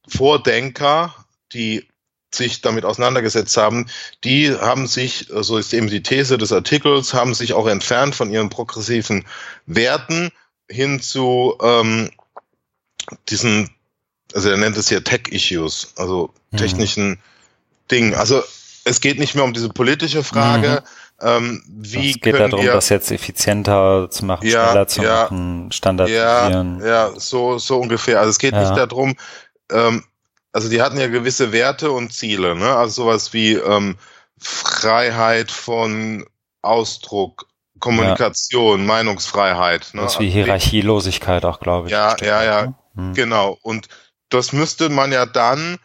[0.08, 1.16] Vordenker,
[1.54, 1.88] die
[2.34, 3.88] sich damit auseinandergesetzt haben,
[4.24, 8.32] die haben sich, so ist eben die These des Artikels, haben sich auch entfernt von
[8.32, 9.26] ihren progressiven
[9.66, 10.32] Werten
[10.70, 12.10] hin zu ähm,
[13.30, 13.70] diesen,
[14.34, 16.58] also er nennt es hier Tech-Issues, also mhm.
[16.58, 17.20] technischen
[17.92, 17.96] mhm.
[17.96, 18.14] Dingen.
[18.16, 18.42] Also
[18.86, 20.84] es geht nicht mehr um diese politische Frage,
[21.22, 21.28] mhm.
[21.28, 25.04] ähm, wie es geht können darum, wir, das jetzt effizienter zu machen, ja, schneller zu
[25.04, 26.80] ja, machen, standardisieren.
[26.82, 28.20] Ja, ja, so, so ungefähr.
[28.20, 28.62] Also es geht ja.
[28.62, 29.16] nicht darum,
[29.72, 30.04] ähm,
[30.54, 32.76] also die hatten ja gewisse Werte und Ziele, ne?
[32.76, 33.98] Also sowas wie ähm,
[34.38, 36.26] Freiheit von
[36.62, 37.48] Ausdruck,
[37.80, 38.86] Kommunikation.
[38.86, 39.90] Meinungsfreiheit.
[39.94, 40.02] Ne?
[40.02, 41.92] Das wie also Hierarchielosigkeit auch, glaube ich.
[41.92, 42.76] Ja, ja, ja, ne?
[42.96, 43.14] hm.
[43.14, 43.58] genau.
[43.62, 43.88] Und
[44.30, 45.78] das müsste man ja dann,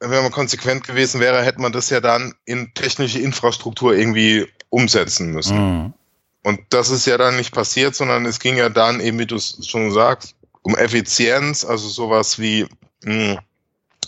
[0.00, 5.32] wenn man konsequent gewesen wäre, hätte man das ja dann in technische Infrastruktur irgendwie umsetzen
[5.32, 5.56] müssen.
[5.56, 5.94] Hm.
[6.42, 9.36] Und das ist ja dann nicht passiert, sondern es ging ja dann eben, wie du
[9.36, 12.66] es schon sagst, um Effizienz, also sowas wie
[13.04, 13.38] mh, hm,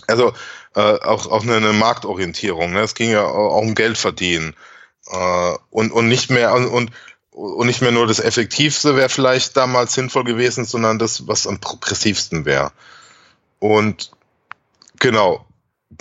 [0.06, 0.32] also
[0.74, 2.72] äh, auch, auch eine, eine Marktorientierung.
[2.72, 2.80] Ne?
[2.80, 4.54] Es ging ja auch um Geld verdienen.
[5.10, 6.92] Äh, und, und nicht mehr und,
[7.30, 11.60] und nicht mehr nur das Effektivste wäre vielleicht damals sinnvoll gewesen, sondern das, was am
[11.60, 12.72] progressivsten wäre.
[13.58, 14.10] Und
[14.98, 15.46] genau,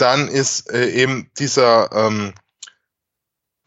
[0.02, 2.34] dann ist äh, eben dieser ähm,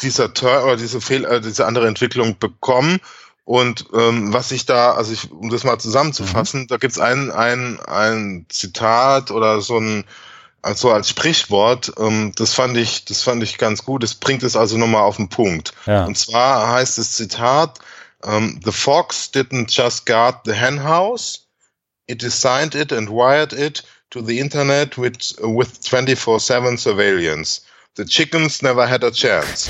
[0.02, 3.00] dieser Turn oder diese Fehl äh, diese andere Entwicklung bekommen
[3.44, 6.66] und ähm, was ich da, also ich, um das mal zusammenzufassen, mhm.
[6.68, 10.04] da gibt's ein, ein, ein Zitat oder so ein,
[10.62, 14.02] also als Sprichwort, ähm, das fand ich, das fand ich ganz gut.
[14.02, 15.74] Das bringt es also nochmal auf den Punkt.
[15.84, 16.06] Ja.
[16.06, 17.80] Und zwar heißt das Zitat,
[18.22, 21.46] um, ähm, The fox didn't just guard the hen house,
[22.06, 23.84] it designed it and wired it
[24.14, 27.66] to the internet with, with 24-7 surveillance.
[27.96, 29.68] The chickens never had a chance.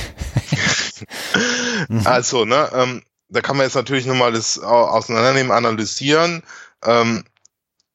[2.06, 6.42] also, ne, ähm, da kann man jetzt natürlich nochmal das auseinandernehmen, analysieren.
[6.84, 7.24] Ähm,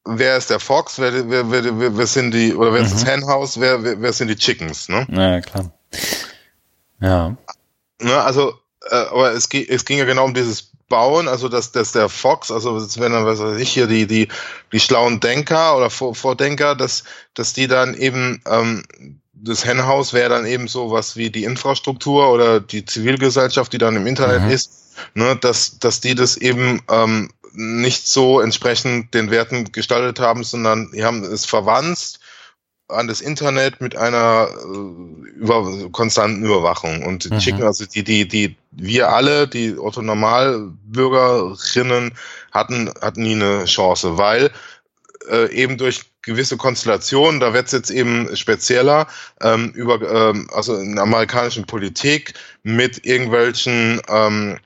[0.04, 2.86] wer ist der Fox, wer, wer, wer, wer, sind die, oder wer mhm.
[2.86, 3.08] ist das mhm.
[3.08, 5.06] Henhaus, wer, wer, wer sind die Chickens, ne?
[5.08, 5.72] Ja, klar.
[7.00, 7.36] Ja.
[8.00, 8.54] Ne, also,
[8.90, 12.50] äh, aber es, es ging ja genau um dieses Bauen, also dass, dass der Fox,
[12.50, 14.28] also wenn dann, was weiß ich, hier die, die,
[14.72, 18.82] die schlauen Denker oder Vor Vordenker, dass, dass die dann eben ähm,
[19.32, 23.96] das Henhaus wäre dann eben so was wie die Infrastruktur oder die Zivilgesellschaft, die dann
[23.96, 24.50] im Internet mhm.
[24.50, 30.44] ist, ne, dass, dass die das eben ähm, nicht so entsprechend den Werten gestaltet haben,
[30.44, 32.19] sondern die haben es verwandt
[32.90, 37.04] an das Internet mit einer äh, über, konstanten Überwachung.
[37.04, 37.40] Und mhm.
[37.40, 42.12] schicken, also die, die, die, wir alle, die Otto Normalbürgerinnen,
[42.52, 44.50] hatten, hatten nie eine Chance, weil
[45.28, 49.06] äh, eben durch gewisse Konstellationen, da wird es jetzt eben spezieller,
[49.40, 54.58] ähm, über, ähm, also in der amerikanischen Politik mit irgendwelchen ähm, äh,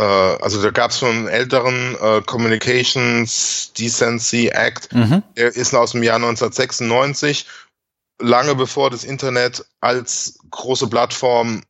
[0.00, 5.22] also da gab es schon einen älteren äh, Communications Decency Act, mhm.
[5.36, 7.46] der ist aus dem Jahr 1996,
[8.18, 11.62] lange bevor das Internet als große Plattform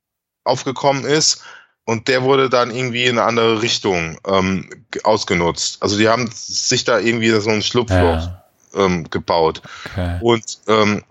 [0.45, 1.43] aufgekommen ist.
[1.85, 4.71] Und der wurde dann irgendwie in eine andere Richtung ähm,
[5.03, 5.83] ausgenutzt.
[5.83, 8.45] Also die haben sich da irgendwie so ein Schlupfloch ja.
[8.75, 9.63] ähm, gebaut.
[9.87, 10.19] Okay.
[10.21, 11.03] Und ähm,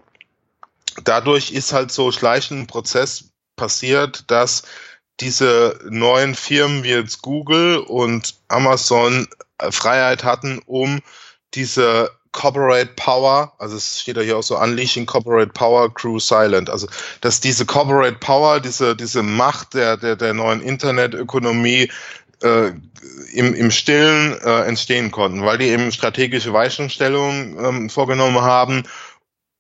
[1.04, 3.26] dadurch ist halt so schleichend ein Prozess
[3.58, 4.64] passiert, dass
[5.22, 9.28] diese neuen Firmen wie jetzt Google und Amazon
[9.60, 11.00] äh, Freiheit hatten, um
[11.54, 16.70] diese Corporate Power, also es steht ja hier auch so Unleashing Corporate Power Crew Silent,
[16.70, 16.88] also
[17.20, 21.92] dass diese Corporate Power, diese, diese Macht der, der, der neuen Internetökonomie
[22.42, 22.72] äh,
[23.34, 28.84] im, im Stillen äh, entstehen konnten, weil die eben strategische Weichenstellungen ähm, vorgenommen haben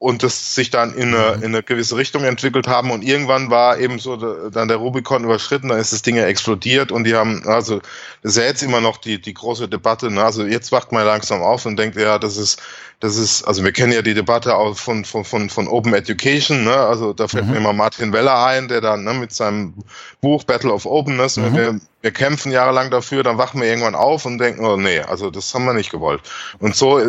[0.01, 1.43] und das sich dann in eine, mhm.
[1.43, 5.23] in eine gewisse Richtung entwickelt haben und irgendwann war eben so de, dann der Rubicon
[5.23, 7.81] überschritten, dann ist das Ding ja explodiert und die haben, also
[8.23, 10.23] das ist ja jetzt immer noch die, die große Debatte, ne?
[10.23, 12.59] also jetzt wacht man langsam auf und denkt, ja, das ist,
[12.99, 16.63] das ist, also wir kennen ja die Debatte auch von, von, von, von Open Education,
[16.63, 16.75] ne?
[16.75, 17.51] also da fällt mhm.
[17.51, 19.75] mir immer Martin Weller ein, der dann ne, mit seinem
[20.19, 21.55] Buch Battle of Openness, mhm.
[21.55, 25.29] wir, wir kämpfen jahrelang dafür, dann wachen wir irgendwann auf und denken, oh nee, also
[25.29, 26.21] das haben wir nicht gewollt.
[26.57, 26.99] Und so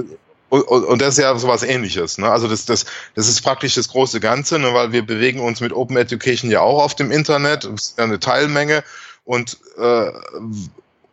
[0.60, 2.18] und, und, das ist ja sowas ähnliches.
[2.18, 2.30] Ne?
[2.30, 2.84] Also das, das,
[3.14, 4.74] das ist praktisch das große Ganze, ne?
[4.74, 7.64] weil wir bewegen uns mit Open Education ja auch auf dem Internet.
[7.64, 8.84] Das ist ja eine Teilmenge.
[9.24, 10.10] Und, äh,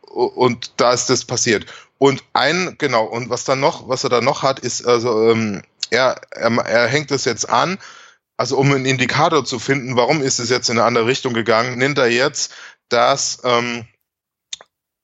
[0.09, 1.67] und da ist das passiert.
[1.97, 5.61] Und ein, genau, und was dann noch, was er dann noch hat, ist, also ähm,
[5.89, 7.77] er, er, er hängt das jetzt an,
[8.35, 11.77] also um einen Indikator zu finden, warum ist es jetzt in eine andere Richtung gegangen,
[11.77, 12.51] nennt er jetzt,
[12.89, 13.87] dass ähm,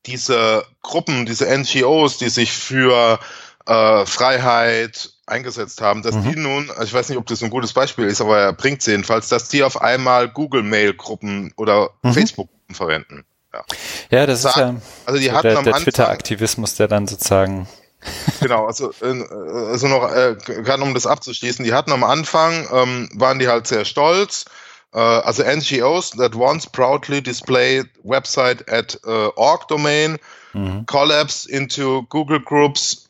[0.05, 3.17] diese Gruppen, diese NGOs, die sich für
[3.67, 6.31] äh, Freiheit eingesetzt haben, dass mhm.
[6.31, 8.85] die nun, ich weiß nicht, ob das ein gutes Beispiel ist, aber er bringt es
[8.85, 12.13] jedenfalls, dass die auf einmal Google-Mail-Gruppen oder mhm.
[12.13, 13.25] Facebook-Gruppen verwenden.
[13.53, 13.63] Ja,
[14.11, 14.75] ja das ist ja
[15.05, 17.67] also die so hatten der, der Twitter-Aktivismus, der dann sozusagen
[18.39, 19.23] genau, also, äh,
[19.69, 23.67] also noch, äh, gerade um das abzuschließen, die hatten am Anfang, ähm, waren die halt
[23.67, 24.45] sehr stolz,
[24.93, 30.17] äh, also NGOs that once proudly displayed website at uh, org domain
[30.53, 30.85] mhm.
[30.85, 33.04] collapsed into Google Groups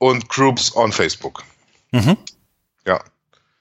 [0.00, 1.44] und Groups on Facebook.
[1.92, 2.16] Mhm.
[2.86, 3.04] Ja.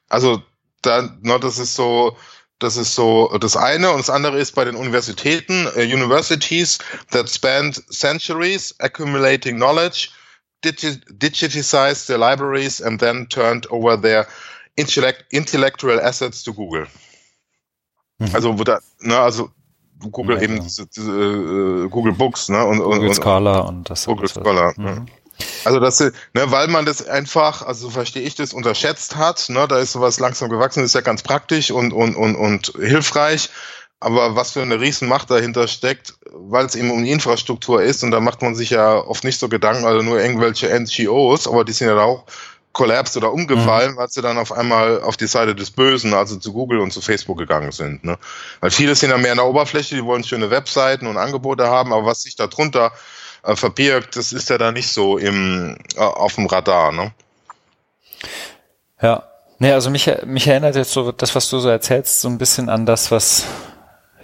[0.08, 0.42] Also
[0.82, 2.18] da, no, das ist so,
[2.60, 6.80] das ist so das eine und das andere ist bei den Universitäten, uh, universities
[7.12, 10.10] that spend centuries accumulating knowledge,
[10.64, 14.26] digi digitized their libraries and then turned over their
[14.76, 16.88] intellect intellectual assets to Google.
[18.20, 18.30] Mhm.
[18.34, 19.50] Also wo da, ne, also
[20.00, 20.64] Google ja, eben ja.
[20.64, 24.06] Diese, diese, uh, Google Books, ne, und, Google und, Scholar und das.
[24.06, 24.74] Google Scholar.
[24.78, 25.08] Mhm.
[25.66, 29.50] Also das, ne, weil man das einfach, also so verstehe ich das, unterschätzt hat.
[29.50, 33.50] Ne, da ist sowas langsam gewachsen, ist ja ganz praktisch und, und, und, und hilfreich.
[34.02, 38.12] Aber was für eine Riesenmacht dahinter steckt, weil es eben um die Infrastruktur ist und
[38.12, 41.74] da macht man sich ja oft nicht so Gedanken, also nur irgendwelche NGOs, aber die
[41.74, 42.24] sind ja auch
[42.72, 43.98] kollapst oder umgefallen, mhm.
[43.98, 47.02] weil sie dann auf einmal auf die Seite des Bösen, also zu Google und zu
[47.02, 48.06] Facebook gegangen sind.
[48.06, 48.18] Ne?
[48.62, 51.92] Weil viele sind ja mehr in der Oberfläche, die wollen schöne Webseiten und Angebote haben,
[51.92, 52.94] aber was sich darunter
[53.44, 57.12] äh, verbirgt, das ist ja da nicht so im, äh, auf dem Radar, ne?
[59.02, 59.24] Ja.
[59.62, 62.70] Nee, also mich, mich erinnert jetzt so das, was du so erzählst, so ein bisschen
[62.70, 63.46] an das, was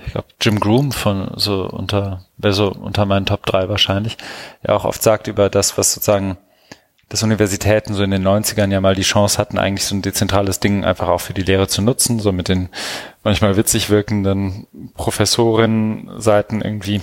[0.05, 4.17] ich glaube Jim Groom von so unter, wäre so unter meinen Top 3 wahrscheinlich,
[4.65, 6.37] ja auch oft sagt über das, was sozusagen
[7.09, 10.59] dass Universitäten so in den 90ern ja mal die Chance hatten, eigentlich so ein dezentrales
[10.59, 12.69] Ding einfach auch für die Lehre zu nutzen, so mit den
[13.23, 17.01] manchmal witzig wirkenden Professorinnen-Seiten irgendwie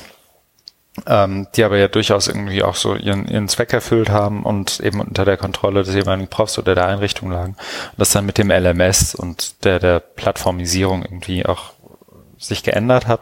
[1.07, 5.01] ähm, die aber ja durchaus irgendwie auch so ihren, ihren Zweck erfüllt haben und eben
[5.01, 7.57] unter der Kontrolle des jeweiligen Profs oder der Einrichtung lagen.
[7.93, 11.73] Und das dann mit dem LMS und der, der Plattformisierung irgendwie auch
[12.39, 13.21] sich geändert hat.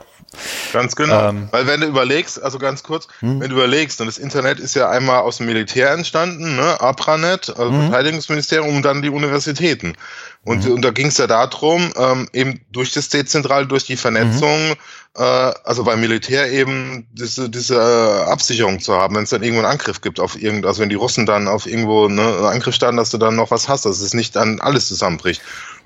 [0.72, 1.28] Ganz genau.
[1.28, 3.40] Ähm, Weil wenn du überlegst, also ganz kurz, hm?
[3.40, 7.50] wenn du überlegst, und das Internet ist ja einmal aus dem Militär entstanden, ne, APRANET,
[7.50, 7.82] also hm?
[7.82, 9.96] Verteidigungsministerium und dann die Universitäten.
[10.44, 10.72] Und, mhm.
[10.74, 14.76] und da ging es ja darum, ähm, eben durch das Dezentral, durch die Vernetzung, mhm.
[15.16, 19.62] Äh, also beim Militär eben diese, diese äh, Absicherung zu haben, wenn es dann irgendwo
[19.62, 22.74] einen Angriff gibt auf irgend, also wenn die Russen dann auf irgendwo ne, einen Angriff
[22.74, 25.42] starten, dass du dann noch was hast, dass es nicht dann alles zusammenbricht.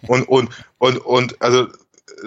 [0.06, 1.68] Und, und, und, und, also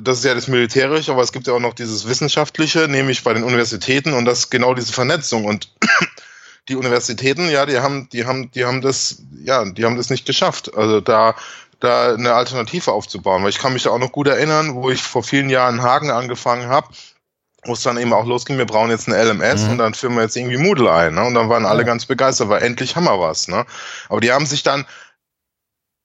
[0.02, 3.34] das ist ja das Militärische, aber es gibt ja auch noch dieses Wissenschaftliche, nämlich bei
[3.34, 5.72] den Universitäten und das genau diese Vernetzung und
[6.68, 10.26] die Universitäten, ja, die haben, die haben, die haben das, ja, die haben das nicht
[10.26, 10.76] geschafft.
[10.76, 11.36] Also da
[11.80, 13.44] da eine Alternative aufzubauen.
[13.44, 16.12] Weil ich kann mich da auch noch gut erinnern, wo ich vor vielen Jahren Hagen
[16.12, 16.88] angefangen habe,
[17.64, 19.72] wo es dann eben auch losging, wir brauchen jetzt eine LMS mhm.
[19.72, 21.16] und dann führen wir jetzt irgendwie Moodle ein.
[21.16, 21.24] Ne?
[21.24, 21.88] Und dann waren alle ja.
[21.88, 23.48] ganz begeistert, weil endlich haben wir was.
[23.48, 23.66] Ne?
[24.10, 24.86] Aber die haben sich dann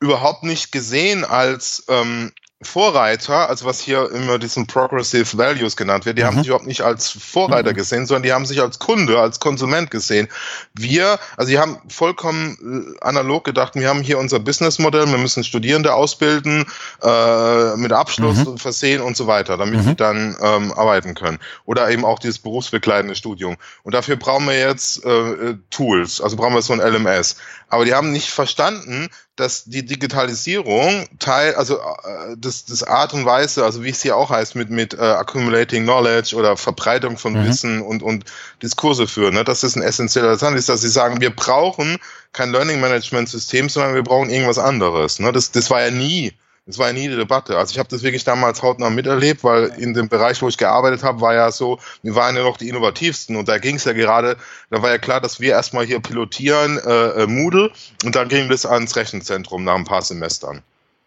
[0.00, 2.32] überhaupt nicht gesehen als ähm,
[2.64, 6.26] Vorreiter, also was hier immer diesen Progressive Values genannt wird, die mhm.
[6.26, 7.76] haben sich überhaupt nicht als Vorreiter mhm.
[7.76, 10.28] gesehen, sondern die haben sich als Kunde, als Konsument gesehen.
[10.74, 15.44] Wir, also die haben vollkommen äh, analog gedacht, wir haben hier unser Businessmodell, wir müssen
[15.44, 16.64] Studierende ausbilden,
[17.02, 18.58] äh, mit Abschluss mhm.
[18.58, 19.88] versehen und so weiter, damit mhm.
[19.88, 21.38] die dann ähm, arbeiten können.
[21.64, 23.56] Oder eben auch dieses berufsbegleitende Studium.
[23.82, 27.36] Und dafür brauchen wir jetzt äh, Tools, also brauchen wir so ein LMS.
[27.68, 33.24] Aber die haben nicht verstanden, dass die Digitalisierung Teil, also äh, das, das Art und
[33.24, 37.32] Weise, also wie es hier auch heißt, mit, mit uh, Accumulating Knowledge oder Verbreitung von
[37.32, 37.46] mhm.
[37.46, 38.24] Wissen und, und
[38.62, 41.96] Diskurse führen, ne, das ist ein essentieller Teil, ist, dass sie sagen, wir brauchen
[42.32, 45.18] kein Learning Management System, sondern wir brauchen irgendwas anderes.
[45.18, 45.32] Ne?
[45.32, 46.32] Das, das war ja nie
[46.66, 47.58] es war ja nie die Debatte.
[47.58, 51.02] Also ich habe das wirklich damals hautnah miterlebt, weil in dem Bereich, wo ich gearbeitet
[51.02, 53.92] habe, war ja so, wir waren ja noch die innovativsten und da ging es ja
[53.92, 54.36] gerade,
[54.70, 57.72] da war ja klar, dass wir erstmal hier pilotieren, äh, äh, Moodle
[58.04, 60.62] und dann ging das ans Rechenzentrum nach ein paar Semestern.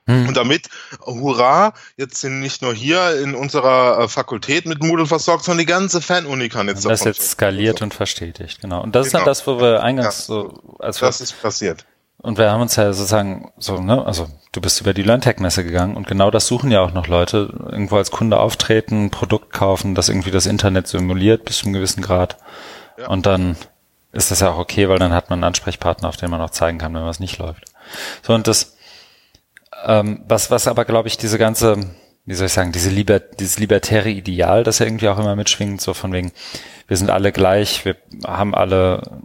[0.07, 0.27] Hm.
[0.27, 0.68] Und damit,
[1.03, 5.72] hurra, jetzt sind nicht nur hier in unserer äh, Fakultät mit Moodle versorgt, sondern die
[5.72, 8.84] ganze Fan-Uni kann jetzt und Das jetzt skaliert und verstetigt, genau.
[8.84, 9.07] Und das genau.
[9.07, 10.36] ist dann das, wo wir eingangs ja.
[10.36, 11.86] so, als Das ist passiert.
[12.26, 15.95] Und wir haben uns ja sozusagen so, ne, also du bist über die LearnTech-Messe gegangen
[15.95, 20.10] und genau das suchen ja auch noch Leute, irgendwo als Kunde auftreten, Produkt kaufen, das
[20.10, 22.38] irgendwie das Internet simuliert bis zu einem gewissen Grad.
[22.97, 23.10] Ja.
[23.10, 23.56] Und dann
[24.11, 26.49] ist das ja auch okay, weil dann hat man einen Ansprechpartner, auf den man auch
[26.49, 27.65] zeigen kann, wenn was nicht läuft.
[28.23, 28.76] So, und das,
[29.85, 31.77] ähm, was, was aber, glaube ich, diese ganze,
[32.26, 35.80] wie soll ich sagen, diese Liber, dieses libertäre Ideal, das ja irgendwie auch immer mitschwingt,
[35.80, 36.31] so von wegen,
[36.88, 39.22] wir sind alle gleich, wir haben alle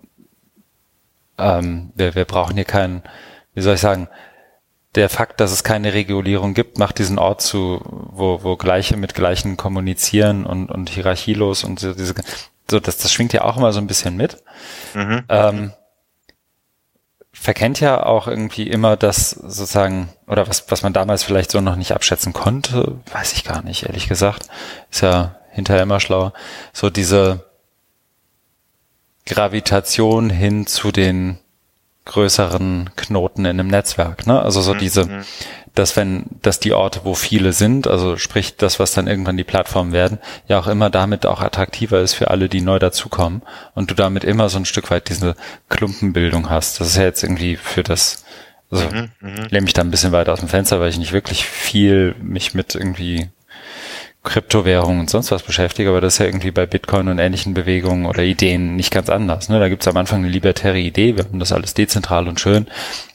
[1.41, 3.03] ähm, wir, wir brauchen hier keinen,
[3.55, 4.09] wie soll ich sagen,
[4.95, 9.15] der Fakt, dass es keine Regulierung gibt, macht diesen Ort zu, wo, wo Gleiche mit
[9.15, 12.15] Gleichen kommunizieren und, und hierarchielos und so, diese,
[12.69, 14.43] so das, das schwingt ja auch immer so ein bisschen mit.
[14.95, 15.25] Mhm.
[15.29, 15.73] Ähm,
[17.33, 21.77] verkennt ja auch irgendwie immer das sozusagen, oder was, was man damals vielleicht so noch
[21.77, 24.49] nicht abschätzen konnte, weiß ich gar nicht, ehrlich gesagt.
[24.91, 26.33] Ist ja hinterher immer schlauer.
[26.73, 27.50] So diese,
[29.31, 31.39] Gravitation hin zu den
[32.05, 34.27] größeren Knoten in einem Netzwerk.
[34.27, 34.43] Ne?
[34.43, 34.79] Also so mhm.
[34.79, 35.23] diese, mhm.
[35.77, 39.45] dass wenn, dass die Orte, wo viele sind, also sprich das, was dann irgendwann die
[39.45, 43.43] Plattformen werden, ja auch immer damit auch attraktiver ist für alle, die neu dazukommen
[43.75, 45.37] und du damit immer so ein Stück weit diese
[45.69, 46.81] Klumpenbildung hast.
[46.81, 48.25] Das ist ja jetzt irgendwie für das,
[48.71, 49.47] also mhm, mhm.
[49.51, 52.55] lehne mich da ein bisschen weiter aus dem Fenster, weil ich nicht wirklich viel mich
[52.55, 53.29] mit irgendwie
[54.23, 58.05] Kryptowährungen und sonst was beschäftige, aber das ist ja irgendwie bei Bitcoin und ähnlichen Bewegungen
[58.05, 59.49] oder Ideen nicht ganz anders.
[59.49, 59.59] Ne?
[59.59, 62.67] Da gibt's am Anfang eine libertäre Idee, wir haben das alles dezentral und schön.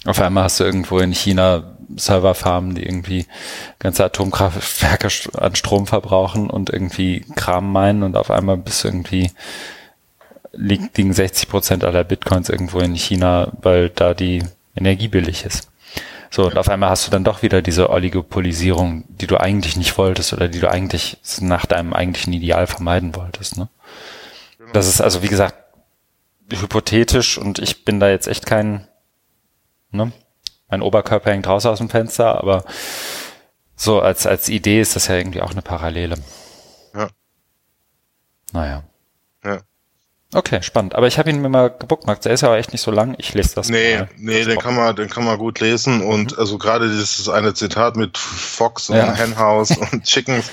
[0.06, 3.28] Auf einmal hast du irgendwo in China Serverfarmen, die irgendwie
[3.78, 9.32] ganze Atomkraftwerke an Strom verbrauchen und irgendwie Kram meinen und auf einmal bist du irgendwie
[10.54, 14.44] liegen 60 Prozent aller Bitcoins irgendwo in China, weil da die
[14.76, 15.70] Energie billig ist.
[16.36, 19.98] So, und auf einmal hast du dann doch wieder diese Oligopolisierung, die du eigentlich nicht
[19.98, 23.56] wolltest oder die du eigentlich nach deinem eigentlichen Ideal vermeiden wolltest.
[23.56, 23.70] Ne?
[24.74, 25.56] Das ist also, wie gesagt,
[26.52, 28.86] hypothetisch und ich bin da jetzt echt kein,
[29.92, 30.12] ne?
[30.68, 32.66] Mein Oberkörper hängt raus aus dem Fenster, aber
[33.78, 36.18] so als, als Idee ist das ja irgendwie auch eine Parallele.
[36.94, 37.08] Ja.
[38.52, 38.84] Naja.
[40.36, 40.96] Okay, spannend.
[40.96, 42.26] Aber ich habe ihn mir mal gebookmarkt.
[42.26, 43.16] Der ist ja auch echt nicht so lang.
[43.18, 43.70] Ich lese das.
[43.70, 44.10] Nee, mal.
[44.18, 46.02] nee, den kann man, den kann man gut lesen.
[46.02, 46.40] Und mhm.
[46.40, 49.14] also gerade dieses eine Zitat mit Fox und ja.
[49.14, 50.52] Henhouse und Chickens,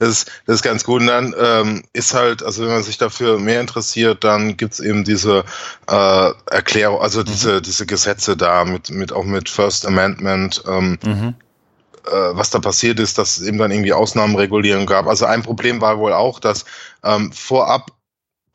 [0.00, 1.02] das, das ist ganz gut.
[1.02, 5.04] Und dann ähm, ist halt, also wenn man sich dafür mehr interessiert, dann gibt's eben
[5.04, 5.44] diese
[5.88, 7.26] äh, Erklärung, also mhm.
[7.26, 10.64] diese, diese Gesetze da mit, mit auch mit First Amendment.
[10.66, 11.34] Ähm, mhm
[12.06, 15.06] äh, was da passiert ist, dass es eben dann irgendwie Ausnahmenregulierung gab.
[15.06, 16.64] Also ein Problem war wohl auch, dass
[17.04, 17.90] ähm, vorab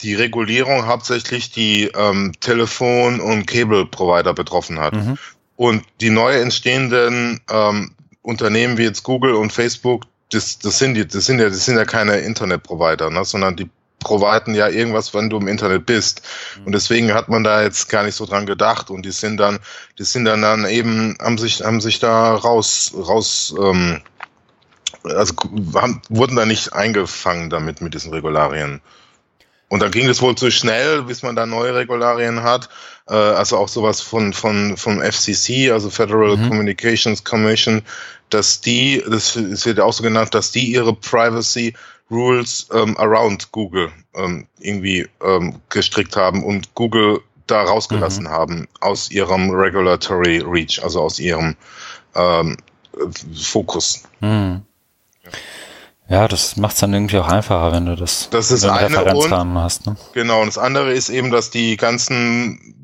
[0.02, 4.94] die Regulierung hauptsächlich die ähm, Telefon- und Cable-Provider betroffen hat.
[4.94, 5.18] Mhm.
[5.56, 7.92] Und die neu entstehenden ähm,
[8.22, 11.78] Unternehmen wie jetzt Google und Facebook, das, das sind die, das sind ja, das sind
[11.78, 13.70] ja keine Internet-Provider, ne, sondern die
[14.00, 16.22] providen ja irgendwas, wenn du im Internet bist.
[16.60, 16.66] Mhm.
[16.68, 18.90] Und deswegen hat man da jetzt gar nicht so dran gedacht.
[18.90, 19.60] Und die sind dann,
[19.98, 24.02] die sind dann, dann eben, haben sich, haben sich da raus, raus, ähm,
[25.04, 25.34] also
[25.76, 28.82] haben, wurden da nicht eingefangen damit mit diesen Regularien.
[29.68, 32.70] Und dann ging es wohl zu schnell, bis man da neue Regularien hat.
[33.08, 36.50] Äh, also auch sowas von, von, vom FCC, also Federal mhm.
[36.50, 37.82] Communications Commission,
[38.30, 41.74] dass die, das wird ja auch so genannt, dass die ihre Privacy
[42.12, 48.30] Rules ähm, around Google ähm, irgendwie ähm, gestrickt haben und Google da rausgelassen mhm.
[48.30, 51.56] haben aus ihrem Regulatory Reach, also aus ihrem
[52.16, 52.58] ähm,
[53.34, 54.04] Fokus.
[54.20, 54.62] Mhm.
[55.24, 55.32] Ja.
[56.08, 59.58] Ja, das macht es dann irgendwie auch einfacher, wenn du das das ist eine Referenzrahmen
[59.58, 59.88] hast.
[59.88, 59.96] Ne?
[60.14, 62.76] Genau, und das andere ist eben, dass die ganzen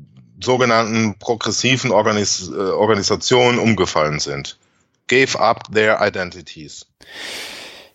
[0.42, 4.58] sogenannten progressiven Organis äh, Organisationen umgefallen sind.
[5.06, 6.86] Gave up their identities.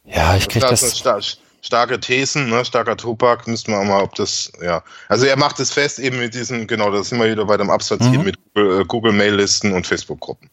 [0.06, 0.82] Ja, ich krieg das.
[0.82, 1.22] das star
[1.62, 4.84] starke Thesen, ne, starker Tupac, müssten wir auch mal, ob das, ja.
[5.10, 7.70] Also er macht es fest eben mit diesen, genau, da sind wir wieder bei dem
[7.70, 8.12] Absatz mhm.
[8.12, 10.49] hier mit Google, äh, Google Mail-Listen und Facebook-Gruppen.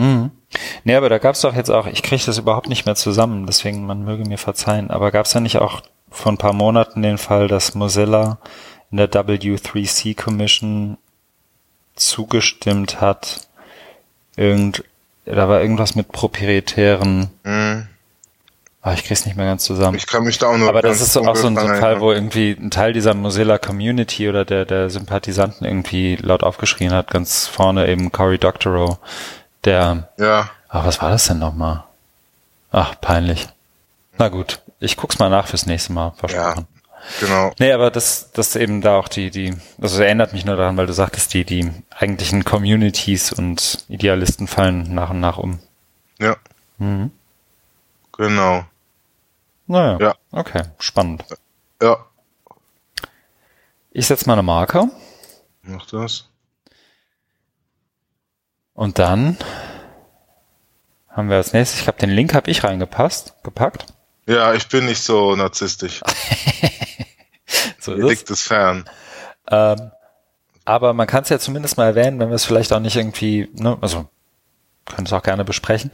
[0.00, 0.30] Mhm.
[0.84, 3.44] Nee, aber da gab es doch jetzt auch, ich kriege das überhaupt nicht mehr zusammen,
[3.46, 7.02] deswegen man möge mir verzeihen, aber gab es da nicht auch vor ein paar Monaten
[7.02, 8.38] den Fall, dass Mozilla
[8.90, 10.96] in der W3C Commission
[11.96, 13.46] zugestimmt hat,
[14.36, 14.84] irgend,
[15.26, 17.86] da war irgendwas mit proprietären mhm.
[18.82, 19.98] Ah, ich krieg's nicht mehr ganz zusammen.
[19.98, 22.00] Ich kann mich da auch nur Aber das ist auch so ein, so ein Fall,
[22.00, 27.10] wo irgendwie ein Teil dieser Mozilla Community oder der, der Sympathisanten irgendwie laut aufgeschrien hat,
[27.10, 28.98] ganz vorne eben Cory Doctorow,
[29.64, 30.08] der.
[30.18, 30.50] Ja.
[30.68, 31.84] Ach, was war das denn nochmal?
[32.72, 33.48] Ach, peinlich.
[34.18, 36.66] Na gut, ich guck's mal nach fürs nächste Mal, versprochen.
[36.70, 37.52] Ja, genau.
[37.58, 40.86] Nee, aber das, das eben da auch die, die, also erinnert mich nur daran, weil
[40.86, 45.58] du sagtest, die, die eigentlichen Communities und Idealisten fallen nach und nach um.
[46.18, 46.36] Ja.
[46.78, 47.10] Mhm.
[48.16, 48.64] Genau.
[49.66, 50.14] Naja, Ja.
[50.32, 51.24] okay, spannend.
[51.82, 51.96] Ja.
[53.92, 54.88] Ich setze mal eine Marke
[55.62, 56.28] Mach das.
[58.74, 59.36] Und dann
[61.08, 63.86] haben wir als nächstes, ich glaube, den Link habe ich reingepasst, gepackt.
[64.26, 66.00] Ja, ich bin nicht so narzisstisch.
[67.80, 68.10] So ist es.
[68.10, 68.84] liegt es fern.
[69.50, 69.90] Ähm,
[70.64, 73.48] aber man kann es ja zumindest mal erwähnen, wenn wir es vielleicht auch nicht irgendwie,
[73.54, 74.06] ne, also
[74.86, 75.90] können es auch gerne besprechen.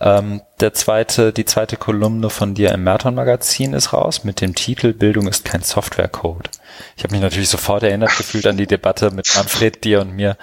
[0.00, 4.54] Ähm, der zweite, die zweite Kolumne von dir im Merton Magazin ist raus mit dem
[4.54, 6.50] Titel Bildung ist kein Softwarecode.
[6.96, 10.36] Ich habe mich natürlich sofort erinnert gefühlt an die Debatte mit Manfred, dir und mir,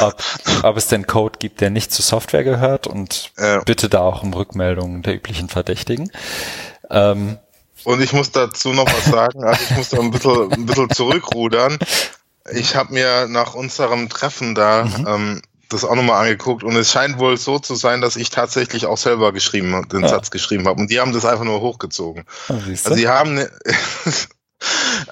[0.00, 0.22] ob,
[0.62, 3.60] ob es denn Code gibt, der nicht zu Software gehört und Ja.
[3.64, 6.10] bitte da auch um Rückmeldungen der üblichen Verdächtigen.
[6.90, 7.38] Ähm,
[7.84, 9.44] Und ich muss dazu noch was sagen.
[9.44, 11.78] Also ich muss da ein bisschen, ein bisschen zurückrudern.
[12.52, 17.18] Ich habe mir nach unserem Treffen da ähm, das auch nochmal angeguckt und es scheint
[17.18, 20.08] wohl so zu sein, dass ich tatsächlich auch selber geschrieben, den Ja.
[20.08, 20.80] Satz geschrieben habe.
[20.80, 22.24] Und die haben das einfach nur hochgezogen.
[22.48, 22.54] oh?
[22.54, 23.50] Also sie haben ne,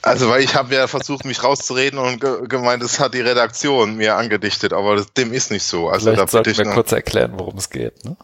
[0.03, 3.97] also weil ich habe ja versucht, mich rauszureden und ge gemeint, das hat die Redaktion
[3.97, 5.89] mir angedichtet, aber das, dem ist nicht so.
[5.89, 8.05] Also Vielleicht da sollten ich wir kurz erklären, worum es geht.
[8.05, 8.17] Ne?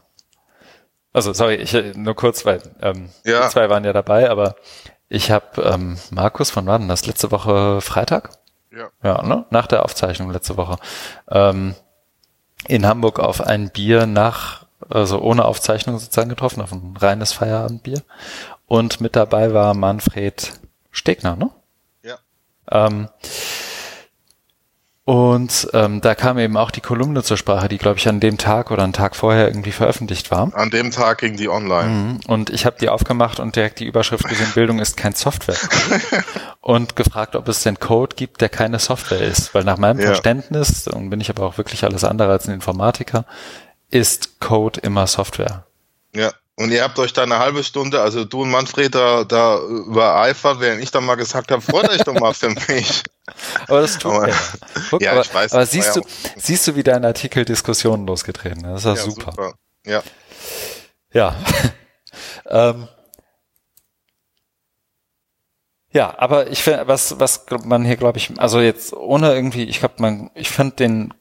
[1.12, 3.44] Also sorry, ich nur kurz, weil ähm, Ja.
[3.44, 4.56] die zwei waren ja dabei, aber
[5.08, 6.88] ich habe ähm, Markus von wann?
[6.88, 8.30] Das letzte Woche Freitag?
[8.72, 8.88] Ja.
[9.02, 9.46] Ja, ne?
[9.50, 10.76] Nach der Aufzeichnung letzte Woche.
[11.30, 11.74] Ähm,
[12.66, 18.02] in Hamburg auf ein Bier nach, also ohne Aufzeichnung sozusagen getroffen, auf ein reines Feierabendbier.
[18.66, 20.52] Und mit dabei war Manfred
[20.94, 21.50] Stegner, ne?
[22.02, 22.18] Ja.
[22.70, 23.08] Ähm,
[25.06, 28.38] und ähm, da kam eben auch die Kolumne zur Sprache, die, glaube ich, an dem
[28.38, 30.54] Tag oder einen Tag vorher irgendwie veröffentlicht war.
[30.54, 31.88] An dem Tag ging die online.
[31.90, 32.20] Mhm.
[32.26, 35.58] Und ich habe die aufgemacht und direkt die Überschrift gesehen, Bildung ist kein Software.
[36.62, 39.54] und gefragt, ob es denn Code gibt, der keine Software ist.
[39.54, 40.06] Weil nach meinem Ja.
[40.06, 43.26] Verständnis, und bin ich aber auch wirklich alles andere als ein Informatiker,
[43.90, 45.66] ist Code immer Software.
[46.14, 46.32] Ja.
[46.56, 50.60] Und ihr habt euch da eine halbe Stunde, also du und Manfred, da, da übereifert,
[50.60, 53.02] während ich dann mal gesagt habe, freut euch doch mal für mich.
[53.66, 54.34] Aber das tut Aber- mir.
[54.90, 58.06] Guck, Ja, aber, ich weiß, aber siehst ja du, siehst du, wie dein Artikel Diskussionen
[58.06, 58.84] losgetreten ist?
[58.84, 59.54] Das ist ja, super.
[59.86, 60.02] Ja.
[61.12, 61.34] Ja.
[62.48, 62.88] ähm.
[65.90, 69.78] Ja, aber ich finde, was, was man hier, glaube ich, also jetzt ohne irgendwie, ich
[69.78, 71.14] glaube, man, ich fand den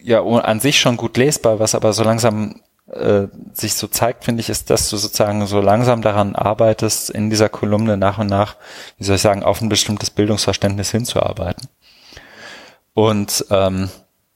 [0.00, 2.60] ja an sich schon gut lesbar, was aber so langsam
[2.90, 7.30] äh, sich so zeigt, finde ich, ist, dass du sozusagen so langsam daran arbeitest, in
[7.30, 8.56] dieser Kolumne nach und nach,
[8.98, 11.68] wie soll ich sagen, auf ein bestimmtes Bildungsverständnis hinzuarbeiten.
[12.94, 13.90] Und ähm,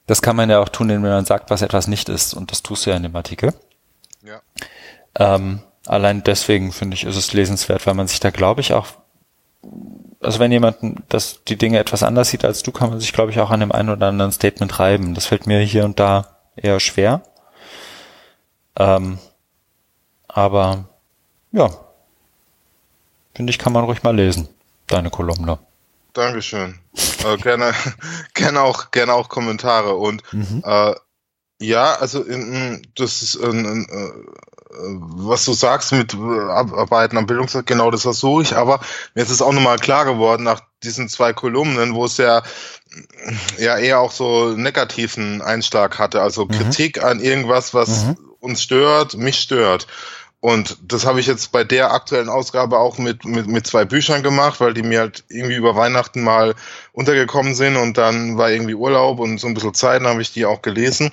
[0.06, 2.35] das kann man ja auch tun, indem man sagt, was etwas nicht ist.
[2.35, 3.52] Und das tust du ja in dem Artikel.
[4.23, 4.40] Ja.
[5.18, 8.86] Ähm, allein deswegen finde ich, ist es lesenswert, weil man sich da, glaube ich, auch,
[10.20, 10.77] also wenn jemand
[11.09, 13.60] das, die Dinge etwas anders sieht als du, kann man sich, glaube ich, auch an
[13.60, 15.14] dem einen oder anderen Statement reiben.
[15.14, 17.23] Das fällt mir hier und da eher schwer.
[18.78, 19.19] Ähm,
[20.28, 20.85] aber
[21.53, 21.70] ja,
[23.35, 24.48] finde ich, kann man ruhig mal lesen,
[24.86, 25.59] deine Kolumne.
[26.12, 26.78] Dankeschön.
[27.24, 27.73] Äh, gerne,
[28.35, 30.62] gerne auch, gerne auch Kommentare und Mhm.
[30.65, 30.94] äh,
[31.59, 32.23] ja, also
[32.97, 34.11] das ist ein, äh,
[34.98, 38.81] was du sagst mit äh, Arbeiten am Bildungsrat, genau das versuche ich, aber
[39.15, 42.43] mir ist es auch nochmal klar geworden nach diesen zwei Kolumnen, wo es ja
[43.59, 46.51] ja eher auch so negativen Einschlag hatte, also Mhm.
[46.51, 48.19] Kritik an irgendwas, was Mhm.
[48.47, 49.86] Uns stört, mich stört.
[50.40, 54.23] Und das habe ich jetzt bei der aktuellen Ausgabe auch mit, mit, mit zwei Büchern
[54.23, 56.55] gemacht, weil die mir halt irgendwie über Weihnachten mal
[56.93, 60.32] untergekommen sind und dann war irgendwie Urlaub und so ein bisschen Zeit, dann habe ich
[60.32, 61.10] die auch gelesen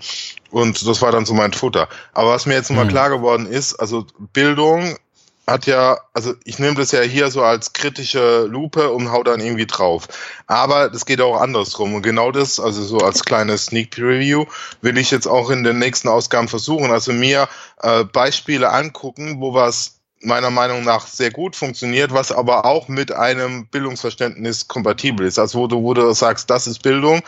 [0.52, 1.88] und das war dann so mein Futter.
[2.14, 2.90] Aber was mir jetzt nochmal Mhm.
[2.90, 4.98] klar geworden ist, also Bildung
[5.46, 9.42] hat ja, also ich nehme das ja hier so als kritische Lupe und hau dann
[9.42, 10.08] irgendwie drauf.
[10.48, 11.96] Aber das geht auch andersrum.
[11.96, 14.46] Und genau das, also so als kleines Sneak Preview,
[14.82, 16.92] will ich jetzt auch in den nächsten Ausgaben versuchen.
[16.92, 17.50] Also mir
[17.82, 23.12] äh, Beispiele angucken, wo was meiner Meinung nach sehr gut funktioniert, was aber auch mit
[23.12, 25.38] einem Bildungsverständnis kompatibel ist.
[25.38, 27.22] Also wo du, wo du sagst, das ist Bildung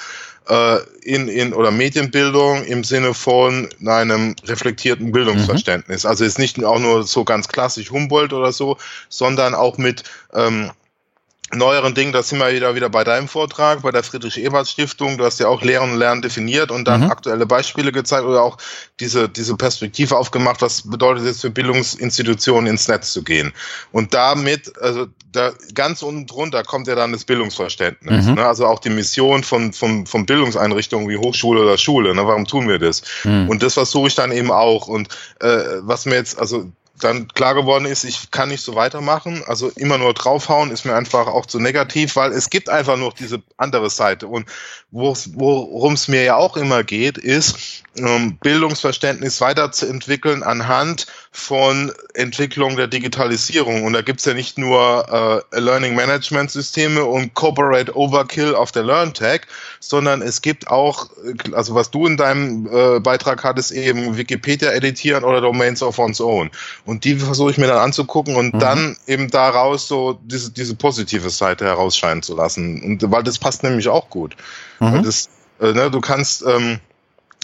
[0.47, 6.05] äh, in, in oder Medienbildung im Sinne von einem reflektierten Bildungsverständnis.
[6.05, 8.77] Also ist nicht auch nur so ganz klassisch Humboldt oder so,
[9.09, 10.03] sondern auch mit
[10.33, 10.71] ähm,
[11.57, 15.39] neueren Dingen, da sind wir wieder, wieder bei deinem Vortrag, bei der Friedrich-Ebert-Stiftung, du hast
[15.39, 17.11] ja auch Lehren und Lernen definiert und dann Mhm.
[17.11, 18.57] aktuelle Beispiele gezeigt oder auch
[18.99, 23.53] diese, diese Perspektive aufgemacht, was bedeutet es für Bildungsinstitutionen ins Netz zu gehen.
[23.91, 28.25] Und damit, also da ganz unten drunter kommt ja dann das Bildungsverständnis.
[28.25, 28.33] Mhm.
[28.35, 28.45] Ne?
[28.45, 32.15] Also auch die Mission von, von, von Bildungseinrichtungen wie Hochschule oder Schule.
[32.15, 32.25] Ne?
[32.25, 33.01] Warum tun wir das?
[33.23, 33.49] Mhm.
[33.49, 34.87] Und das versuche ich dann eben auch.
[34.87, 35.09] Und
[35.41, 39.43] äh, was mir jetzt, also dann klar geworden ist, ich kann nicht so weitermachen.
[39.47, 43.13] Also immer nur draufhauen ist mir einfach auch zu negativ, weil es gibt einfach noch
[43.13, 44.27] diese andere Seite.
[44.27, 44.47] Und
[44.95, 52.87] worum es mir ja auch immer geht, ist, ähm, Bildungsverständnis weiterzuentwickeln anhand von Entwicklung der
[52.87, 53.83] Digitalisierung.
[53.83, 58.83] Und da gibt's ja nicht nur äh, Learning Management Systeme und Corporate Overkill auf der
[58.83, 59.41] LearnTech,
[59.81, 61.09] sondern es gibt auch,
[61.51, 66.21] also was du in deinem äh, Beitrag hattest, eben Wikipedia editieren oder Domains of One's
[66.21, 66.51] Own.
[66.85, 68.59] Und die versuche ich mir dann anzugucken und mhm.
[68.59, 72.81] dann eben daraus so diese, diese positive Seite herausscheinen zu lassen.
[72.81, 74.35] Und weil das passt nämlich auch gut.
[74.79, 74.84] Mhm.
[75.03, 75.29] Das,
[75.59, 76.79] äh, ne, du kannst ähm,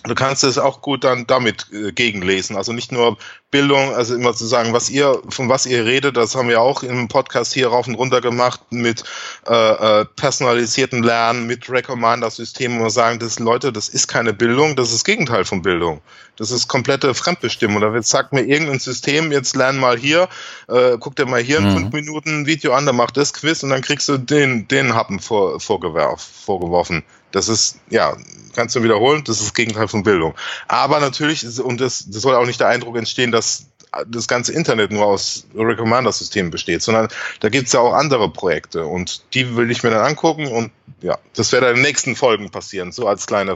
[0.03, 2.55] du kannst es auch gut dann damit äh, gegenlesen.
[2.55, 3.17] Also nicht nur
[3.51, 6.83] Bildung, also immer zu sagen, was ihr, von was ihr redet, das haben wir auch
[6.83, 9.03] im Podcast hier rauf und runter gemacht mit
[9.47, 9.53] äh,
[10.01, 14.87] äh, personalisierten Lernen, mit Recommender-Systemen, wo wir sagen, das Leute, das ist keine Bildung, das
[14.87, 16.01] ist das Gegenteil von Bildung.
[16.37, 17.81] Das ist komplette Fremdbestimmung.
[17.81, 20.29] Da sagt mir irgendein System, jetzt lern mal hier,
[20.69, 21.73] äh, guck dir mal hier in mhm.
[21.73, 24.95] fünf Minuten ein Video an, dann mach das Quiz und dann kriegst du den, den
[24.95, 27.03] Happen vor, vorgeworfen.
[27.31, 28.15] Das ist, ja,
[28.55, 30.35] kannst du wiederholen, das ist das Gegenteil von Bildung.
[30.67, 33.67] Aber natürlich, und das, das soll auch nicht der Eindruck entstehen, dass
[34.07, 37.09] das ganze Internet nur aus Recommender-Systemen besteht, sondern
[37.41, 40.71] da gibt's ja auch andere Projekte und die will ich mir dann angucken und
[41.01, 43.55] ja, das wird in den nächsten Folgen passieren, so als kleiner,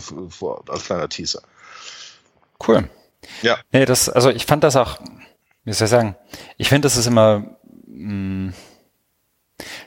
[0.68, 1.42] als kleiner Teaser.
[2.66, 2.90] Cool.
[3.42, 3.60] Ja.
[3.72, 5.00] Nee, das, also ich fand das auch,
[5.64, 6.16] wie soll ich sagen,
[6.58, 7.58] ich finde, das ist immer
[7.88, 8.54] mh, mm,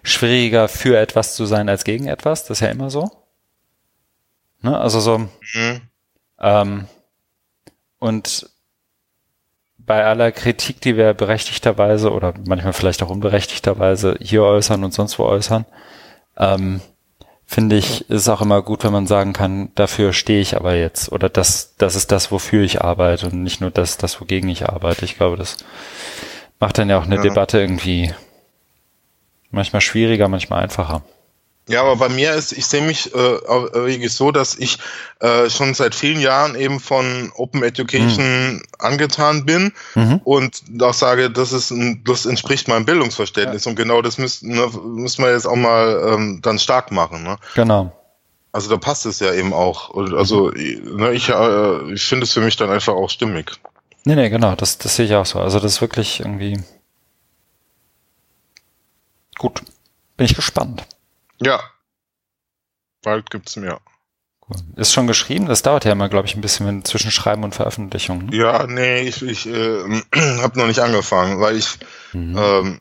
[0.02, 3.10] schwieriger für etwas zu sein als gegen etwas, das ist ja immer so.
[4.62, 4.78] Ne?
[4.78, 5.18] Also so.
[5.18, 5.80] Mhm.
[6.40, 6.88] Ähm,
[7.98, 8.48] und
[9.78, 15.18] bei aller Kritik, die wir berechtigterweise oder manchmal vielleicht auch unberechtigterweise hier äußern und sonst
[15.18, 15.64] wo äußern,
[16.36, 16.80] ähm,
[17.46, 21.10] finde ich, ist auch immer gut, wenn man sagen kann, dafür stehe ich aber jetzt
[21.10, 24.68] oder das, das ist das, wofür ich arbeite und nicht nur das, das, wogegen ich
[24.68, 25.06] arbeite.
[25.06, 25.56] Ich glaube, das
[26.60, 27.22] macht dann ja auch eine ja.
[27.22, 28.12] Debatte irgendwie
[29.50, 31.02] manchmal schwieriger, manchmal einfacher.
[31.68, 34.78] Ja, aber bei mir ist, ich sehe mich äh, so, dass ich
[35.20, 38.62] äh, schon seit vielen Jahren eben von Open Education mhm.
[38.78, 40.20] angetan bin mhm.
[40.24, 43.70] und auch sage, das ist ein, das entspricht meinem Bildungsverständnis ja.
[43.70, 47.22] und genau das müssen, ne, müssen wir jetzt auch mal ähm, dann stark machen.
[47.22, 47.36] Ne?
[47.54, 47.92] Genau.
[48.50, 49.90] Also da passt es ja eben auch.
[49.90, 53.52] Und also ne, ich, äh, ich finde es für mich dann einfach auch stimmig.
[54.04, 55.38] Nee, nee, genau, das, das sehe ich auch so.
[55.38, 56.58] Also das ist wirklich irgendwie
[59.38, 59.60] gut.
[60.16, 60.84] Bin ich gespannt.
[61.40, 61.60] Ja.
[63.02, 63.80] Bald gibt's mehr.
[64.76, 65.46] Ist schon geschrieben?
[65.46, 68.26] Das dauert ja immer, glaube ich, ein bisschen zwischen Schreiben und Veröffentlichung.
[68.26, 68.36] Ne?
[68.36, 70.02] Ja, nee, ich, ich äh,
[70.40, 71.78] habe noch nicht angefangen, weil ich
[72.12, 72.38] mhm.
[72.38, 72.80] ähm,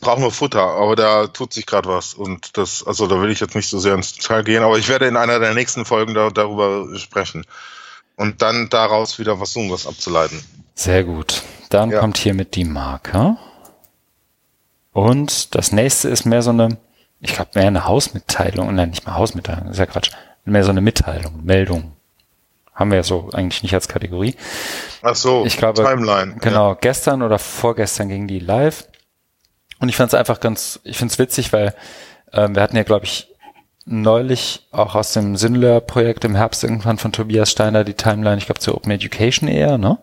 [0.00, 3.40] brauche nur Futter, aber da tut sich gerade was und das, also da will ich
[3.40, 6.14] jetzt nicht so sehr ins Detail gehen, aber ich werde in einer der nächsten Folgen
[6.14, 7.44] da, darüber sprechen
[8.16, 10.42] und dann daraus wieder versuchen, was abzuleiten.
[10.74, 11.42] Sehr gut.
[11.70, 12.00] Dann ja.
[12.00, 13.36] kommt hier mit die Marke
[14.92, 16.78] und das nächste ist mehr so eine
[17.22, 20.10] ich glaube, mehr eine Hausmitteilung, nein, nicht mal Hausmitteilung, ist ja Quatsch,
[20.44, 21.92] mehr so eine Mitteilung, Meldung.
[22.74, 24.34] Haben wir ja so eigentlich nicht als Kategorie.
[25.02, 26.36] Ach so, ich glaube, Timeline.
[26.40, 26.78] Genau, ja.
[26.80, 28.84] gestern oder vorgestern ging die live.
[29.78, 31.74] Und ich fand es einfach ganz, ich finde es witzig, weil
[32.32, 33.28] ähm, wir hatten ja, glaube ich,
[33.84, 38.60] neulich auch aus dem Sinler-Projekt im Herbst irgendwann von Tobias Steiner die Timeline, ich glaube
[38.60, 39.98] zu Open Education eher, ne?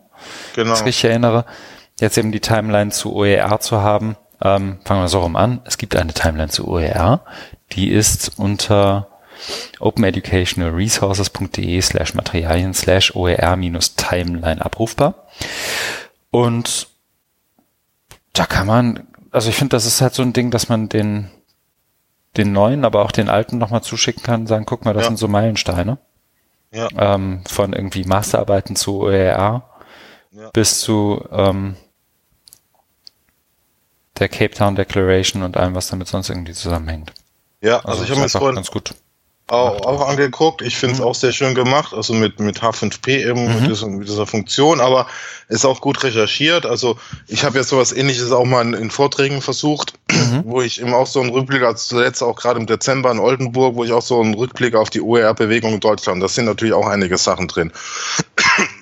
[0.56, 0.80] Genau.
[0.80, 1.46] Wenn ich erinnere.
[2.00, 5.62] Jetzt eben die Timeline zu OER zu haben ähm, fangen wir so rum an.
[5.66, 7.22] Es gibt eine Timeline zu OER.
[7.72, 9.08] Die ist unter
[9.80, 15.28] openeducationalresources.de slash Materialien slash OER minus Timeline abrufbar.
[16.32, 16.88] Und
[18.34, 21.30] da kann man, also ich finde, das ist halt so ein Ding, dass man den,
[22.38, 25.10] den neuen, aber auch den alten nochmal zuschicken kann, sagen, guck mal, das ja.
[25.10, 25.98] sind so Meilensteine.
[26.72, 26.88] Ja.
[26.98, 29.64] Ähm, von irgendwie Masterarbeiten zu OER
[30.32, 30.50] ja.
[30.54, 31.76] bis zu ähm,
[34.20, 37.14] der Cape Town Declaration und allem, was damit sonst irgendwie zusammenhängt.
[37.62, 38.94] Ja, also, also ich habe mir vorhin ganz gut
[39.50, 40.62] auch, auch angeguckt.
[40.62, 41.06] Ich finde es mhm.
[41.06, 43.62] auch sehr schön gemacht, also mit, mit H5P eben, mhm.
[43.62, 45.08] mit, dieser, mit, dieser, Funktion, aber
[45.48, 46.66] ist auch gut recherchiert.
[46.66, 46.98] Also
[47.28, 50.44] ich habe jetzt sowas ähnliches auch mal in, in Vorträgen versucht, mhm.
[50.46, 53.76] wo ich eben auch so einen Rückblick, als zuletzt auch gerade im Dezember in Oldenburg,
[53.76, 56.88] wo ich auch so einen Rückblick auf die OER-Bewegung in Deutschland, das sind natürlich auch
[56.88, 57.72] einige Sachen drin.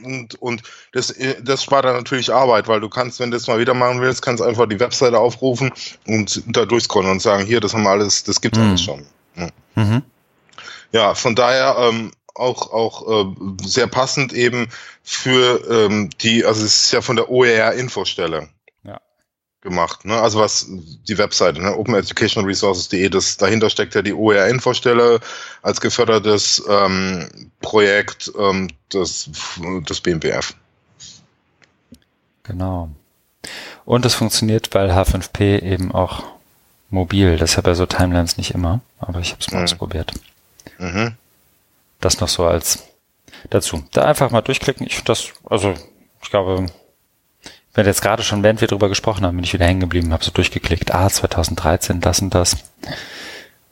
[0.04, 3.60] und, und das, das spart dann natürlich Arbeit, weil du kannst, wenn du das mal
[3.60, 5.72] wieder machen willst, kannst einfach die Webseite aufrufen
[6.08, 8.64] und da durchscrollen und sagen, hier, das haben wir alles, das gibt mhm.
[8.64, 9.06] alles schon.
[9.36, 9.48] Ja.
[10.92, 14.70] Ja, von daher ähm, auch, auch äh, sehr passend eben
[15.04, 18.50] für ähm, die, also es ist ja von der OER-Infostelle
[18.84, 19.00] ja.
[19.62, 20.20] gemacht, ne?
[20.22, 21.76] Also was die Webseite, ne?
[21.76, 25.20] openeducationalresources.de, das dahinter steckt ja die OER-Infostelle
[25.62, 29.30] als gefördertes ähm, Projekt ähm, des,
[29.90, 30.54] des BMBF.
[32.44, 32.90] Genau.
[33.86, 36.24] Und es funktioniert, weil H5P eben auch
[36.90, 39.64] mobil, das ist ja so Timelines nicht immer, aber ich habe es mal mhm.
[39.66, 40.14] ausprobiert.
[40.78, 41.16] Mhm.
[42.00, 42.84] Das noch so als
[43.50, 43.84] dazu.
[43.92, 44.86] Da einfach mal durchklicken.
[44.86, 45.74] Ich finde das, also
[46.22, 46.68] ich glaube,
[47.74, 50.24] wenn jetzt gerade schon, während wir drüber gesprochen haben, bin ich wieder hängen geblieben, habe
[50.24, 50.94] so durchgeklickt.
[50.94, 52.58] Ah, 2013, das und das.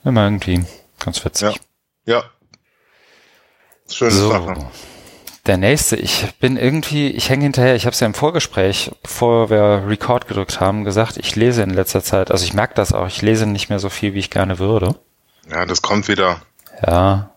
[0.03, 0.63] Immer irgendwie
[0.99, 1.59] ganz witzig.
[2.05, 2.17] Ja.
[2.17, 2.23] ja.
[3.91, 4.29] Schöne so.
[4.29, 4.67] Sache.
[5.47, 9.51] Der nächste, ich bin irgendwie, ich hänge hinterher, ich habe es ja im Vorgespräch, bevor
[9.51, 13.05] wir Record gedrückt haben, gesagt, ich lese in letzter Zeit, also ich merke das auch,
[13.05, 14.95] ich lese nicht mehr so viel, wie ich gerne würde.
[15.49, 16.41] Ja, das kommt wieder.
[16.85, 17.31] Ja.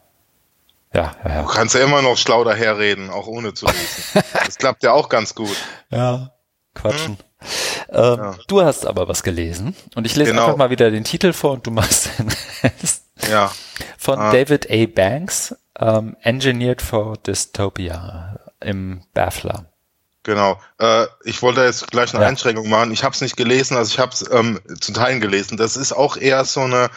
[0.94, 1.42] Ja, ja, ja.
[1.42, 4.22] Du kannst ja immer noch schlau daherreden, auch ohne zu lesen.
[4.44, 5.56] das klappt ja auch ganz gut.
[5.90, 6.32] Ja,
[6.74, 7.18] quatschen.
[7.18, 7.28] Hm?
[7.90, 8.36] Ähm, ja.
[8.48, 10.46] Du hast aber was gelesen und ich lese genau.
[10.46, 12.28] einfach mal wieder den Titel vor und du machst den
[12.62, 13.04] Rest.
[13.30, 13.52] Ja.
[13.96, 14.32] Von ah.
[14.32, 14.86] David A.
[14.86, 19.66] Banks, um, Engineered for Dystopia im Baffler.
[20.24, 20.60] Genau.
[20.78, 22.28] Äh, ich wollte jetzt gleich eine ja.
[22.28, 22.92] Einschränkung machen.
[22.92, 25.56] Ich habe es nicht gelesen, also ich habe es ähm, zu Teilen gelesen.
[25.56, 26.90] Das ist auch eher so eine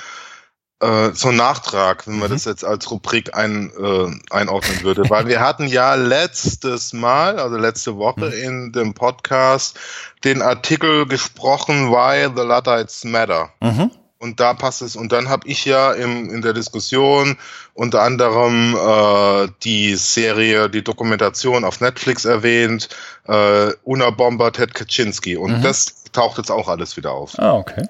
[0.81, 2.33] äh, so ein Nachtrag, wenn man mhm.
[2.33, 5.09] das jetzt als Rubrik ein, äh, einordnen würde.
[5.09, 8.43] Weil wir hatten ja letztes Mal, also letzte Woche mhm.
[8.43, 9.79] in dem Podcast
[10.23, 13.49] den Artikel gesprochen, Why the Luddites Matter.
[13.61, 13.91] Mhm.
[14.17, 14.95] Und da passt es.
[14.95, 17.37] Und dann habe ich ja im, in der Diskussion
[17.73, 22.89] unter anderem äh, die Serie, die Dokumentation auf Netflix erwähnt,
[23.27, 25.37] äh, Una Bomber, Ted Kaczynski.
[25.37, 25.61] Und mhm.
[25.63, 27.37] das taucht jetzt auch alles wieder auf.
[27.39, 27.87] Ah, okay.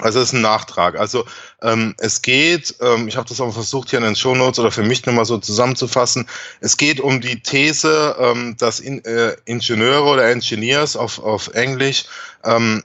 [0.00, 0.98] Also es ist ein Nachtrag.
[0.98, 1.24] Also
[1.62, 4.82] ähm, es geht, ähm, ich habe das auch versucht hier in den Shownotes oder für
[4.82, 6.26] mich nochmal so zusammenzufassen,
[6.60, 12.04] es geht um die These, ähm, dass in, äh, Ingenieure oder Engineers auf, auf Englisch
[12.44, 12.82] ähm,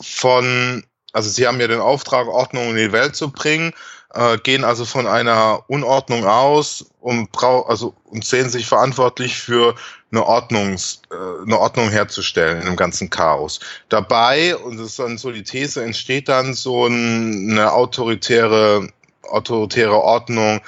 [0.00, 3.72] von also sie haben ja den Auftrag, Ordnung in die Welt zu bringen,
[4.14, 9.74] äh, gehen also von einer Unordnung aus und, brau also, und sehen sich verantwortlich für
[10.10, 13.60] eine, Ordnungs, äh, eine Ordnung herzustellen in dem ganzen Chaos.
[13.88, 18.88] Dabei, und das ist dann so die These, entsteht dann so eine autoritäre,
[19.22, 20.60] autoritäre Ordnung,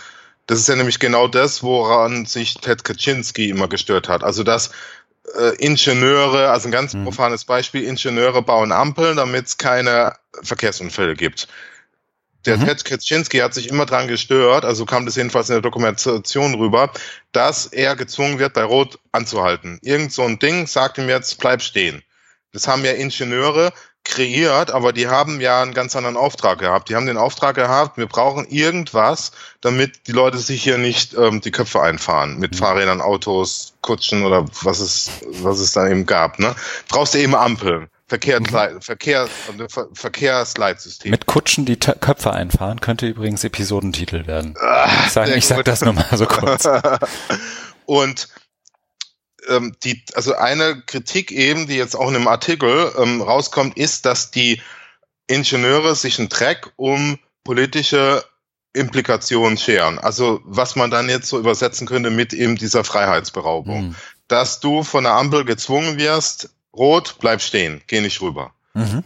[0.47, 4.25] das ist ja nämlich genau das, woran sich Ted Kaczynski immer gestört hat.
[4.25, 4.71] Also dass
[5.39, 7.05] äh, Ingenieure, also ein ganz mhm.
[7.05, 11.49] profanes Beispiel, Ingenieure bauen Ampeln, damit es keine Verkehrsunfälle gibt.
[12.47, 12.67] Der mhm.
[12.67, 16.91] Ted Kaczynski hat sich immer dran gestört, also kam das jedenfalls in der Dokumentation rüber,
[17.33, 19.79] dass er gezwungen wird, bei Rot anzuhalten.
[19.83, 22.03] Irgend so ein Ding sagt ihm jetzt, bleib stehen.
[22.53, 23.73] Das haben ja Ingenieure
[24.05, 26.89] kreiert, aber die haben ja einen ganz anderen Auftrag gehabt.
[26.89, 31.41] Die haben den Auftrag gehabt, wir brauchen irgendwas, damit die Leute sich hier nicht ähm,
[31.41, 32.57] die Köpfe einfahren mit mhm.
[32.57, 35.11] Fahrrädern, Autos, Kutschen oder was es,
[35.43, 36.39] was es dann eben gab.
[36.39, 36.55] Ne?
[36.89, 37.89] Brauchst du eben Ampeln.
[38.09, 38.81] Verkehr, mhm.
[38.81, 39.29] Verkehr,
[39.69, 41.11] Ver Verkehrsleitsystem.
[41.11, 44.55] Mit Kutschen die T Köpfe einfahren könnte übrigens Episodentitel werden.
[44.61, 46.67] Ah, ich sage sag das nur mal so kurz.
[47.85, 48.29] Und
[49.49, 54.07] ähm, die, also eine Kritik eben, die jetzt auch in einem Artikel ähm, rauskommt, ist,
[54.07, 54.63] dass die
[55.27, 58.25] Ingenieure sich einen Dreck um politische
[58.73, 59.99] Implikationen scheren.
[59.99, 63.89] Also was man dann jetzt so übersetzen könnte mit eben dieser Freiheitsberaubung.
[63.89, 63.95] Mhm.
[64.29, 68.53] Dass du von der Ampel gezwungen wirst, rot, bleib stehen, geh nicht rüber.
[68.75, 69.05] Mhm.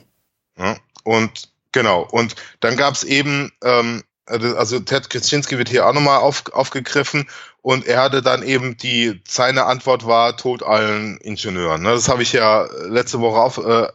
[0.59, 5.87] Ja, und genau, und dann gab es eben ähm, also, also Ted Kaczynski wird hier
[5.87, 7.29] auch nochmal auf, aufgegriffen
[7.61, 11.83] und er hatte dann eben die, seine Antwort war Tod allen Ingenieuren.
[11.83, 11.91] Ne?
[11.91, 13.89] Das habe ich ja letzte Woche auf, äh,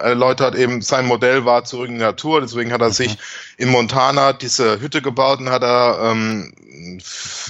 [0.00, 3.16] erläutert, eben sein Modell war zurück in die Natur, deswegen hat er sich
[3.56, 6.52] in Montana diese Hütte gebaut und hat er ähm,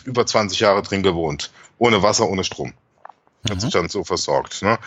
[0.04, 1.50] über 20 Jahre drin gewohnt.
[1.78, 2.74] Ohne Wasser, ohne Strom.
[3.48, 3.60] Hat mhm.
[3.60, 4.62] sich dann so versorgt.
[4.62, 4.78] Ne?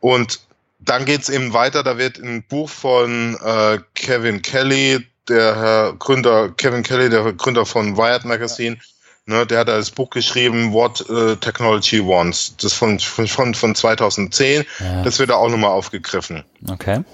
[0.00, 0.40] Und
[0.80, 6.50] dann geht's eben weiter, da wird ein Buch von äh, Kevin Kelly, der Herr Gründer,
[6.50, 8.78] Kevin Kelly, der Gründer von Wired Magazine,
[9.26, 12.56] ne, der hat das Buch geschrieben, What uh, Technology Wants.
[12.56, 14.64] Das von, von, von 2010.
[14.80, 15.02] Ja.
[15.02, 16.44] Das wird da auch nochmal aufgegriffen.
[16.68, 17.04] Okay.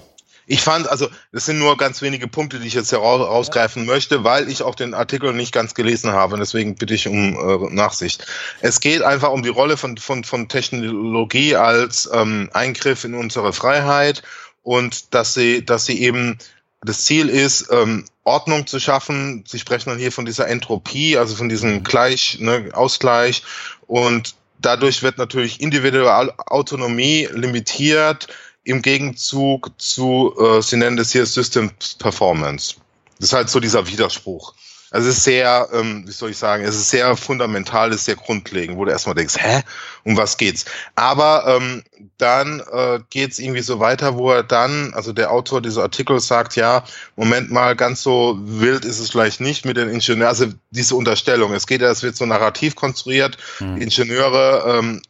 [0.49, 3.93] Ich fand, also, das sind nur ganz wenige Punkte, die ich jetzt herausgreifen ja.
[3.93, 6.35] möchte, weil ich auch den Artikel nicht ganz gelesen habe.
[6.35, 8.25] Und deswegen bitte ich um äh, Nachsicht.
[8.61, 13.51] Es geht einfach um die Rolle von, von, von Technologie als ähm, Eingriff in unsere
[13.51, 14.23] Freiheit
[14.63, 16.37] und dass sie, dass sie eben
[16.81, 19.43] das Ziel ist, ähm, Ordnung zu schaffen.
[19.45, 21.83] Sie sprechen dann hier von dieser Entropie, also von diesem.
[21.83, 23.43] Gleich, ne, Ausgleich.
[23.85, 28.27] Und dadurch wird natürlich individuelle Autonomie limitiert
[28.67, 32.75] im Gegenzug zu, äh, Sie nennen das hier System Performance.
[33.19, 34.53] Das ist halt so dieser Widerspruch.
[34.89, 38.05] Also es ist sehr, ähm, wie soll ich sagen, es ist sehr fundamental, es ist
[38.05, 39.61] sehr grundlegend, wo du erstmal denkst, hä,
[40.05, 40.65] um was geht's?
[40.95, 41.83] Aber ähm,
[42.17, 46.55] dann äh, geht's irgendwie so weiter, wo er dann, also der Autor dieses Artikels sagt,
[46.55, 46.83] ja,
[47.17, 51.53] Moment mal, ganz so wild ist es vielleicht nicht mit den Ingenieuren, also diese Unterstellung.
[51.53, 53.81] Es geht ja, es wird so narrativ konstruiert, mhm.
[53.81, 55.01] Ingenieure ähm,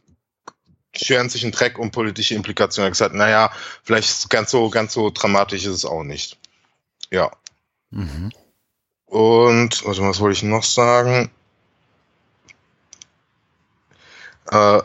[0.97, 2.87] scheren sich einen Dreck um politische Implikationen.
[2.87, 3.51] Er hat gesagt, naja,
[3.83, 6.37] vielleicht ganz so, ganz so dramatisch ist es auch nicht.
[7.11, 7.31] Ja.
[7.91, 8.31] Mhm.
[9.05, 11.31] Und, warte, was wollte ich noch sagen?
[14.51, 14.81] Äh,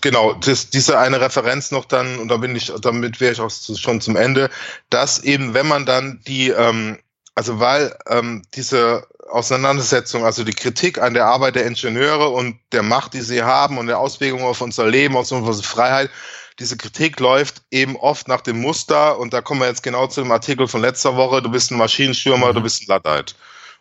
[0.00, 3.50] genau, das, diese eine Referenz noch dann, und da bin ich, damit wäre ich auch
[3.50, 4.50] schon zum Ende,
[4.90, 6.98] dass eben, wenn man dann die, ähm,
[7.34, 12.82] also weil ähm, diese Auseinandersetzung, also die Kritik an der Arbeit der Ingenieure und der
[12.82, 16.10] Macht, die sie haben und der Auswirkungen auf unser Leben, auf unsere Freiheit,
[16.58, 20.20] diese Kritik läuft eben oft nach dem Muster, und da kommen wir jetzt genau zu
[20.20, 22.54] dem Artikel von letzter Woche, du bist ein Maschinenstürmer, mhm.
[22.54, 23.34] du bist ein Luddite.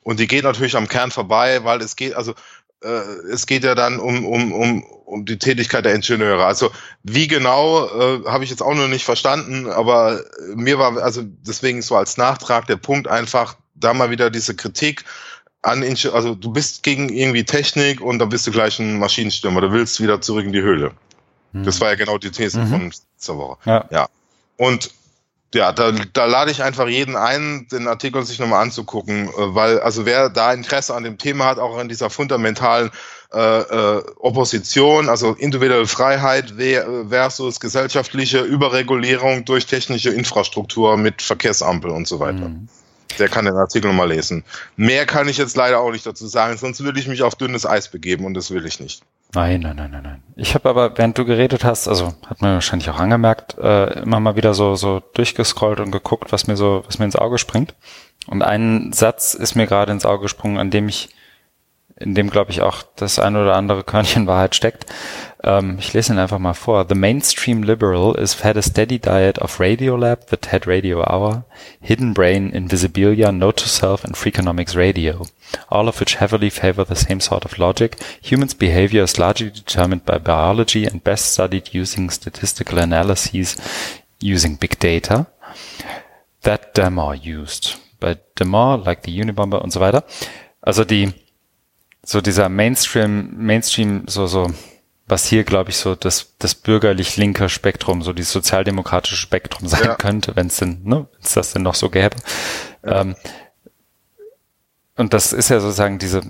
[0.03, 2.33] Und die geht natürlich am Kern vorbei, weil es geht, also
[2.81, 3.01] äh,
[3.31, 6.45] es geht ja dann um, um, um, um die Tätigkeit der Ingenieure.
[6.45, 6.71] Also
[7.03, 10.23] wie genau, äh, habe ich jetzt auch noch nicht verstanden, aber
[10.55, 15.03] mir war, also deswegen so als Nachtrag der Punkt einfach, da mal wieder diese Kritik
[15.61, 19.71] an, also du bist gegen irgendwie Technik und dann bist du gleich ein Maschinenstürmer, du
[19.71, 20.91] willst wieder zurück in die Höhle.
[21.53, 21.63] Mhm.
[21.63, 22.67] Das war ja genau die These mhm.
[22.67, 23.57] von letzter Woche.
[23.65, 23.85] Ja.
[23.91, 24.07] ja.
[24.57, 24.91] Und
[25.53, 29.79] ja, da, da lade ich einfach jeden ein, den Artikel sich nochmal anzugucken, äh, weil
[29.81, 32.89] also wer da Interesse an dem Thema hat, auch an dieser fundamentalen
[33.33, 36.53] äh, äh, Opposition, also individuelle Freiheit
[37.09, 42.49] versus gesellschaftliche Überregulierung durch technische Infrastruktur mit Verkehrsampel und so weiter.
[42.49, 42.69] Mhm.
[43.19, 44.43] Der kann den Artikel nochmal lesen.
[44.75, 47.65] Mehr kann ich jetzt leider auch nicht dazu sagen, sonst würde ich mich auf dünnes
[47.65, 49.03] Eis begeben und das will ich nicht.
[49.33, 50.23] Nein, nein, nein, nein, nein.
[50.35, 54.19] Ich habe aber, während du geredet hast, also hat man wahrscheinlich auch angemerkt, äh, immer
[54.19, 57.73] mal wieder so so durchgescrollt und geguckt, was mir so, was mir ins Auge springt.
[58.27, 61.09] Und ein Satz ist mir gerade ins Auge gesprungen, an dem ich
[62.01, 64.85] in dem, glaube ich, auch das ein oder andere Körnchen Wahrheit steckt.
[65.43, 66.85] Ähm, ich lese ihn einfach mal vor.
[66.87, 71.45] The mainstream liberal is fed a steady diet of Radiolab, the TED Radio Hour,
[71.79, 75.25] Hidden Brain, Invisibilia, Note to Self, and Freakonomics Radio,
[75.69, 77.97] all of which heavily favor the same sort of logic.
[78.21, 83.57] Humans' behavior is largely determined by biology and best studied using statistical analyses
[84.19, 85.27] using big data
[86.43, 87.77] that are used.
[87.99, 90.03] By are, like the Unibomber und so weiter.
[90.61, 91.13] Also die
[92.03, 94.47] so dieser Mainstream, Mainstream, so, so,
[95.07, 99.95] was hier, glaube ich, so das, das bürgerlich-linke Spektrum, so dieses sozialdemokratische Spektrum sein ja.
[99.95, 102.15] könnte, wenn es denn, ne, wenn es das denn noch so gäbe.
[102.85, 103.01] Ja.
[103.01, 103.15] Ähm,
[104.97, 106.21] und das ist ja sozusagen diese,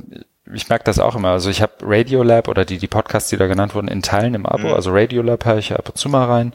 [0.53, 1.29] ich merke das auch immer.
[1.29, 4.45] Also ich habe Radiolab oder die, die Podcasts, die da genannt wurden, in Teilen im
[4.45, 4.69] Abo.
[4.69, 4.73] Mhm.
[4.73, 6.53] Also Radiolab höre ich ab und zu mal rein.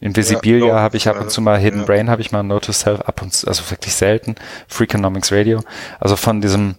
[0.00, 1.86] Invisibilia ja, habe ich ab und zu mal, Hidden ja.
[1.86, 4.34] Brain habe ich mal, Notice Self ab und zu, also wirklich selten.
[4.66, 5.62] Freakonomics Radio.
[6.00, 6.74] Also von diesem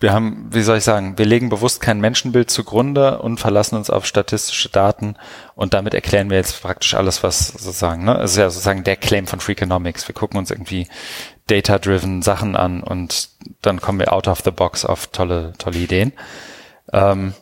[0.00, 3.90] wir haben, wie soll ich sagen, wir legen bewusst kein Menschenbild zugrunde und verlassen uns
[3.90, 5.16] auf statistische Daten
[5.56, 9.26] und damit erklären wir jetzt praktisch alles, was sozusagen, ne, ist ja sozusagen der Claim
[9.26, 10.06] von Freakonomics.
[10.06, 10.86] Wir gucken uns irgendwie
[11.48, 13.30] data-driven Sachen an und
[13.60, 16.12] dann kommen wir out of the box auf tolle, tolle Ideen.
[16.92, 17.34] Ähm,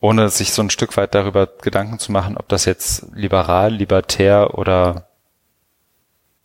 [0.00, 4.56] ohne sich so ein Stück weit darüber Gedanken zu machen, ob das jetzt liberal, libertär
[4.56, 5.08] oder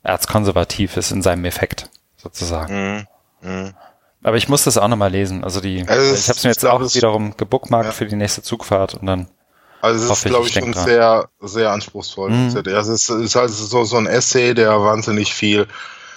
[0.02, 3.08] erzkonservativ ist in seinem Effekt, sozusagen.
[3.42, 3.50] Mhm.
[3.50, 3.74] Mhm.
[4.24, 5.44] Aber ich muss das auch nochmal lesen.
[5.44, 7.92] Also die, also ich habe es mir jetzt auch wiederum gebookmarkt ja.
[7.92, 9.28] für die nächste Zugfahrt und dann.
[9.82, 10.86] Also es ist, glaube ich, schon dran.
[10.86, 12.30] sehr, sehr anspruchsvoll.
[12.32, 12.64] Mhm.
[12.74, 15.68] Also es ist halt so, so ein Essay, der wahnsinnig viel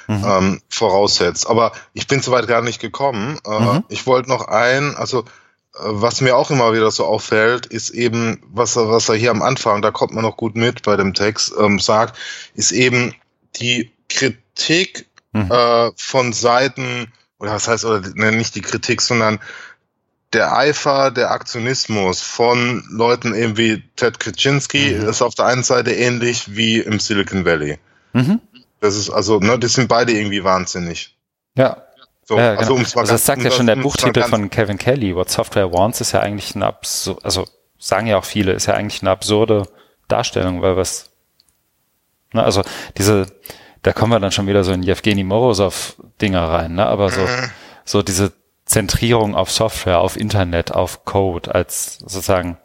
[0.07, 0.25] mhm.
[0.25, 1.49] ähm, voraussetzt.
[1.49, 3.41] Aber ich bin soweit gar nicht gekommen.
[3.45, 3.85] Äh, mhm.
[3.89, 5.25] Ich wollte noch ein, also äh,
[5.79, 9.43] was mir auch immer wieder so auffällt, ist eben, was er, was er hier am
[9.43, 12.17] Anfang, da kommt man noch gut mit bei dem Text, ähm, sagt,
[12.55, 13.17] ist eben
[13.57, 15.51] die Kritik mhm.
[15.51, 19.41] äh, von Seiten oder was heißt, oder ne, nicht die Kritik, sondern
[20.33, 25.09] der Eifer, der Aktionismus von Leuten eben wie Ted Kaczynski mhm.
[25.09, 27.79] ist auf der einen Seite ähnlich wie im Silicon Valley.
[28.13, 28.41] Mhm.
[28.81, 31.17] Das ist also, ne, das sind beide irgendwie wahnsinnig.
[31.57, 31.83] Ja.
[32.25, 32.85] So, ja, also, genau.
[32.85, 36.11] also, also das sagt ja schon der Buchtitel von Kevin Kelly, What Software Wants, ist
[36.11, 37.47] ja eigentlich eine absurde, also
[37.79, 39.69] sagen ja auch viele, ist ja eigentlich eine absurde
[40.09, 41.11] Darstellung, weil was,
[42.33, 42.63] ne, also
[42.99, 43.27] diese,
[43.87, 46.87] da kommen wir dann schon wieder so in Jewgeni Morozov-Dinger rein, ne?
[46.87, 47.51] Aber so, mhm.
[47.85, 48.33] so diese
[48.65, 52.59] Zentrierung auf Software, auf Internet, auf Code als sozusagen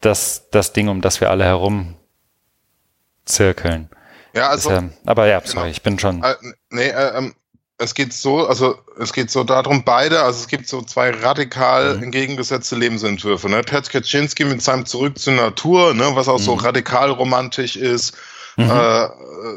[0.00, 1.94] das, das Ding, um das wir alle herum
[3.24, 3.88] zirkeln.
[4.34, 4.72] Ja, also.
[4.72, 5.66] Ja, aber ja, sorry, genau.
[5.66, 6.24] ich bin schon.
[6.24, 6.34] Äh,
[6.70, 7.36] nee, äh, ähm,
[7.78, 11.98] es geht so, also es geht so darum, beide, also es gibt so zwei radikal
[11.98, 12.02] mhm.
[12.02, 13.48] entgegengesetzte Lebensentwürfe.
[13.48, 13.62] Ne?
[13.62, 16.44] Pat Kaczynski mit seinem Zurück zur Natur, ne, was auch mhm.
[16.44, 18.16] so radikal romantisch ist,
[18.56, 18.70] mhm.
[18.70, 19.08] äh,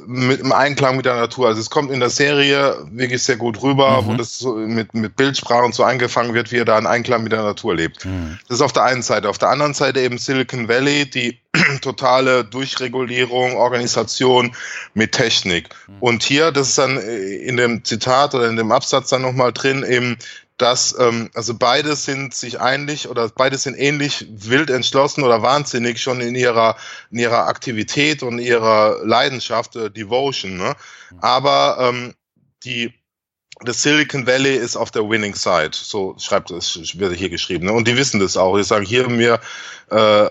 [0.07, 1.47] mit im Einklang mit der Natur.
[1.47, 4.05] Also es kommt in der Serie wirklich sehr gut rüber, mhm.
[4.05, 7.23] wo das so mit, mit Bildsprache und so eingefangen wird, wie er da in Einklang
[7.23, 8.05] mit der Natur lebt.
[8.05, 8.38] Mhm.
[8.47, 9.30] Das ist auf der einen Seite.
[9.30, 11.39] Auf der anderen Seite eben Silicon Valley, die
[11.81, 14.55] totale Durchregulierung, Organisation
[14.93, 15.69] mit Technik.
[15.88, 15.93] Mhm.
[15.99, 19.84] Und hier, das ist dann in dem Zitat oder in dem Absatz dann nochmal drin,
[19.84, 20.17] eben
[20.57, 26.02] dass ähm, also beide sind sich einig oder beide sind ähnlich wild entschlossen oder wahnsinnig
[26.02, 26.77] schon in ihrer
[27.11, 30.57] in ihrer Aktivität und ihrer Leidenschaft äh, Devotion.
[30.57, 30.76] Ne?
[31.19, 32.14] Aber ähm,
[32.64, 32.94] die
[33.61, 37.68] das Silicon Valley ist auf der winning side, so schreibt es, wird hier geschrieben.
[37.68, 37.73] Ne?
[37.73, 38.57] Und die wissen das auch.
[38.57, 39.40] Die sagen, hier wir,
[39.90, 40.30] äh,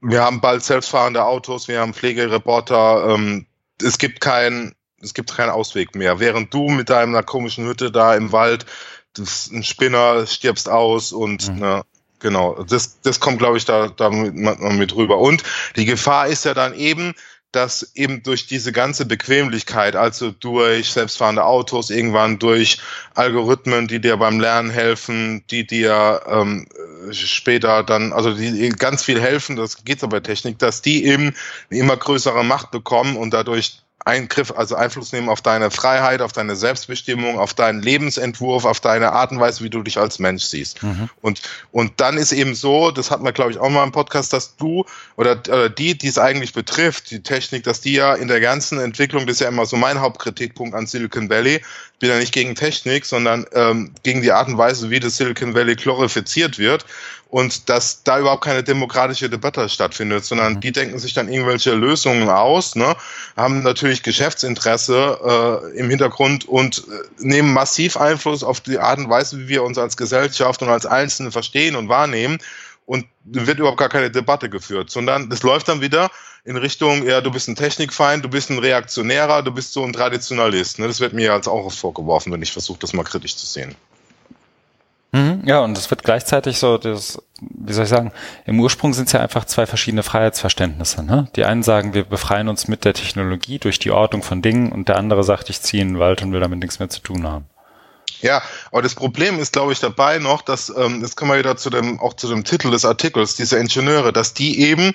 [0.00, 3.46] wir haben bald selbstfahrende Autos, wir haben Pflegereporter, ähm,
[3.82, 6.20] es gibt kein, es gibt keinen Ausweg mehr.
[6.20, 8.64] Während du mit deiner komischen Hütte da im Wald,
[9.18, 11.58] das ein Spinner, stirbst aus und mhm.
[11.58, 11.82] ne,
[12.18, 15.18] genau, das, das kommt, glaube ich, da, da mit, mit rüber.
[15.18, 15.42] Und
[15.76, 17.14] die Gefahr ist ja dann eben,
[17.52, 22.78] dass eben durch diese ganze Bequemlichkeit, also durch selbstfahrende Autos, irgendwann durch
[23.14, 26.68] Algorithmen, die dir beim Lernen helfen, die dir ähm,
[27.10, 31.34] später dann, also die ganz viel helfen, das geht bei Technik, dass die eben
[31.70, 36.32] eine immer größere Macht bekommen und dadurch Eingriff, also Einfluss nehmen auf deine Freiheit, auf
[36.32, 40.44] deine Selbstbestimmung, auf deinen Lebensentwurf, auf deine Art und Weise, wie du dich als Mensch
[40.44, 40.82] siehst.
[40.82, 41.10] Mhm.
[41.20, 44.32] Und, und dann ist eben so, das hatten wir, glaube ich, auch mal im Podcast,
[44.32, 44.86] dass du
[45.16, 48.80] oder äh, die, die es eigentlich betrifft, die Technik, dass die ja in der ganzen
[48.80, 51.60] Entwicklung, das ist ja immer so mein Hauptkritikpunkt an Silicon Valley,
[51.98, 55.54] bin ja nicht gegen Technik, sondern ähm, gegen die Art und Weise, wie das Silicon
[55.54, 56.84] Valley glorifiziert wird
[57.30, 60.60] und dass da überhaupt keine demokratische Debatte stattfindet, sondern mhm.
[60.60, 62.96] die denken sich dann irgendwelche Lösungen aus, ne,
[63.36, 66.82] haben natürlich Geschäftsinteresse äh, im Hintergrund und äh,
[67.18, 70.86] nehmen massiv Einfluss auf die Art und Weise, wie wir uns als Gesellschaft und als
[70.86, 72.38] Einzelne verstehen und wahrnehmen
[72.88, 76.10] und wird überhaupt gar keine Debatte geführt, sondern das läuft dann wieder
[76.44, 79.92] in Richtung, ja, du bist ein Technikfeind, du bist ein Reaktionärer, du bist so ein
[79.92, 80.78] Traditionalist.
[80.78, 80.86] Ne?
[80.86, 83.74] Das wird mir als auch vorgeworfen, wenn ich versuche, das mal kritisch zu sehen.
[85.12, 88.10] Mhm, ja, und es wird gleichzeitig so, das, wie soll ich sagen,
[88.46, 91.02] im Ursprung sind es ja einfach zwei verschiedene Freiheitsverständnisse.
[91.02, 91.28] Ne?
[91.36, 94.88] Die einen sagen, wir befreien uns mit der Technologie durch die Ordnung von Dingen und
[94.88, 97.26] der andere sagt, ich ziehe in den Wald und will damit nichts mehr zu tun
[97.26, 97.44] haben.
[98.20, 98.42] Ja,
[98.72, 101.70] aber das Problem ist, glaube ich, dabei noch, dass, ähm, das kommen wir wieder zu
[101.70, 104.92] dem, auch zu dem Titel des Artikels, diese Ingenieure, dass die eben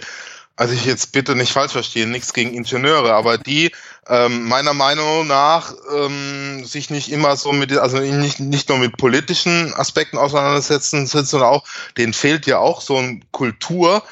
[0.56, 3.72] also ich jetzt bitte nicht falsch verstehen, nichts gegen Ingenieure, aber die
[4.08, 8.98] ähm, meiner Meinung nach ähm, sich nicht immer so mit, also nicht, nicht nur mit
[8.98, 11.64] politischen Aspekten auseinandersetzen, sondern auch,
[11.98, 14.04] denen fehlt ja auch so ein Kultur-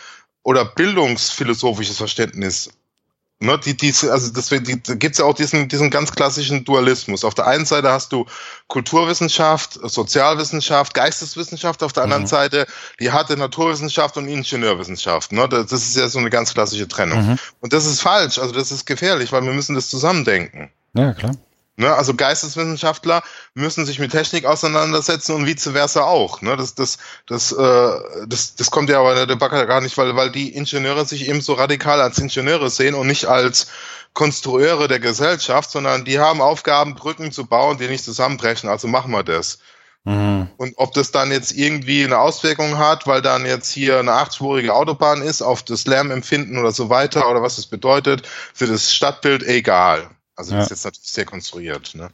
[0.44, 2.72] oder bildungsphilosophisches Verständnis
[3.44, 7.24] Ne, die, die, also deswegen die, da gibt's ja auch diesen, diesen ganz klassischen Dualismus.
[7.24, 8.28] Auf der einen Seite hast du
[8.68, 12.28] Kulturwissenschaft, Sozialwissenschaft, Geisteswissenschaft, auf der anderen mhm.
[12.28, 12.68] Seite
[13.00, 15.32] die harte Naturwissenschaft und Ingenieurwissenschaft.
[15.32, 15.50] Ne?
[15.50, 17.30] Das ist ja so eine ganz klassische Trennung.
[17.30, 17.40] Mhm.
[17.62, 20.70] Und das ist falsch, also das ist gefährlich, weil wir müssen das zusammendenken.
[20.94, 21.34] Ja, klar.
[21.78, 23.24] Ne, also Geisteswissenschaftler
[23.54, 26.42] müssen sich mit Technik auseinandersetzen und vice versa auch.
[26.42, 26.58] Ne?
[26.58, 30.16] Das, das, das, äh, das, das kommt ja aber in der Debatte gar nicht, weil,
[30.16, 33.68] weil die Ingenieure sich eben so radikal als Ingenieure sehen und nicht als
[34.14, 38.70] Konstrueure der Gesellschaft, sondern die haben Aufgaben, Brücken zu bauen, die nicht zusammenbrechen.
[38.70, 39.60] Also machen wir das.
[40.04, 40.50] Mhm.
[40.58, 44.74] Und ob das dann jetzt irgendwie eine Auswirkung hat, weil dann jetzt hier eine achtspurige
[44.74, 49.44] Autobahn ist, auf das Lärmempfinden oder so weiter oder was das bedeutet für das Stadtbild,
[49.44, 50.10] egal.
[50.36, 51.94] Also das ist jetzt natürlich sehr konstruiert.
[51.96, 52.10] Ne?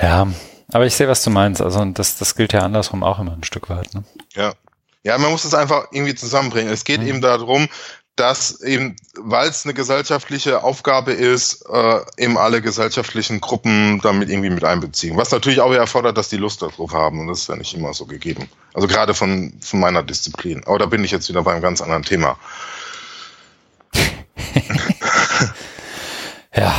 [0.00, 0.28] Ja,
[0.72, 1.60] aber ich sehe, was du meinst.
[1.60, 3.94] Also das, das gilt ja andersrum auch immer ein Stück weit.
[3.94, 4.04] Ne?
[4.34, 4.54] Ja.
[5.02, 6.70] Ja, man muss es einfach irgendwie zusammenbringen.
[6.70, 7.06] Es geht mhm.
[7.06, 7.68] eben darum,
[8.16, 14.50] dass eben, weil es eine gesellschaftliche Aufgabe ist, äh, eben alle gesellschaftlichen Gruppen damit irgendwie
[14.50, 15.16] mit einbeziehen.
[15.16, 17.94] Was natürlich auch erfordert, dass die Lust darauf haben und das ist ja nicht immer
[17.94, 18.46] so gegeben.
[18.74, 20.62] Also gerade von, von meiner Disziplin.
[20.66, 22.36] Aber da bin ich jetzt wieder bei einem ganz anderen Thema.
[26.54, 26.74] ja,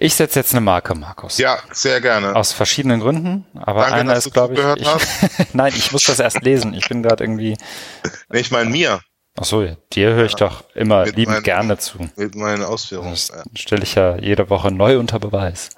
[0.00, 1.38] ich setze jetzt eine Marke, Markus.
[1.38, 2.36] Ja, sehr gerne.
[2.36, 4.82] Aus verschiedenen Gründen, aber Danke, einer ist, glaube ich.
[4.82, 6.72] ich Nein, ich muss das erst lesen.
[6.72, 7.56] Ich bin gerade irgendwie.
[8.30, 9.00] Nee, ich meine mir.
[9.36, 11.98] Ach so, dir höre ich ja, doch immer liebend meinen, gerne zu.
[12.14, 13.10] Mit meinen Ausführungen.
[13.10, 15.70] Das stelle ich ja jede Woche neu unter Beweis.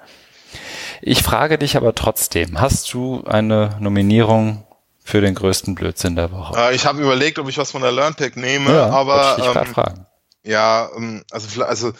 [1.01, 4.67] Ich frage dich aber trotzdem, hast du eine Nominierung
[5.03, 6.59] für den größten Blödsinn der Woche?
[6.59, 9.65] Äh, ich habe überlegt, ob ich was von der LearnTech nehme, ja, aber ich ähm,
[9.65, 10.05] fragen.
[10.43, 11.93] ja, ähm, also also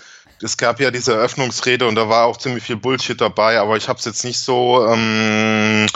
[0.44, 3.90] es gab ja diese Eröffnungsrede und da war auch ziemlich viel Bullshit dabei, aber ich
[3.90, 5.88] habe es jetzt nicht so ähm,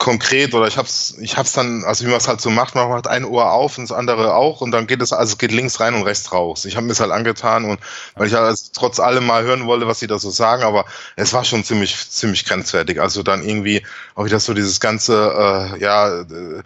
[0.00, 2.88] konkret oder ich hab's, ich hab's dann, also wie man es halt so macht, man
[2.88, 5.52] macht ein Ohr auf und das andere auch und dann geht es, also es geht
[5.52, 6.64] links rein und rechts raus.
[6.64, 7.78] Ich habe mir es halt angetan und
[8.16, 10.86] weil ich halt also trotz allem mal hören wollte, was sie da so sagen, aber
[11.16, 13.00] es war schon ziemlich, ziemlich grenzwertig.
[13.00, 16.62] Also dann irgendwie auch wieder so dieses ganze, äh, ja, äh,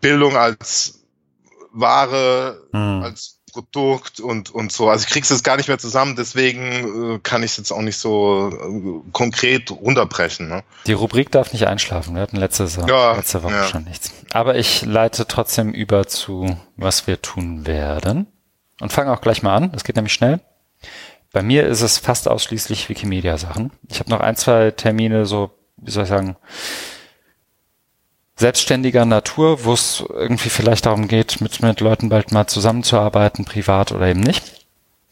[0.00, 1.00] Bildung als
[1.72, 3.02] Ware, hm.
[3.04, 4.88] als Produkt und, und so.
[4.90, 7.80] Also ich krieg's jetzt gar nicht mehr zusammen, deswegen äh, kann ich es jetzt auch
[7.80, 10.48] nicht so äh, konkret runterbrechen.
[10.48, 10.62] Ne?
[10.86, 12.14] Die Rubrik darf nicht einschlafen.
[12.14, 13.64] Wir hatten letzte, so, ja, letzte Woche ja.
[13.64, 14.12] schon nichts.
[14.32, 18.26] Aber ich leite trotzdem über zu, was wir tun werden.
[18.80, 19.72] Und fange auch gleich mal an.
[19.72, 20.40] Das geht nämlich schnell.
[21.32, 23.72] Bei mir ist es fast ausschließlich Wikimedia-Sachen.
[23.88, 26.36] Ich habe noch ein, zwei Termine so wie soll ich sagen,
[28.36, 33.92] selbstständiger Natur, wo es irgendwie vielleicht darum geht, mit, mit Leuten bald mal zusammenzuarbeiten, privat
[33.92, 34.66] oder eben nicht.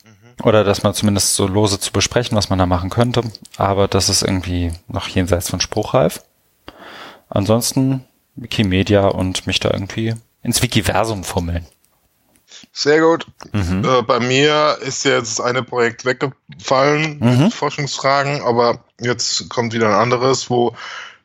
[0.05, 0.45] Mhm.
[0.45, 3.23] Oder dass man zumindest so lose zu besprechen, was man da machen könnte.
[3.57, 6.23] Aber das ist irgendwie noch jenseits von spruchreif.
[7.31, 8.05] Ansonsten
[8.37, 11.67] Wikimedia und mich da irgendwie ins Wikiversum fummeln.
[12.73, 13.27] Sehr gut.
[13.53, 13.85] Mhm.
[13.85, 17.45] Äh, bei mir ist jetzt eine Projekt weggefallen mhm.
[17.45, 20.75] mit Forschungsfragen, aber jetzt kommt wieder ein anderes, wo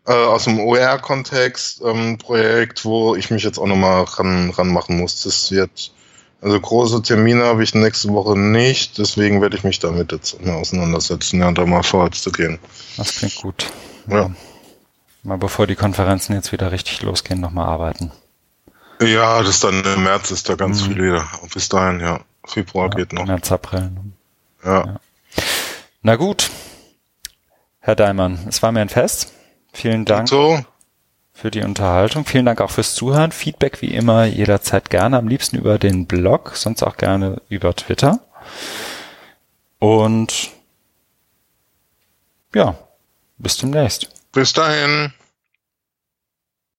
[0.09, 5.21] äh, aus dem OER-Kontext ähm, Projekt, wo ich mich jetzt auch nochmal ran, ranmachen muss.
[5.21, 5.91] Das wird,
[6.41, 10.55] also große Termine habe ich nächste Woche nicht, deswegen werde ich mich damit jetzt mal
[10.55, 12.57] auseinandersetzen, ja, da mal vorwärts zu gehen.
[12.97, 13.67] Das klingt gut.
[14.07, 14.21] Ja.
[14.21, 14.31] ja.
[15.21, 18.11] Mal bevor die Konferenzen jetzt wieder richtig losgehen, nochmal arbeiten.
[18.99, 20.85] Ja, das dann im März ist da ganz mhm.
[20.85, 21.27] viel wieder.
[21.53, 22.21] Bis dahin, ja.
[22.45, 23.25] Februar ja, geht noch.
[23.25, 23.91] März, April.
[24.65, 24.85] Ja.
[24.85, 24.99] ja.
[26.01, 26.49] Na gut.
[27.79, 29.33] Herr Daimann, es war mir ein Fest.
[29.73, 30.63] Vielen Dank so.
[31.33, 32.25] für die Unterhaltung.
[32.25, 33.31] Vielen Dank auch fürs Zuhören.
[33.31, 35.17] Feedback wie immer jederzeit gerne.
[35.17, 38.19] Am liebsten über den Blog, sonst auch gerne über Twitter.
[39.79, 40.51] Und
[42.53, 42.75] ja,
[43.37, 44.09] bis demnächst.
[44.31, 45.13] Bis dahin.